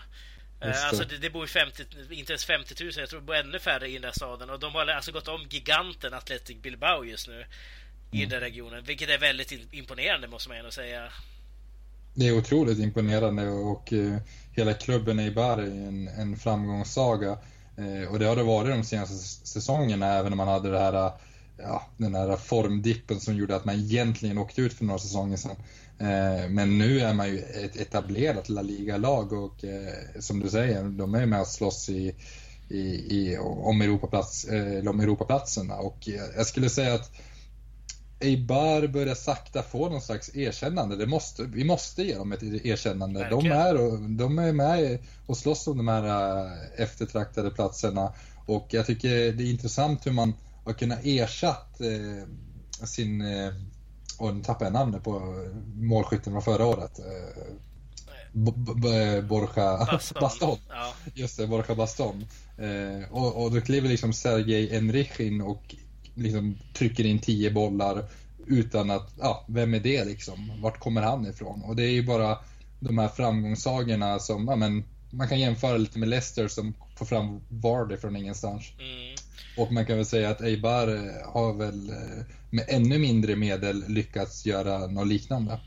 Uh, 0.64 0.86
alltså 0.86 1.04
det, 1.04 1.18
det 1.18 1.30
bor 1.30 1.46
50, 1.46 1.84
inte 2.10 2.32
ens 2.32 2.44
50 2.44 2.84
000, 2.84 2.92
jag 2.96 3.08
tror 3.08 3.20
det 3.20 3.26
bor 3.26 3.34
ännu 3.34 3.58
färre 3.58 3.88
i 3.88 3.92
den 3.92 4.02
där 4.02 4.12
staden 4.12 4.50
och 4.50 4.60
de 4.60 4.74
har 4.74 4.86
alltså 4.86 5.12
gått 5.12 5.28
om 5.28 5.46
giganten 5.50 6.14
Athletic 6.14 6.56
Bilbao 6.56 7.04
just 7.04 7.28
nu 7.28 7.34
mm. 7.36 7.46
i 8.12 8.26
den 8.26 8.40
regionen, 8.40 8.84
vilket 8.84 9.10
är 9.10 9.18
väldigt 9.18 9.74
imponerande 9.74 10.28
måste 10.28 10.48
man 10.48 10.58
ändå 10.58 10.70
säga. 10.70 11.12
Det 12.14 12.28
är 12.28 12.38
otroligt 12.38 12.78
imponerande 12.78 13.48
och 13.50 13.92
eh, 13.92 14.16
hela 14.52 14.74
klubben 14.74 15.20
i 15.20 15.30
Bar 15.30 15.58
är 15.58 15.66
en, 15.66 16.08
en 16.08 16.36
framgångssaga. 16.36 17.38
Eh, 17.76 18.12
och 18.12 18.18
det 18.18 18.26
har 18.26 18.36
det 18.36 18.42
varit 18.42 18.76
de 18.76 18.84
senaste 18.84 19.46
säsongerna, 19.46 20.14
även 20.14 20.32
om 20.32 20.36
man 20.36 20.48
hade 20.48 20.70
det 20.70 20.78
här, 20.78 21.06
eh, 21.06 21.12
ja, 21.56 21.86
den 21.96 22.14
här 22.14 22.36
formdippen 22.36 23.20
som 23.20 23.36
gjorde 23.36 23.56
att 23.56 23.64
man 23.64 23.74
egentligen 23.74 24.38
åkte 24.38 24.60
ut 24.60 24.72
för 24.72 24.84
några 24.84 24.98
säsonger 24.98 25.36
sedan. 25.36 25.56
Men 26.50 26.78
nu 26.78 27.00
är 27.00 27.14
man 27.14 27.28
ju 27.28 27.38
ett 27.38 27.76
etablerat 27.76 28.48
La 28.48 28.62
Liga-lag 28.62 29.32
och 29.32 29.64
som 30.18 30.40
du 30.40 30.48
säger, 30.48 30.84
de 30.84 31.14
är 31.14 31.26
med 31.26 31.40
och 31.40 31.46
slåss 31.46 31.88
i, 31.88 32.14
i, 32.68 32.78
i, 32.78 33.38
om, 33.40 33.80
Europaplats, 33.82 34.46
om 34.88 35.00
Europaplatserna 35.00 35.76
och 35.76 36.08
jag 36.36 36.46
skulle 36.46 36.70
säga 36.70 36.94
att 36.94 37.10
Eibar 38.20 38.86
börjar 38.86 39.14
sakta 39.14 39.62
få 39.62 39.88
någon 39.88 40.00
slags 40.00 40.36
erkännande. 40.36 40.96
Det 40.96 41.06
måste, 41.06 41.42
vi 41.42 41.64
måste 41.64 42.02
ge 42.02 42.14
dem 42.14 42.32
ett 42.32 42.42
erkännande. 42.42 43.28
De 43.30 43.46
är, 43.46 43.74
de 44.18 44.38
är 44.38 44.52
med 44.52 44.98
och 45.26 45.36
slåss 45.36 45.66
om 45.66 45.76
de 45.76 45.88
här 45.88 46.50
eftertraktade 46.76 47.50
platserna 47.50 48.12
och 48.46 48.66
jag 48.70 48.86
tycker 48.86 49.08
det 49.08 49.42
är 49.44 49.50
intressant 49.50 50.06
hur 50.06 50.12
man 50.12 50.34
har 50.64 50.72
kunnat 50.72 50.98
ersatt 51.02 51.80
sin 52.84 53.22
och 54.18 54.34
nu 54.34 54.42
tappar 54.42 54.66
jag 54.66 54.72
namnet 54.72 55.04
på 55.04 55.44
målskytten 55.74 56.32
från 56.32 56.42
förra 56.42 56.66
året. 56.66 56.98
Eh, 56.98 57.44
Borja 58.32 59.22
Baston. 59.22 60.20
Baston. 60.20 60.58
Ja. 60.68 60.92
Just 61.14 61.36
det, 61.36 61.46
Borja 61.46 61.74
Baston. 61.74 62.26
Eh, 62.58 63.12
och, 63.12 63.42
och 63.42 63.50
då 63.50 63.60
kliver 63.60 63.88
liksom 63.88 64.12
Sergej 64.12 64.76
Enrich 64.76 65.20
in 65.20 65.40
och 65.40 65.74
liksom 66.18 66.58
trycker 66.72 67.06
in 67.06 67.18
tio 67.18 67.50
bollar 67.50 68.04
utan 68.46 68.90
att, 68.90 69.14
ja, 69.18 69.44
vem 69.48 69.74
är 69.74 69.80
det 69.80 70.04
liksom? 70.04 70.52
Vart 70.62 70.80
kommer 70.80 71.02
han 71.02 71.26
ifrån? 71.26 71.62
Och 71.62 71.76
det 71.76 71.82
är 71.82 71.90
ju 71.90 72.02
bara 72.02 72.38
de 72.80 72.98
här 72.98 73.08
framgångssagorna 73.08 74.18
som, 74.18 74.48
ja 74.48 74.56
men, 74.56 74.84
man 75.10 75.28
kan 75.28 75.40
jämföra 75.40 75.76
lite 75.76 75.98
med 75.98 76.08
Leicester 76.08 76.48
som 76.48 76.74
får 76.96 77.06
fram 77.06 77.40
Vardy 77.48 77.96
från 77.96 78.16
ingenstans. 78.16 78.72
Mm. 78.78 79.14
Och 79.56 79.72
man 79.72 79.86
kan 79.86 79.96
väl 79.96 80.06
säga 80.06 80.30
att 80.30 80.40
Eibar 80.40 80.86
har 81.32 81.52
väl 81.52 81.90
eh, 81.90 82.24
med 82.50 82.64
ännu 82.68 82.98
mindre 82.98 83.36
medel 83.36 83.84
lyckats 83.88 84.46
göra 84.46 84.86
något 84.86 85.08
liknande. 85.08 85.60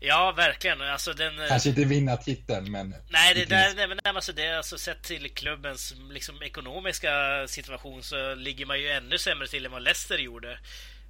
Ja, 0.00 0.32
verkligen. 0.32 0.82
Alltså 0.82 1.12
den, 1.12 1.38
eh, 1.38 1.48
Kanske 1.48 1.68
inte 1.68 1.84
vinna 1.84 2.16
titeln, 2.16 2.70
men... 2.70 2.94
Nej, 3.08 3.34
det, 3.34 3.44
där, 3.44 3.74
nej, 3.76 3.88
men 3.88 3.98
alltså 4.16 4.32
det, 4.32 4.56
alltså 4.56 4.78
sett 4.78 5.02
till 5.02 5.30
klubbens 5.34 5.94
liksom, 6.10 6.42
ekonomiska 6.42 7.44
situation 7.48 8.02
så 8.02 8.34
ligger 8.34 8.66
man 8.66 8.80
ju 8.80 8.88
ännu 8.88 9.18
sämre 9.18 9.48
till 9.48 9.66
än 9.66 9.72
vad 9.72 9.82
Leicester 9.82 10.18
gjorde. 10.18 10.58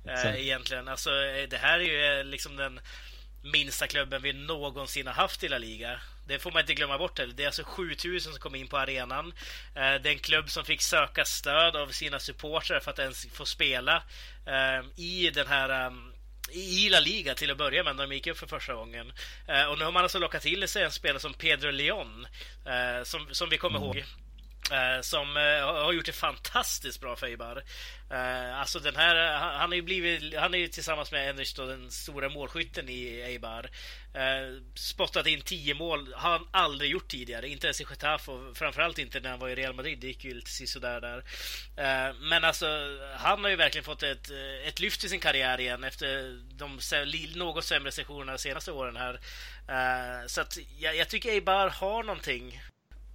Äh, 0.04 0.40
egentligen. 0.40 0.88
Alltså, 0.88 1.10
det 1.50 1.58
här 1.62 1.78
är 1.78 2.18
ju 2.18 2.24
liksom 2.24 2.56
den 2.56 2.80
minsta 3.42 3.86
klubben 3.86 4.22
vi 4.22 4.32
någonsin 4.32 5.06
har 5.06 5.14
haft 5.14 5.44
i 5.44 5.48
La 5.48 5.58
Liga. 5.58 6.00
Det 6.26 6.38
får 6.38 6.50
man 6.50 6.60
inte 6.60 6.74
glömma 6.74 6.98
bort 6.98 7.18
heller. 7.18 7.34
Det 7.34 7.42
är 7.42 7.46
alltså 7.46 7.64
7000 7.64 8.32
som 8.32 8.40
kom 8.40 8.54
in 8.54 8.68
på 8.68 8.78
arenan. 8.78 9.32
Eh, 9.74 9.94
det 10.02 10.08
är 10.08 10.12
en 10.12 10.18
klubb 10.18 10.50
som 10.50 10.64
fick 10.64 10.82
söka 10.82 11.24
stöd 11.24 11.76
av 11.76 11.88
sina 11.88 12.18
supportrar 12.18 12.80
för 12.80 12.90
att 12.90 12.98
ens 12.98 13.26
få 13.32 13.44
spela 13.44 14.02
eh, 14.46 15.04
i 15.04 15.30
den 15.34 15.46
här 15.46 15.86
eh, 15.86 15.92
i 16.52 16.88
La 16.88 17.00
Liga 17.00 17.34
till 17.34 17.50
att 17.50 17.58
börja 17.58 17.84
med 17.84 17.96
när 17.96 18.06
de 18.06 18.14
gick 18.14 18.26
upp 18.26 18.38
för 18.38 18.46
första 18.46 18.74
gången. 18.74 19.12
Och 19.68 19.78
nu 19.78 19.84
har 19.84 19.92
man 19.92 20.02
alltså 20.02 20.18
lockat 20.18 20.42
till 20.42 20.68
sig 20.68 20.82
en 20.82 20.90
spelare 20.90 21.20
som 21.20 21.34
Pedro 21.34 21.70
Leon 21.70 22.26
som, 23.04 23.26
som 23.30 23.48
vi 23.48 23.58
kommer 23.58 23.78
mm. 23.78 23.88
ihåg 23.88 23.96
Eh, 23.96 24.29
Eh, 24.70 25.00
som 25.00 25.36
eh, 25.36 25.82
har 25.84 25.92
gjort 25.92 26.06
det 26.06 26.12
fantastiskt 26.12 27.00
bra 27.00 27.16
för 27.16 27.26
Eibar. 27.26 27.62
Eh, 28.10 28.60
alltså 28.60 28.78
den 28.78 28.96
här, 28.96 29.38
han, 29.38 29.70
har 29.70 29.76
ju 29.76 29.82
blivit, 29.82 30.36
han 30.36 30.54
är 30.54 30.58
ju 30.58 30.68
tillsammans 30.68 31.12
med 31.12 31.30
Enrich 31.30 31.54
då 31.54 31.66
den 31.66 31.90
stora 31.90 32.28
målskytten 32.28 32.88
i 32.88 33.20
Eibar. 33.20 33.70
spottat 34.74 35.26
in 35.26 35.40
tio 35.40 35.74
mål, 35.74 36.14
har 36.14 36.30
han 36.30 36.48
aldrig 36.50 36.90
gjort 36.90 37.08
tidigare. 37.08 37.48
Inte 37.48 37.66
ens 37.66 37.80
i 37.80 37.86
Getafe 37.90 38.30
och 38.30 38.56
framförallt 38.56 38.98
inte 38.98 39.20
när 39.20 39.30
han 39.30 39.38
var 39.38 39.48
i 39.48 39.54
Real 39.54 39.74
Madrid. 39.74 39.98
Det 39.98 40.06
gick 40.06 40.24
ju 40.24 40.34
lite 40.34 40.50
sådär 40.50 41.00
där. 41.00 41.24
men 42.20 42.44
alltså, 42.44 42.66
han 43.16 43.42
har 43.42 43.50
ju 43.50 43.56
verkligen 43.56 43.84
fått 43.84 44.02
ett, 44.02 44.30
ett 44.64 44.80
lyft 44.80 45.04
i 45.04 45.08
sin 45.08 45.20
karriär 45.20 45.60
igen 45.60 45.84
efter 45.84 46.38
de 46.58 46.80
något 47.38 47.64
sämre 47.64 47.92
sessionerna 47.92 48.32
de 48.32 48.38
senaste 48.38 48.72
åren 48.72 48.96
här. 48.96 49.20
så 50.28 50.40
att 50.40 50.58
jag, 50.78 50.96
jag 50.96 51.08
tycker 51.08 51.30
Eibar 51.30 51.68
har 51.68 52.02
någonting 52.02 52.60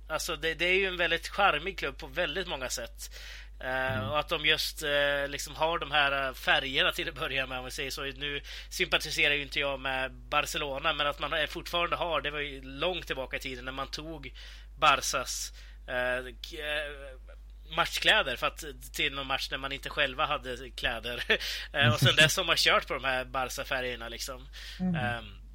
Alltså 0.08 0.36
det, 0.36 0.54
det, 0.54 0.66
är 0.66 0.74
ju 0.74 0.88
en 0.88 0.98
väldigt 0.98 1.28
charmig 1.28 1.78
klubb 1.78 1.98
på 1.98 2.08
väldigt 2.08 2.48
många 2.48 2.70
sätt. 2.70 3.16
Uh, 3.64 3.68
mm. 3.68 4.10
Och 4.10 4.20
att 4.20 4.30
de 4.30 4.46
just 4.46 4.84
uh, 4.84 5.28
liksom 5.28 5.56
har 5.56 5.80
de 5.80 5.92
här 5.92 6.28
eh, 6.28 6.34
färgerna 6.34 6.92
till 6.92 7.10
att 7.10 7.16
börja 7.16 7.48
med, 7.48 7.60
om 7.60 7.66
vi 7.66 7.72
säger 7.72 7.92
så. 7.92 8.04
Nu 8.04 8.42
sympatiserar 8.70 9.34
ju 9.34 9.42
inte 9.42 9.60
jag 9.60 9.80
med 9.80 10.12
Barcelona, 10.12 10.94
men 10.94 11.08
att 11.08 11.20
man 11.20 11.48
fortfarande 11.48 11.96
har, 11.96 12.22
det 12.22 12.32
var 12.32 12.40
ju 12.40 12.62
långt 12.62 13.08
tillbaka 13.08 13.38
i 13.38 13.40
tiden 13.40 13.66
när 13.66 13.72
man 13.72 13.88
tog 13.88 14.34
Barsas 14.80 15.54
uh, 15.90 16.34
matchkläder 17.76 18.36
för 18.36 18.48
att, 18.48 18.64
till 18.94 19.14
någon 19.14 19.28
match 19.28 19.48
när 19.52 19.58
man 19.58 19.72
inte 19.72 19.90
själva 19.90 20.26
hade 20.26 20.70
kläder. 20.70 21.24
och 21.94 22.00
sen 22.00 22.16
dess 22.18 22.38
har 22.38 22.44
man 22.44 22.56
kört 22.56 22.88
på 22.88 22.94
de 22.94 23.04
här 23.04 23.26
Barca-färgerna 23.26 24.10
liksom. 24.10 24.48
Mm. 24.80 25.18
Um, 25.18 25.46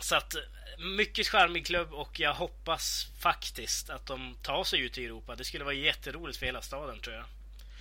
så 0.00 0.16
att 0.16 0.34
mycket 0.78 1.26
charmig 1.26 1.66
klubb 1.66 1.92
och 1.92 2.20
jag 2.20 2.34
hoppas 2.34 3.06
faktiskt 3.18 3.90
att 3.90 4.06
de 4.06 4.36
tar 4.42 4.64
sig 4.64 4.80
ut 4.80 4.98
i 4.98 5.04
Europa. 5.04 5.34
Det 5.36 5.44
skulle 5.44 5.64
vara 5.64 5.74
jätteroligt 5.74 6.38
för 6.38 6.46
hela 6.46 6.62
staden 6.62 7.00
tror 7.00 7.16
jag. 7.16 7.24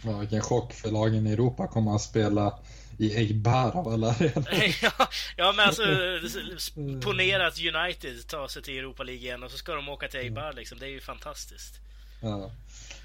Ja, 0.03 0.17
vilken 0.17 0.41
chock 0.41 0.73
för 0.73 0.91
lagen 0.91 1.27
i 1.27 1.31
Europa 1.31 1.67
kommer 1.67 1.95
att 1.95 2.01
spela 2.01 2.59
i 2.97 3.15
Eibar 3.15 3.77
av 3.77 3.87
alla 3.87 4.15
ja, 4.81 5.09
ja, 5.35 5.53
men 5.57 5.65
alltså 5.67 5.83
ponera 7.03 7.47
att 7.47 7.59
United 7.59 8.27
tar 8.27 8.47
sig 8.47 8.61
till 8.61 8.77
Europa 8.77 9.03
League 9.03 9.23
igen 9.23 9.43
och 9.43 9.51
så 9.51 9.57
ska 9.57 9.75
de 9.75 9.89
åka 9.89 10.07
till 10.07 10.19
Eibar 10.19 10.53
liksom. 10.53 10.79
Det 10.79 10.85
är 10.85 10.89
ju 10.89 11.01
fantastiskt. 11.01 11.79
Ja, 12.21 12.51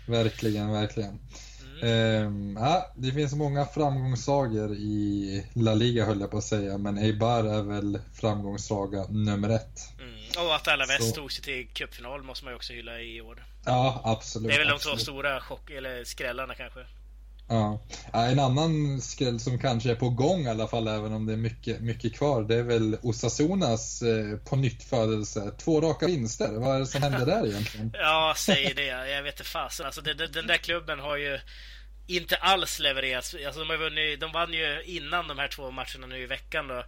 verkligen, 0.06 0.72
verkligen. 0.72 1.18
Mm. 1.82 2.56
ja, 2.60 2.92
det 2.96 3.12
finns 3.12 3.34
många 3.34 3.66
framgångssagor 3.66 4.72
i 4.72 5.46
La 5.54 5.74
Liga 5.74 6.04
höll 6.04 6.20
jag 6.20 6.30
på 6.30 6.38
att 6.38 6.44
säga, 6.44 6.78
men 6.78 6.98
Eibar 6.98 7.44
är 7.44 7.62
väl 7.62 7.98
framgångssaga 8.14 9.06
nummer 9.08 9.48
ett. 9.48 9.80
Mm. 10.00 10.46
Och 10.46 10.54
att 10.54 10.68
Alaves 10.68 11.12
tog 11.12 11.32
sig 11.32 11.44
till 11.44 11.68
cupfinal 11.74 12.22
måste 12.22 12.44
man 12.44 12.52
ju 12.52 12.56
också 12.56 12.72
hylla 12.72 13.00
i 13.00 13.20
år. 13.20 13.44
Ja, 13.64 14.00
absolut. 14.04 14.48
Det 14.48 14.54
är 14.54 14.58
väl 14.58 14.68
de 14.68 14.74
absolut. 14.74 14.98
två 14.98 15.02
stora 15.02 15.40
chock 15.40 15.70
eller 15.70 16.04
skrällarna 16.04 16.54
kanske. 16.54 16.80
Ja. 17.50 17.80
En 18.12 18.38
annan 18.38 19.00
skräll 19.00 19.40
som 19.40 19.58
kanske 19.58 19.90
är 19.90 19.94
på 19.94 20.10
gång 20.10 20.40
i 20.40 20.48
alla 20.48 20.68
fall, 20.68 20.88
även 20.88 21.12
om 21.12 21.26
det 21.26 21.32
är 21.32 21.36
mycket, 21.36 21.80
mycket 21.80 22.16
kvar, 22.16 22.42
det 22.42 22.54
är 22.54 22.62
väl 22.62 22.96
Osasunas 23.02 24.02
eh, 24.02 24.36
på 24.36 24.56
nytt 24.56 24.82
födelse. 24.82 25.52
Två 25.58 25.80
raka 25.80 26.06
vinster, 26.06 26.48
vad 26.52 26.76
är 26.76 26.78
det 26.78 26.86
som 26.86 27.02
händer 27.02 27.26
där 27.26 27.46
egentligen? 27.46 27.90
ja, 27.98 28.34
säg 28.36 28.72
det. 28.76 28.86
Jag 28.86 29.22
vet 29.22 29.34
inte 29.34 29.50
fasen. 29.50 29.86
Alltså, 29.86 30.00
den, 30.00 30.16
den 30.32 30.46
där 30.46 30.56
klubben 30.56 30.98
har 30.98 31.16
ju 31.16 31.40
inte 32.06 32.36
alls 32.36 32.78
levererat. 32.78 33.34
Alltså, 33.46 33.60
de, 33.60 33.70
har 33.70 33.76
vunnit, 33.76 34.20
de 34.20 34.32
vann 34.32 34.52
ju 34.52 34.82
innan 34.84 35.28
de 35.28 35.38
här 35.38 35.48
två 35.48 35.70
matcherna 35.70 36.06
nu 36.06 36.22
i 36.22 36.26
veckan 36.26 36.68
då, 36.68 36.78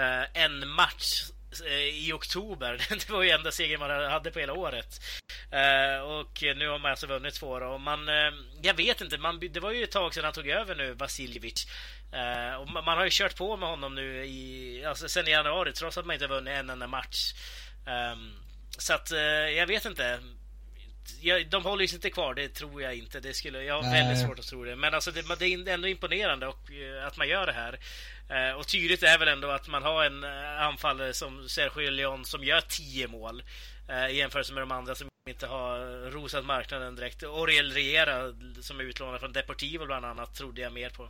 eh, 0.00 0.42
en 0.44 0.68
match 0.68 1.22
Eh, 1.60 2.06
i 2.06 2.12
oktober. 2.12 2.86
Det 2.88 3.10
var 3.10 3.22
ju 3.22 3.30
enda 3.30 3.52
segern 3.52 3.80
man 3.80 3.90
hade 3.90 4.30
på 4.30 4.38
hela 4.38 4.52
året. 4.52 5.00
Eh, 5.50 6.02
och 6.02 6.42
nu 6.42 6.68
har 6.68 6.78
man 6.78 6.90
alltså 6.90 7.06
vunnit 7.06 7.34
två 7.34 7.58
då. 7.58 7.66
Och 7.66 7.80
man, 7.80 8.08
eh, 8.08 8.32
jag 8.62 8.74
vet 8.74 9.00
inte, 9.00 9.18
man, 9.18 9.40
det 9.40 9.60
var 9.60 9.72
ju 9.72 9.84
ett 9.84 9.90
tag 9.90 10.14
sedan 10.14 10.24
han 10.24 10.32
tog 10.32 10.48
över 10.48 10.74
nu, 10.74 10.92
Vasiljevic. 10.92 11.66
Och 12.60 12.68
man, 12.70 12.98
har 12.98 13.04
ju 13.04 13.10
kört 13.12 13.36
på 13.36 13.56
med 13.56 13.68
honom 13.68 13.94
nu 13.94 14.24
i, 14.24 14.84
alltså 14.84 15.08
sen 15.08 15.28
i 15.28 15.30
januari, 15.30 15.72
trots 15.72 15.98
att 15.98 16.06
man 16.06 16.14
inte 16.14 16.26
har 16.26 16.34
vunnit 16.34 16.54
en 16.54 16.70
enda 16.70 16.86
match. 16.86 17.32
Ehm, 17.86 18.32
så 18.78 18.94
att 18.94 19.10
jag 19.56 19.66
vet 19.66 19.84
inte. 19.84 20.20
Jag, 21.20 21.50
de 21.50 21.64
håller 21.64 21.86
sig 21.86 21.96
inte 21.96 22.10
kvar, 22.10 22.34
det 22.34 22.48
tror 22.48 22.82
jag 22.82 22.94
inte. 22.94 23.20
Det 23.20 23.34
skulle, 23.34 23.62
jag 23.64 23.74
har 23.74 23.82
Nej. 23.82 24.04
väldigt 24.04 24.26
svårt 24.26 24.38
att 24.38 24.46
tro 24.46 24.64
det. 24.64 24.76
Men 24.76 24.94
alltså 24.94 25.10
det, 25.10 25.22
det 25.38 25.46
är 25.46 25.68
ändå 25.68 25.88
imponerande 25.88 26.46
och, 26.46 26.70
att 27.06 27.16
man 27.16 27.28
gör 27.28 27.46
det 27.46 27.52
här. 27.52 27.78
Eh, 28.28 28.56
och 28.56 28.66
tydligt 28.66 29.02
är 29.02 29.18
väl 29.18 29.28
ändå 29.28 29.50
att 29.50 29.68
man 29.68 29.82
har 29.82 30.04
en 30.04 30.24
eh, 30.24 30.66
anfallare 30.66 31.14
som 31.14 31.48
Sergio 31.48 31.90
Leon 31.90 32.24
som 32.24 32.44
gör 32.44 32.60
10 32.60 33.08
mål 33.08 33.42
eh, 33.88 34.06
i 34.06 34.16
jämförelse 34.16 34.52
med 34.52 34.62
de 34.62 34.72
andra 34.72 34.94
som 34.94 35.08
inte 35.30 35.46
har 35.46 36.10
rosat 36.10 36.44
marknaden 36.44 36.94
direkt. 36.94 37.22
Oriel 37.22 37.72
Riera 37.72 38.34
som 38.60 38.80
är 38.80 38.84
utlånad 38.84 39.20
från 39.20 39.32
Deportivo 39.32 39.86
bland 39.86 40.04
annat 40.04 40.34
trodde 40.34 40.60
jag 40.60 40.72
mer 40.72 40.90
på. 40.90 41.08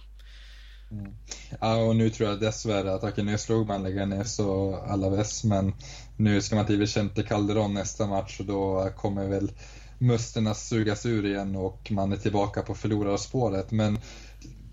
Mm. 0.91 1.15
Ja, 1.61 1.77
och 1.77 1.97
nu 1.97 2.11
tror 2.11 2.29
jag 2.29 2.41
dessvärre 2.41 2.95
att 2.95 3.05
Akenes 3.05 3.51
Rogman 3.51 3.83
lägger 3.83 4.07
ner 4.07 4.25
så 4.25 4.77
Alaves, 4.77 5.45
men 5.45 5.75
nu 6.17 6.43
ska 6.43 6.57
man 6.57 6.67
till 6.67 6.79
Vicente 6.79 7.23
Calderon 7.23 7.75
nästa 7.75 8.07
match 8.07 8.41
och 8.41 8.47
då 8.47 8.91
kommer 8.97 9.29
väl 9.29 9.53
musterna 10.03 10.55
sugas 10.55 11.07
ur 11.07 11.27
igen 11.27 11.57
och 11.57 11.91
man 11.91 12.13
är 12.13 12.17
tillbaka 12.17 12.63
på 12.63 12.75
förlorarspåret. 12.75 13.71
Men 13.71 13.99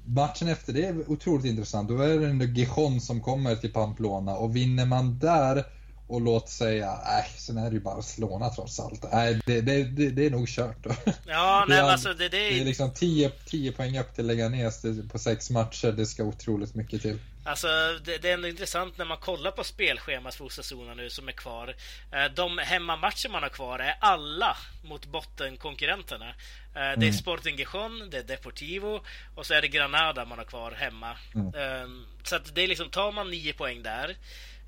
matchen 0.05 0.47
efter 0.47 0.73
det 0.73 0.85
är 0.85 1.11
otroligt 1.11 1.45
intressant. 1.45 1.89
Då 1.89 2.01
är 2.01 2.19
det 2.19 2.27
en 2.27 2.55
Gijon 2.55 3.01
som 3.01 3.21
kommer 3.21 3.55
till 3.55 3.73
Pamplona 3.73 4.35
och 4.35 4.55
vinner 4.55 4.85
man 4.85 5.19
där 5.19 5.65
och 6.07 6.21
låt 6.21 6.49
säga, 6.49 6.99
nej, 7.05 7.25
sen 7.37 7.57
är 7.57 7.69
det 7.69 7.75
ju 7.75 7.81
Barcelona 7.81 8.49
trots 8.49 8.79
allt. 8.79 9.05
Nej, 9.11 9.39
det, 9.45 9.61
det, 9.61 9.83
det, 9.83 10.09
det 10.09 10.25
är 10.25 10.29
nog 10.29 10.47
kört 10.47 10.83
då. 10.83 10.89
Ja, 11.27 11.65
nej, 11.67 11.77
det, 11.77 11.83
är, 11.83 11.91
alltså 11.91 12.13
det, 12.13 12.29
det 12.29 12.37
är... 12.37 12.51
det 12.51 12.61
är 12.61 12.65
liksom 12.65 12.91
10, 12.91 13.31
10 13.45 13.71
poäng 13.71 13.97
upp 13.97 14.15
till 14.15 14.27
Leganes 14.27 14.85
på 15.11 15.19
sex 15.19 15.49
matcher. 15.49 15.91
Det 15.91 16.05
ska 16.05 16.23
otroligt 16.23 16.75
mycket 16.75 17.01
till. 17.01 17.19
Alltså, 17.49 17.67
det, 18.03 18.17
det, 18.17 18.29
är 18.29 18.33
ändå 18.33 18.47
intressant 18.47 18.97
när 18.97 19.05
man 19.05 19.17
kollar 19.17 19.51
på 19.51 19.63
spelschemat 19.63 20.35
för 20.35 20.45
Osasuna 20.45 20.93
nu 20.93 21.09
som 21.09 21.27
är 21.27 21.31
kvar. 21.31 21.75
Eh, 22.11 22.25
de 22.25 22.57
hemmamatcher 22.57 23.29
man 23.29 23.43
har 23.43 23.49
kvar 23.49 23.79
är 23.79 23.95
alla 23.99 24.57
mot 24.83 25.05
bottenkonkurrenterna. 25.05 26.29
Eh, 26.29 26.33
det 26.73 26.79
är 26.79 26.93
mm. 26.93 27.13
Sporting 27.13 27.57
Gijon, 27.57 28.09
det 28.09 28.17
är 28.17 28.23
Deportivo 28.23 29.01
och 29.35 29.45
så 29.45 29.53
är 29.53 29.61
det 29.61 29.67
Granada 29.67 30.25
man 30.25 30.37
har 30.37 30.45
kvar 30.45 30.71
hemma. 30.71 31.17
Mm. 31.35 31.53
Ehm, 31.55 32.05
så 32.23 32.35
att 32.35 32.55
det 32.55 32.61
är 32.61 32.67
liksom, 32.67 32.89
tar 32.89 33.11
man 33.11 33.31
nio 33.31 33.53
poäng 33.53 33.83
där 33.83 34.15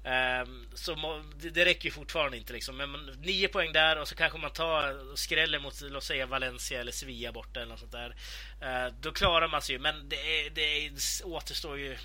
Um, 0.04 0.68
så 0.74 1.22
det, 1.52 1.66
räcker 1.66 1.86
ju 1.86 1.92
fortfarande 1.92 2.38
inte 2.38 2.54
liksom. 2.54 2.78
Men 2.78 2.90
man, 2.90 3.06
nio 3.22 3.48
poäng 3.48 3.74
där 3.74 4.02
och 4.02 4.08
så 4.08 4.16
kanske 4.16 4.40
man 4.40 4.52
tar 4.52 5.16
skräller 5.16 5.60
mot, 5.60 5.82
låt 5.82 6.04
säga 6.04 6.26
Valencia 6.26 6.80
eller 6.82 6.92
Sevilla 6.92 7.32
borta 7.32 7.60
eller 7.60 7.70
något 7.70 7.80
sånt 7.80 7.92
där. 7.92 8.16
Uh, 8.62 8.94
då 9.02 9.12
klarar 9.12 9.48
man 9.48 9.62
sig 9.62 9.76
ju. 9.76 9.80
Men 9.80 10.10
det, 10.10 10.16
är, 10.16 10.50
det, 10.50 10.62
är, 10.62 10.90
det 10.90 11.24
återstår 11.24 11.80
ju 11.80 11.98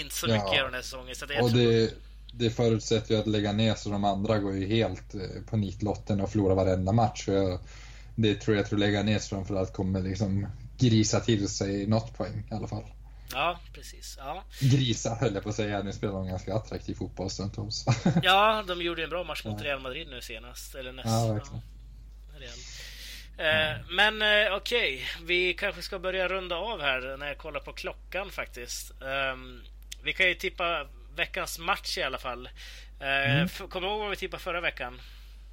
inte 0.00 0.14
så 0.14 0.26
mycket 0.26 0.52
ja. 0.52 0.64
den 0.64 0.74
här 0.74 0.82
säsongen. 0.82 1.14
Så 1.14 1.26
det, 1.26 1.40
och 1.40 1.52
det, 1.52 1.94
det 2.32 2.50
förutsätter 2.50 3.14
ju 3.14 3.20
att 3.20 3.26
lägga 3.26 3.52
ner 3.52 3.74
så 3.74 3.90
de 3.90 4.04
andra 4.04 4.38
går 4.38 4.54
ju 4.54 4.66
helt 4.66 5.14
eh, 5.14 5.20
på 5.50 5.56
nitlotten 5.56 6.20
och 6.20 6.30
förlorar 6.30 6.54
varenda 6.54 6.92
match. 6.92 7.28
Jag, 7.28 7.60
det 8.14 8.34
tror 8.34 8.56
jag 8.56 8.64
att 8.64 8.72
lägga 8.72 9.02
ner 9.02 9.18
så 9.18 9.28
framförallt 9.28 9.72
kommer 9.72 10.00
liksom 10.00 10.46
grisa 10.78 11.20
till 11.20 11.48
sig 11.48 11.86
något 11.86 12.16
poäng 12.16 12.48
i 12.50 12.54
alla 12.54 12.68
fall. 12.68 12.84
Ja, 13.32 13.60
precis. 13.72 14.16
Ja. 14.18 14.44
Grisa 14.60 15.14
höll 15.14 15.34
jag 15.34 15.42
på 15.42 15.48
att 15.48 15.54
säga. 15.54 15.82
Nu 15.82 15.92
spelar 15.92 16.14
de 16.14 16.26
ganska 16.26 16.54
attraktiv 16.54 16.94
fotboll 16.94 17.30
stundtals. 17.30 17.84
ja, 18.22 18.64
de 18.66 18.82
gjorde 18.82 19.04
en 19.04 19.10
bra 19.10 19.24
match 19.24 19.44
mot 19.44 19.62
Real 19.62 19.80
Madrid 19.80 20.08
nu 20.10 20.20
senast. 20.20 20.74
Eller 20.74 20.92
näst. 20.92 21.08
Ja, 21.08 21.32
verkligen. 21.32 21.62
Ja. 22.40 23.44
Eh, 23.44 23.76
men 23.90 24.22
eh, 24.22 24.54
okej, 24.54 24.94
okay. 24.94 25.26
vi 25.26 25.54
kanske 25.54 25.82
ska 25.82 25.98
börja 25.98 26.28
runda 26.28 26.56
av 26.56 26.80
här 26.80 27.16
när 27.16 27.26
jag 27.26 27.38
kollar 27.38 27.60
på 27.60 27.72
klockan 27.72 28.30
faktiskt. 28.30 28.92
Vi 30.06 30.12
kan 30.12 30.28
ju 30.28 30.34
tippa 30.34 30.86
veckans 31.16 31.58
match 31.58 31.98
i 31.98 32.02
alla 32.02 32.18
fall. 32.18 32.48
Eh, 33.00 33.36
mm. 33.36 33.48
Kommer 33.48 33.86
du 33.86 33.92
ihåg 33.92 34.00
vad 34.00 34.10
vi 34.10 34.16
tippade 34.16 34.42
förra 34.42 34.60
veckan? 34.60 35.00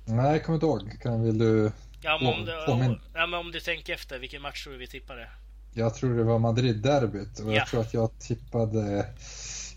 Nej, 0.06 0.32
jag 0.32 0.44
kommer 0.44 0.56
inte 0.56 0.66
ihåg. 0.66 1.02
Kan, 1.02 1.24
vill 1.24 1.38
du 1.38 1.72
Ja 2.02 2.20
men, 2.22 2.34
om 2.34 2.46
du, 2.46 2.66
om, 2.66 3.00
ja, 3.14 3.28
men 3.28 3.40
om 3.40 3.52
du 3.52 3.60
tänker 3.60 3.94
efter, 3.94 4.20
vilken 4.20 4.42
match 4.42 4.64
tror 4.64 4.74
du 4.74 4.80
vi 4.80 4.88
tippade? 4.88 5.30
Jag 5.74 5.96
tror 5.96 6.18
det 6.18 6.24
var 6.24 6.40
Madrid-derbyt 6.40 7.40
och 7.40 7.54
ja. 7.54 7.56
jag 7.56 7.68
tror 7.68 7.82
att 7.82 7.94
jag 7.94 8.20
tippade 8.20 9.06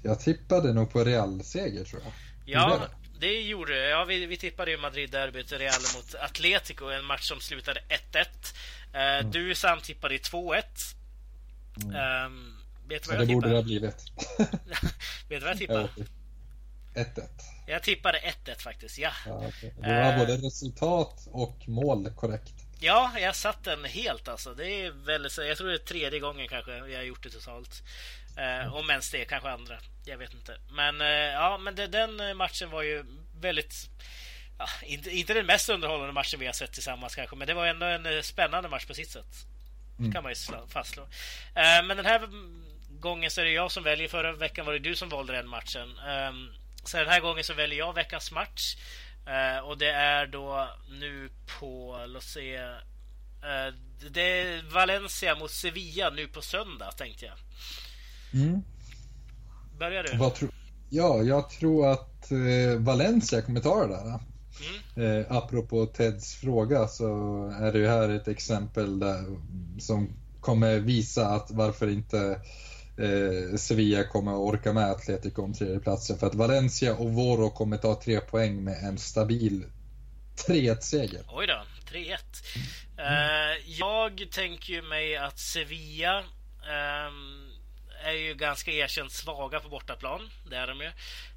Jag 0.03 0.21
tippade 0.21 0.73
nog 0.73 0.93
på 0.93 1.05
Real-seger 1.05 1.85
tror 1.85 2.03
jag. 2.03 2.13
Ja, 2.45 2.81
det 3.21 3.43
gjorde 3.43 3.79
jag. 3.79 3.91
Ja, 3.91 4.05
vi, 4.05 4.27
vi 4.27 4.37
tippade 4.37 4.71
ju 4.71 4.79
Madrid-derbyt, 4.79 5.53
Real 5.53 5.81
mot 5.97 6.15
Atletico, 6.15 6.85
en 6.85 7.05
match 7.05 7.29
som 7.29 7.41
slutade 7.41 7.81
1-1. 7.81 7.91
Uh, 8.95 9.01
eh, 9.01 9.19
mm. 9.19 9.31
Du 9.31 9.55
Sam 9.55 9.81
tippade 9.81 10.15
i 10.15 10.19
2-1. 10.19 10.63
Mm. 11.83 12.27
Um, 12.27 12.57
vet 12.89 13.03
du 13.03 13.09
vad 13.09 13.21
jag 13.21 13.29
det 13.29 13.35
borde 13.35 13.49
det 13.49 13.57
ha 13.57 13.63
blivit. 13.63 13.97
vet 15.29 15.29
du 15.29 15.39
vad 15.39 15.51
jag 15.51 15.59
tippade? 15.59 15.89
1-1. 16.97 17.29
Jag 17.67 17.83
tippade 17.83 18.19
1-1 18.19 18.63
faktiskt, 18.63 18.99
ja. 18.99 19.11
ja 19.27 19.49
okay. 19.49 19.71
Det 19.81 20.03
var 20.03 20.13
uh, 20.13 20.19
både 20.19 20.37
resultat 20.37 21.29
och 21.31 21.69
mål 21.69 22.11
korrekt. 22.17 22.55
Ja, 22.81 23.13
jag 23.19 23.37
satt 23.37 23.65
den 23.65 23.85
helt 23.85 24.29
alltså. 24.29 24.55
Det 24.55 24.67
är 24.67 24.91
väldigt, 24.91 25.39
jag 25.39 25.57
tror 25.57 25.69
det 25.69 25.75
är 25.75 25.79
tredje 25.79 26.21
gången 26.21 26.49
kanske 26.49 26.77
jag 26.77 26.99
har 26.99 27.05
gjort 27.05 27.23
det 27.23 27.31
totalt. 27.31 27.83
Uh, 28.39 28.75
om 28.75 28.91
ens 28.91 29.11
det, 29.11 29.25
kanske 29.25 29.51
andra. 29.51 29.79
Jag 30.05 30.19
vet 30.19 30.35
inte. 30.35 30.59
Men 30.71 31.01
uh, 31.01 31.07
ja, 31.09 31.59
men 31.59 31.75
det, 31.75 31.87
den 31.87 32.37
matchen 32.37 32.71
var 32.71 32.83
ju 32.83 33.05
väldigt... 33.41 33.75
Ja, 34.59 34.69
inte, 34.83 35.11
inte 35.11 35.35
den 35.35 35.47
mest 35.47 35.69
underhållande 35.69 36.13
matchen 36.13 36.41
vi 36.41 36.47
har 36.47 36.53
sett 36.53 36.73
tillsammans 36.73 37.15
kanske, 37.15 37.37
men 37.37 37.47
det 37.47 37.55
var 37.55 37.67
ändå 37.67 37.87
en 37.87 38.23
spännande 38.23 38.69
match 38.69 38.87
på 38.87 38.95
sitt 38.95 39.11
sätt. 39.11 39.47
Mm. 39.99 40.13
kan 40.13 40.23
man 40.23 40.33
ju 40.33 40.37
fastslå. 40.69 41.09
Men 41.55 41.89
den 41.89 42.07
här 42.07 42.29
gången 43.01 43.31
så 43.31 43.41
är 43.41 43.45
det 43.45 43.51
jag 43.51 43.73
som 43.73 43.83
väljer. 43.83 44.09
Förra 44.09 44.33
veckan 44.33 44.67
var 44.67 44.73
det 44.73 44.79
du 44.79 44.97
som 44.97 45.09
valde 45.09 45.33
den 45.33 45.49
matchen. 45.49 45.89
Um, 46.29 46.53
så 46.85 46.97
den 46.97 47.09
här 47.09 47.21
gången 47.21 47.45
så 47.45 47.55
väljer 47.55 47.79
jag 47.79 47.95
veckans 47.95 48.33
match. 48.33 48.77
Uh, 49.29 49.69
och 49.69 49.79
det 49.79 49.91
är 49.91 50.27
då 50.27 50.69
nu 51.01 51.31
på, 51.61 52.05
låt 52.07 52.25
se. 52.25 52.59
Uh, 52.59 53.75
det 54.11 54.21
är 54.21 54.73
Valencia 54.73 55.35
mot 55.35 55.51
Sevilla 55.51 56.11
nu 56.11 56.29
på 56.29 56.43
söndag 56.43 56.93
tänkte 56.93 57.25
jag. 57.25 57.37
Mm. 58.43 58.63
Börjar 59.79 60.03
du? 60.03 60.17
Vad 60.17 60.35
tro 60.35 60.49
ja, 60.91 61.23
jag 61.23 61.51
tror 61.51 61.93
att 61.93 62.29
uh, 62.33 62.79
Valencia 62.79 63.43
kommer 63.43 63.61
ta 63.61 63.87
det 63.87 63.89
där. 63.89 64.21
Mm. 64.97 65.21
Eh, 65.21 65.37
apropå 65.37 65.87
Teds 65.87 66.35
fråga 66.35 66.89
så 66.89 67.07
är 67.61 67.73
det 67.73 67.79
ju 67.79 67.87
här 67.87 68.09
ett 68.09 68.29
exempel 68.29 68.99
där, 68.99 69.25
som 69.79 70.09
kommer 70.41 70.79
visa 70.79 71.29
att 71.29 71.51
varför 71.51 71.89
inte 71.89 72.41
eh, 72.99 73.57
Sevilla 73.57 74.05
kommer 74.05 74.33
att 74.33 74.39
orka 74.39 74.73
med 74.73 74.91
Atletico 74.91 75.43
om 75.43 75.55
tredjeplatsen. 75.55 76.19
För 76.19 76.27
att 76.27 76.35
Valencia 76.35 76.95
och 76.95 77.13
Voro 77.13 77.51
kommer 77.51 77.77
ta 77.77 78.01
tre 78.01 78.21
poäng 78.21 78.65
med 78.65 78.85
en 78.85 78.99
stabil 78.99 79.65
3-1-seger. 80.37 81.21
Oj 81.29 81.47
då, 81.47 81.63
3-1. 81.91 82.17
Mm. 82.99 83.07
Uh, 83.07 83.57
jag 83.67 84.27
tänker 84.31 84.73
ju 84.73 84.83
mig 84.83 85.17
att 85.17 85.39
Sevilla 85.39 86.19
um, 86.19 87.51
är 88.05 88.13
ju 88.13 88.35
ganska 88.35 88.71
erkänt 88.71 89.13
svaga 89.13 89.61
på 89.61 89.69
bortaplan. 89.69 90.31
Det 90.51 90.57
är 90.57 90.67
de 90.67 90.81
ju. 90.81 90.87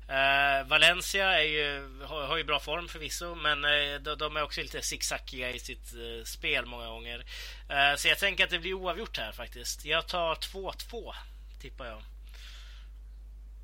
Uh, 0.09 0.67
Valencia 0.67 1.39
är 1.41 1.43
ju, 1.43 1.99
har, 2.05 2.27
har, 2.27 2.37
ju 2.37 2.43
bra 2.43 2.59
form 2.59 2.87
förvisso, 2.87 3.35
men 3.35 3.65
uh, 3.65 4.01
de, 4.01 4.15
de, 4.17 4.37
är 4.37 4.43
också 4.43 4.61
lite 4.61 4.81
zigzackiga 4.81 5.51
i 5.51 5.59
sitt 5.59 5.93
uh, 5.95 6.23
spel 6.23 6.65
många 6.65 6.87
gånger. 6.87 7.25
så 7.97 8.07
jag 8.07 8.19
tänker 8.19 8.43
att 8.43 8.49
det 8.49 8.59
blir 8.59 8.73
oavgjort 8.73 9.17
här 9.17 9.31
faktiskt. 9.31 9.85
Jag 9.85 10.07
tar 10.07 10.35
2-2 10.35 11.13
tippar 11.59 11.85
jag. 11.85 12.01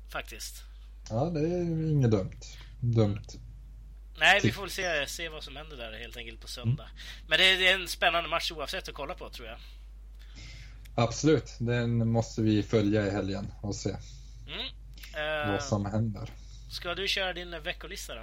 Faktiskt. 0.08 0.62
Ja, 1.10 1.24
det 1.24 1.40
är 1.40 1.90
inget 1.90 2.10
dumt. 2.10 2.40
Dumt. 2.80 3.26
Nej, 4.18 4.40
vi 4.42 4.52
får 4.52 4.62
väl 4.62 4.70
se, 4.70 5.06
se 5.06 5.28
vad 5.28 5.42
som 5.42 5.56
händer 5.56 5.76
där 5.76 5.92
helt 5.92 6.16
enkelt 6.16 6.40
på 6.40 6.48
söndag. 6.48 6.82
Mm. 6.82 6.96
Men 7.28 7.38
det 7.38 7.68
är, 7.68 7.74
en 7.74 7.88
spännande 7.88 8.30
match 8.30 8.52
oavsett 8.52 8.88
att 8.88 8.94
kolla 8.94 9.14
på 9.14 9.30
tror 9.30 9.48
jag. 9.48 9.58
Absolut, 10.94 11.56
den 11.58 12.08
måste 12.08 12.42
vi 12.42 12.62
följa 12.62 13.06
i 13.06 13.10
helgen 13.10 13.52
och 13.60 13.74
se 13.74 13.96
mm. 14.46 14.60
uh, 14.60 15.52
vad 15.52 15.62
som 15.62 15.86
händer. 15.86 16.30
Ska 16.70 16.94
du 16.94 17.08
köra 17.08 17.32
din 17.32 17.62
veckolista 17.62 18.14
då? 18.14 18.22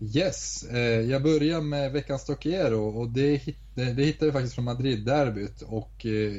Yes, 0.00 0.62
eh, 0.62 1.00
jag 1.00 1.22
börjar 1.22 1.60
med 1.60 1.92
veckans 1.92 2.22
Stockiero 2.22 2.88
och 3.00 3.08
det, 3.08 3.40
det, 3.74 4.04
hittade 4.04 4.26
jag 4.26 4.32
faktiskt 4.32 4.54
från 4.54 4.64
Madrid-derbyt 4.64 5.62
och 5.62 6.06
eh, 6.06 6.36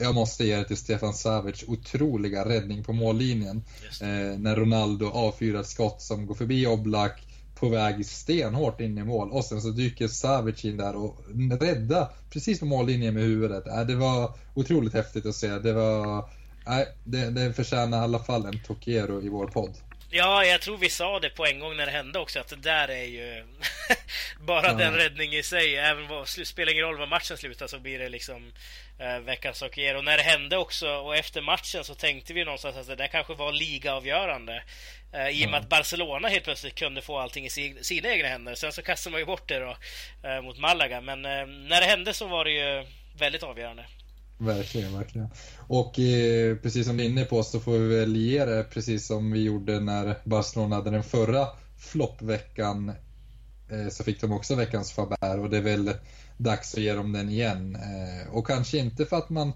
jag, 0.00 0.14
måste 0.14 0.44
ge 0.44 0.56
det 0.56 0.64
till 0.64 0.76
Stefan 0.76 1.14
Savic 1.14 1.64
otroliga 1.68 2.48
räddning 2.48 2.84
på 2.84 2.92
mållinjen. 2.92 3.62
Eh, 4.02 4.38
när 4.38 4.56
Ronaldo 4.56 5.06
avfyrar 5.06 5.62
skott 5.62 6.02
som 6.02 6.26
går 6.26 6.34
förbi 6.34 6.66
Oblak 6.66 7.26
på 7.54 7.68
väg 7.68 8.06
stenhårt 8.06 8.80
in 8.80 8.98
i 8.98 9.04
mål 9.04 9.30
och 9.30 9.44
sen 9.44 9.60
så 9.60 9.70
dyker 9.70 10.08
Savic 10.08 10.64
in 10.64 10.76
där 10.76 10.96
och 10.96 11.16
räddar 11.60 12.08
precis 12.30 12.60
på 12.60 12.66
mållinjen 12.66 13.14
med 13.14 13.22
huvudet. 13.22 13.64
Det 13.64 13.94
var 13.94 14.34
otroligt 14.54 14.94
häftigt 14.94 15.26
att 15.26 15.34
se. 15.34 15.48
Det 15.48 15.72
var, 15.72 16.30
nej, 16.66 16.86
det, 17.04 17.30
det 17.30 17.52
förtjänar 17.52 17.98
i 17.98 18.00
alla 18.00 18.18
fall 18.18 18.46
en 18.46 18.60
Tokiero 18.66 19.22
i 19.22 19.28
vår 19.28 19.46
podd. 19.46 19.76
Ja, 20.12 20.44
jag 20.44 20.60
tror 20.60 20.76
vi 20.76 20.90
sa 20.90 21.20
det 21.20 21.30
på 21.30 21.46
en 21.46 21.60
gång 21.60 21.76
när 21.76 21.86
det 21.86 21.92
hände 21.92 22.18
också, 22.18 22.40
att 22.40 22.48
det 22.48 22.56
där 22.56 22.88
är 22.88 23.04
ju 23.04 23.44
bara 24.40 24.66
ja. 24.66 24.72
den 24.72 24.94
räddningen 24.94 25.40
i 25.40 25.42
sig. 25.42 25.76
Även 25.76 26.08
vad, 26.08 26.28
spelar 26.28 26.72
ingen 26.72 26.84
roll 26.84 26.98
vad 26.98 27.08
matchen 27.08 27.36
slutar 27.36 27.66
så 27.66 27.78
blir 27.78 27.98
det 27.98 28.08
liksom 28.08 28.52
eh, 28.98 29.18
veckans 29.18 29.60
hockey. 29.60 29.94
Och 29.94 30.04
när 30.04 30.16
det 30.16 30.22
hände 30.22 30.56
också 30.56 30.90
och 30.90 31.16
efter 31.16 31.42
matchen 31.42 31.84
så 31.84 31.94
tänkte 31.94 32.32
vi 32.32 32.44
någonstans 32.44 32.76
att 32.76 32.86
det 32.86 32.96
där 32.96 33.06
kanske 33.06 33.34
var 33.34 33.52
ligaavgörande. 33.52 34.62
Eh, 35.12 35.28
I 35.28 35.46
och 35.46 35.50
med 35.50 35.60
att 35.60 35.68
Barcelona 35.68 36.28
helt 36.28 36.44
plötsligt 36.44 36.74
kunde 36.74 37.02
få 37.02 37.18
allting 37.18 37.46
i 37.46 37.50
si, 37.50 37.76
sina 37.82 38.08
egna 38.08 38.28
händer. 38.28 38.54
Sen 38.54 38.72
så 38.72 38.82
kastade 38.82 39.12
man 39.12 39.20
ju 39.20 39.26
bort 39.26 39.48
det 39.48 39.58
då 39.58 39.76
eh, 40.28 40.42
mot 40.42 40.58
Malaga. 40.58 41.00
Men 41.00 41.24
eh, 41.24 41.46
när 41.46 41.80
det 41.80 41.86
hände 41.86 42.12
så 42.14 42.26
var 42.26 42.44
det 42.44 42.50
ju 42.50 42.86
väldigt 43.18 43.42
avgörande. 43.42 43.84
Verkligen, 44.40 44.92
verkligen. 44.92 45.28
Och 45.58 45.98
eh, 45.98 46.56
precis 46.56 46.86
som 46.86 46.96
du 46.96 47.04
är 47.04 47.08
inne 47.08 47.24
på 47.24 47.42
så 47.42 47.60
får 47.60 47.72
vi 47.72 47.96
väl 47.96 48.16
ge 48.16 48.44
det 48.44 48.64
precis 48.70 49.06
som 49.06 49.32
vi 49.32 49.42
gjorde 49.42 49.80
när 49.80 50.18
Barcelona 50.24 50.76
hade 50.76 50.90
den 50.90 51.02
förra 51.02 51.46
floppveckan. 51.76 52.88
Eh, 53.70 53.88
så 53.90 54.04
fick 54.04 54.20
de 54.20 54.32
också 54.32 54.54
veckans 54.54 54.92
Faber 54.92 55.38
och 55.38 55.50
det 55.50 55.56
är 55.56 55.62
väl 55.62 55.94
dags 56.36 56.74
att 56.74 56.80
ge 56.80 56.94
dem 56.94 57.12
den 57.12 57.28
igen. 57.28 57.76
Eh, 57.76 58.34
och 58.34 58.46
kanske 58.46 58.78
inte 58.78 59.06
för 59.06 59.16
att 59.16 59.30
man 59.30 59.52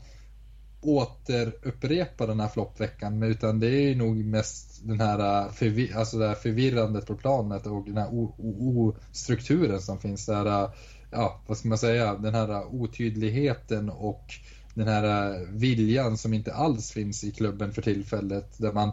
återupprepar 0.85 2.27
den 2.27 2.41
här 2.41 2.49
floppveckan 2.49 3.23
utan 3.23 3.61
det 3.61 3.69
är 3.69 3.95
nog 3.95 4.17
mest 4.17 4.81
den 4.83 5.01
här, 5.01 5.47
eh, 5.47 5.53
förvir 5.53 5.97
alltså 5.97 6.19
det 6.19 6.29
här 6.29 6.35
förvirrandet 6.35 7.07
på 7.07 7.15
planet 7.15 7.67
och 7.67 7.85
den 7.85 7.97
här 7.97 8.09
ostrukturen 8.13 9.81
som 9.81 9.99
finns 9.99 10.27
där. 10.27 10.47
Eh, 10.47 10.71
ja, 11.11 11.41
vad 11.47 11.57
ska 11.57 11.69
man 11.69 11.79
säga? 11.79 12.15
Den 12.15 12.35
här 12.35 12.49
eh, 12.49 12.75
otydligheten 12.75 13.91
och 13.91 14.35
den 14.75 14.89
här 14.89 15.35
eh, 15.35 15.41
viljan 15.49 16.19
som 16.19 16.35
inte 16.35 16.55
alls 16.55 16.91
finns 16.91 17.25
i 17.25 17.31
klubben 17.31 17.73
för 17.73 17.83
tillfället. 17.83 18.59
Där 18.59 18.73
man 18.73 18.93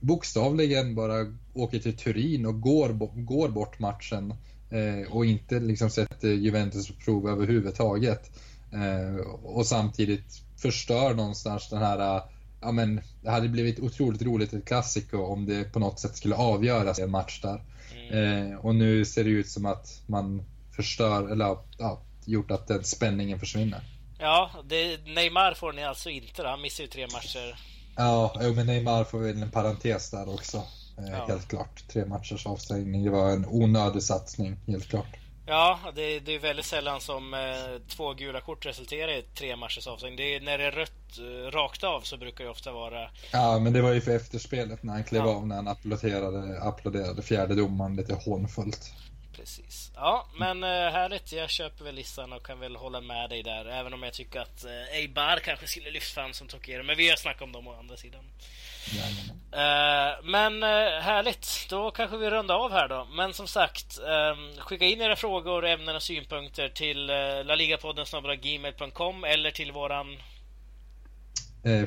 bokstavligen 0.00 0.94
bara 0.94 1.34
åker 1.54 1.78
till 1.78 1.96
Turin 1.96 2.46
och 2.46 2.60
går, 2.60 2.88
går 3.24 3.48
bort 3.48 3.78
matchen 3.78 4.34
eh, 4.70 5.12
och 5.12 5.26
inte 5.26 5.60
liksom 5.60 5.90
sätter 5.90 6.28
Juventus 6.28 6.88
på 6.88 6.94
prov 7.04 7.28
överhuvudtaget. 7.28 8.30
Eh, 8.72 9.26
och 9.42 9.66
samtidigt 9.66 10.42
förstör 10.56 11.14
någonstans 11.14 11.68
den 11.70 11.78
här 11.78 12.22
Ja, 12.64 12.72
men 12.72 13.00
det 13.22 13.30
hade 13.30 13.48
blivit 13.48 13.80
otroligt 13.80 14.22
roligt 14.22 14.52
ett 14.52 14.64
klassiko 14.64 15.18
om 15.18 15.46
det 15.46 15.72
på 15.72 15.78
något 15.78 16.00
sätt 16.00 16.16
skulle 16.16 16.34
avgöras 16.34 16.98
i 16.98 17.02
en 17.02 17.10
match 17.10 17.40
där. 17.42 17.62
Mm. 18.10 18.58
Och 18.58 18.74
nu 18.74 19.04
ser 19.04 19.24
det 19.24 19.30
ut 19.30 19.48
som 19.48 19.66
att 19.66 20.02
man 20.06 20.42
förstör, 20.70 21.28
eller 21.28 21.56
ja, 21.78 22.00
gjort 22.24 22.50
att 22.50 22.66
den 22.66 22.84
spänningen 22.84 23.40
försvinner. 23.40 23.80
Ja, 24.18 24.50
det, 24.64 25.06
Neymar 25.06 25.54
får 25.54 25.72
ni 25.72 25.84
alltså 25.84 26.10
inte 26.10 26.42
då. 26.42 26.48
Han 26.48 26.60
missar 26.60 26.84
ju 26.84 26.88
tre 26.88 27.06
matcher. 27.12 27.58
Ja, 27.96 28.32
men 28.56 28.66
Neymar 28.66 29.04
får 29.04 29.18
väl 29.18 29.42
en 29.42 29.50
parentes 29.50 30.10
där 30.10 30.34
också. 30.34 30.62
Ja. 30.96 31.26
Helt 31.26 31.48
klart. 31.48 31.88
Tre 31.88 32.04
matchers 32.04 32.46
avstängning. 32.46 33.04
Det 33.04 33.10
var 33.10 33.30
en 33.30 33.46
onödig 33.46 34.02
satsning, 34.02 34.56
helt 34.66 34.88
klart. 34.88 35.16
Ja, 35.46 35.78
det, 35.94 36.20
det 36.20 36.34
är 36.34 36.38
väldigt 36.38 36.66
sällan 36.66 37.00
som 37.00 37.34
eh, 37.34 37.40
två 37.88 38.14
gula 38.14 38.40
kort 38.40 38.66
resulterar 38.66 39.18
i 39.18 39.22
tre 39.22 39.56
matchers 39.56 39.86
avstängning. 39.86 40.16
Det 40.16 40.36
är, 40.36 40.40
när 40.40 40.58
det 40.58 40.64
är 40.64 40.72
rött 40.72 41.18
eh, 41.18 41.50
rakt 41.50 41.84
av 41.84 42.00
så 42.00 42.16
brukar 42.16 42.44
det 42.44 42.50
ofta 42.50 42.72
vara... 42.72 43.10
Ja, 43.32 43.58
men 43.58 43.72
det 43.72 43.82
var 43.82 43.92
ju 43.92 44.00
för 44.00 44.16
efterspelet 44.16 44.82
när 44.82 44.92
han 44.92 45.04
klev 45.04 45.24
ja. 45.24 45.34
av, 45.34 45.46
när 45.46 45.56
han 45.56 45.68
applåderade, 45.68 46.62
applåderade 46.62 47.22
fjärde 47.22 47.54
domaren 47.54 47.96
lite 47.96 48.14
hånfullt. 48.14 48.92
Precis. 49.36 49.90
Ja, 49.94 50.26
men 50.38 50.62
eh, 50.62 50.68
härligt. 50.68 51.32
Jag 51.32 51.50
köper 51.50 51.84
väl 51.84 51.94
listan 51.94 52.32
och 52.32 52.46
kan 52.46 52.60
väl 52.60 52.76
hålla 52.76 53.00
med 53.00 53.30
dig 53.30 53.42
där. 53.42 53.64
Även 53.64 53.94
om 53.94 54.02
jag 54.02 54.12
tycker 54.12 54.40
att 54.40 54.64
eh, 54.64 54.98
Eibar 54.98 55.36
kanske 55.36 55.66
skulle 55.66 55.90
lyft 55.90 56.14
fram 56.14 56.32
som 56.32 56.48
Tokero. 56.48 56.82
Men 56.82 56.96
vi 56.96 57.08
har 57.08 57.16
snackat 57.16 57.42
om 57.42 57.52
dem 57.52 57.68
å 57.68 57.78
andra 57.78 57.96
sidan. 57.96 58.24
Uh, 59.54 60.30
men 60.30 60.62
uh, 60.62 61.00
härligt, 61.00 61.66
då 61.70 61.90
kanske 61.90 62.16
vi 62.16 62.30
rundar 62.30 62.54
av 62.54 62.72
här 62.72 62.88
då. 62.88 63.06
Men 63.16 63.34
som 63.34 63.46
sagt, 63.46 63.98
um, 63.98 64.60
skicka 64.60 64.84
in 64.84 65.00
era 65.00 65.16
frågor, 65.16 65.66
ämnen 65.66 65.96
och 65.96 66.02
synpunkter 66.02 66.68
till 66.68 67.06
laligapodden 67.46 68.06
gmail.com 68.42 69.24
eller 69.24 69.50
till 69.50 69.72
våran 69.72 70.06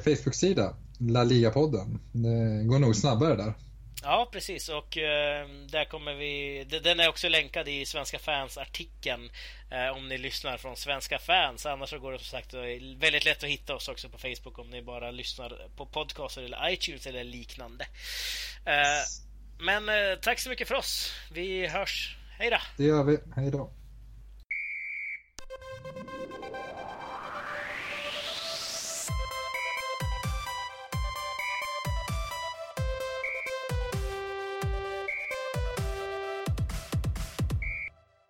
Facebook-sida, 0.04 0.76
laligapodden. 1.00 2.00
Det 2.12 2.64
går 2.64 2.80
nog 2.80 2.96
snabbare 2.96 3.36
där. 3.36 3.54
Ja, 4.04 4.30
precis. 4.32 4.70
Och 4.70 4.98
eh, 4.98 5.48
där 5.70 5.86
kommer 5.86 6.14
vi... 6.14 6.64
Den 6.84 7.00
är 7.00 7.10
också 7.10 7.30
länkad 7.30 7.68
i 7.68 7.86
Svenska 7.86 8.20
fans-artikeln 8.20 9.30
eh, 9.72 9.98
om 9.98 10.10
ni 10.10 10.18
lyssnar 10.18 10.58
från 10.58 10.76
Svenska 10.76 11.20
fans. 11.20 11.66
Annars 11.66 11.90
så 11.90 12.00
går 12.00 12.12
det 12.12 12.20
som 12.20 12.26
sagt 12.26 12.54
väldigt 12.98 13.26
lätt 13.26 13.44
att 13.44 13.50
hitta 13.50 13.76
oss 13.76 13.88
också 13.88 14.10
på 14.10 14.18
Facebook 14.18 14.60
om 14.60 14.70
ni 14.70 14.82
bara 14.82 15.12
lyssnar 15.12 15.70
på 15.76 15.86
podcaster 15.86 16.42
eller 16.42 16.70
iTunes 16.70 17.08
eller 17.08 17.24
liknande. 17.24 17.86
Eh, 18.66 19.04
men 19.60 19.90
eh, 19.90 20.16
tack 20.22 20.40
så 20.40 20.50
mycket 20.50 20.68
för 20.68 20.76
oss. 20.76 21.14
Vi 21.32 21.68
hörs. 21.68 22.18
Hej 22.40 22.50
då! 22.50 22.58
Det 22.78 22.84
gör 22.84 23.04
vi. 23.04 23.18
Hej 23.36 23.52
då! 23.52 23.72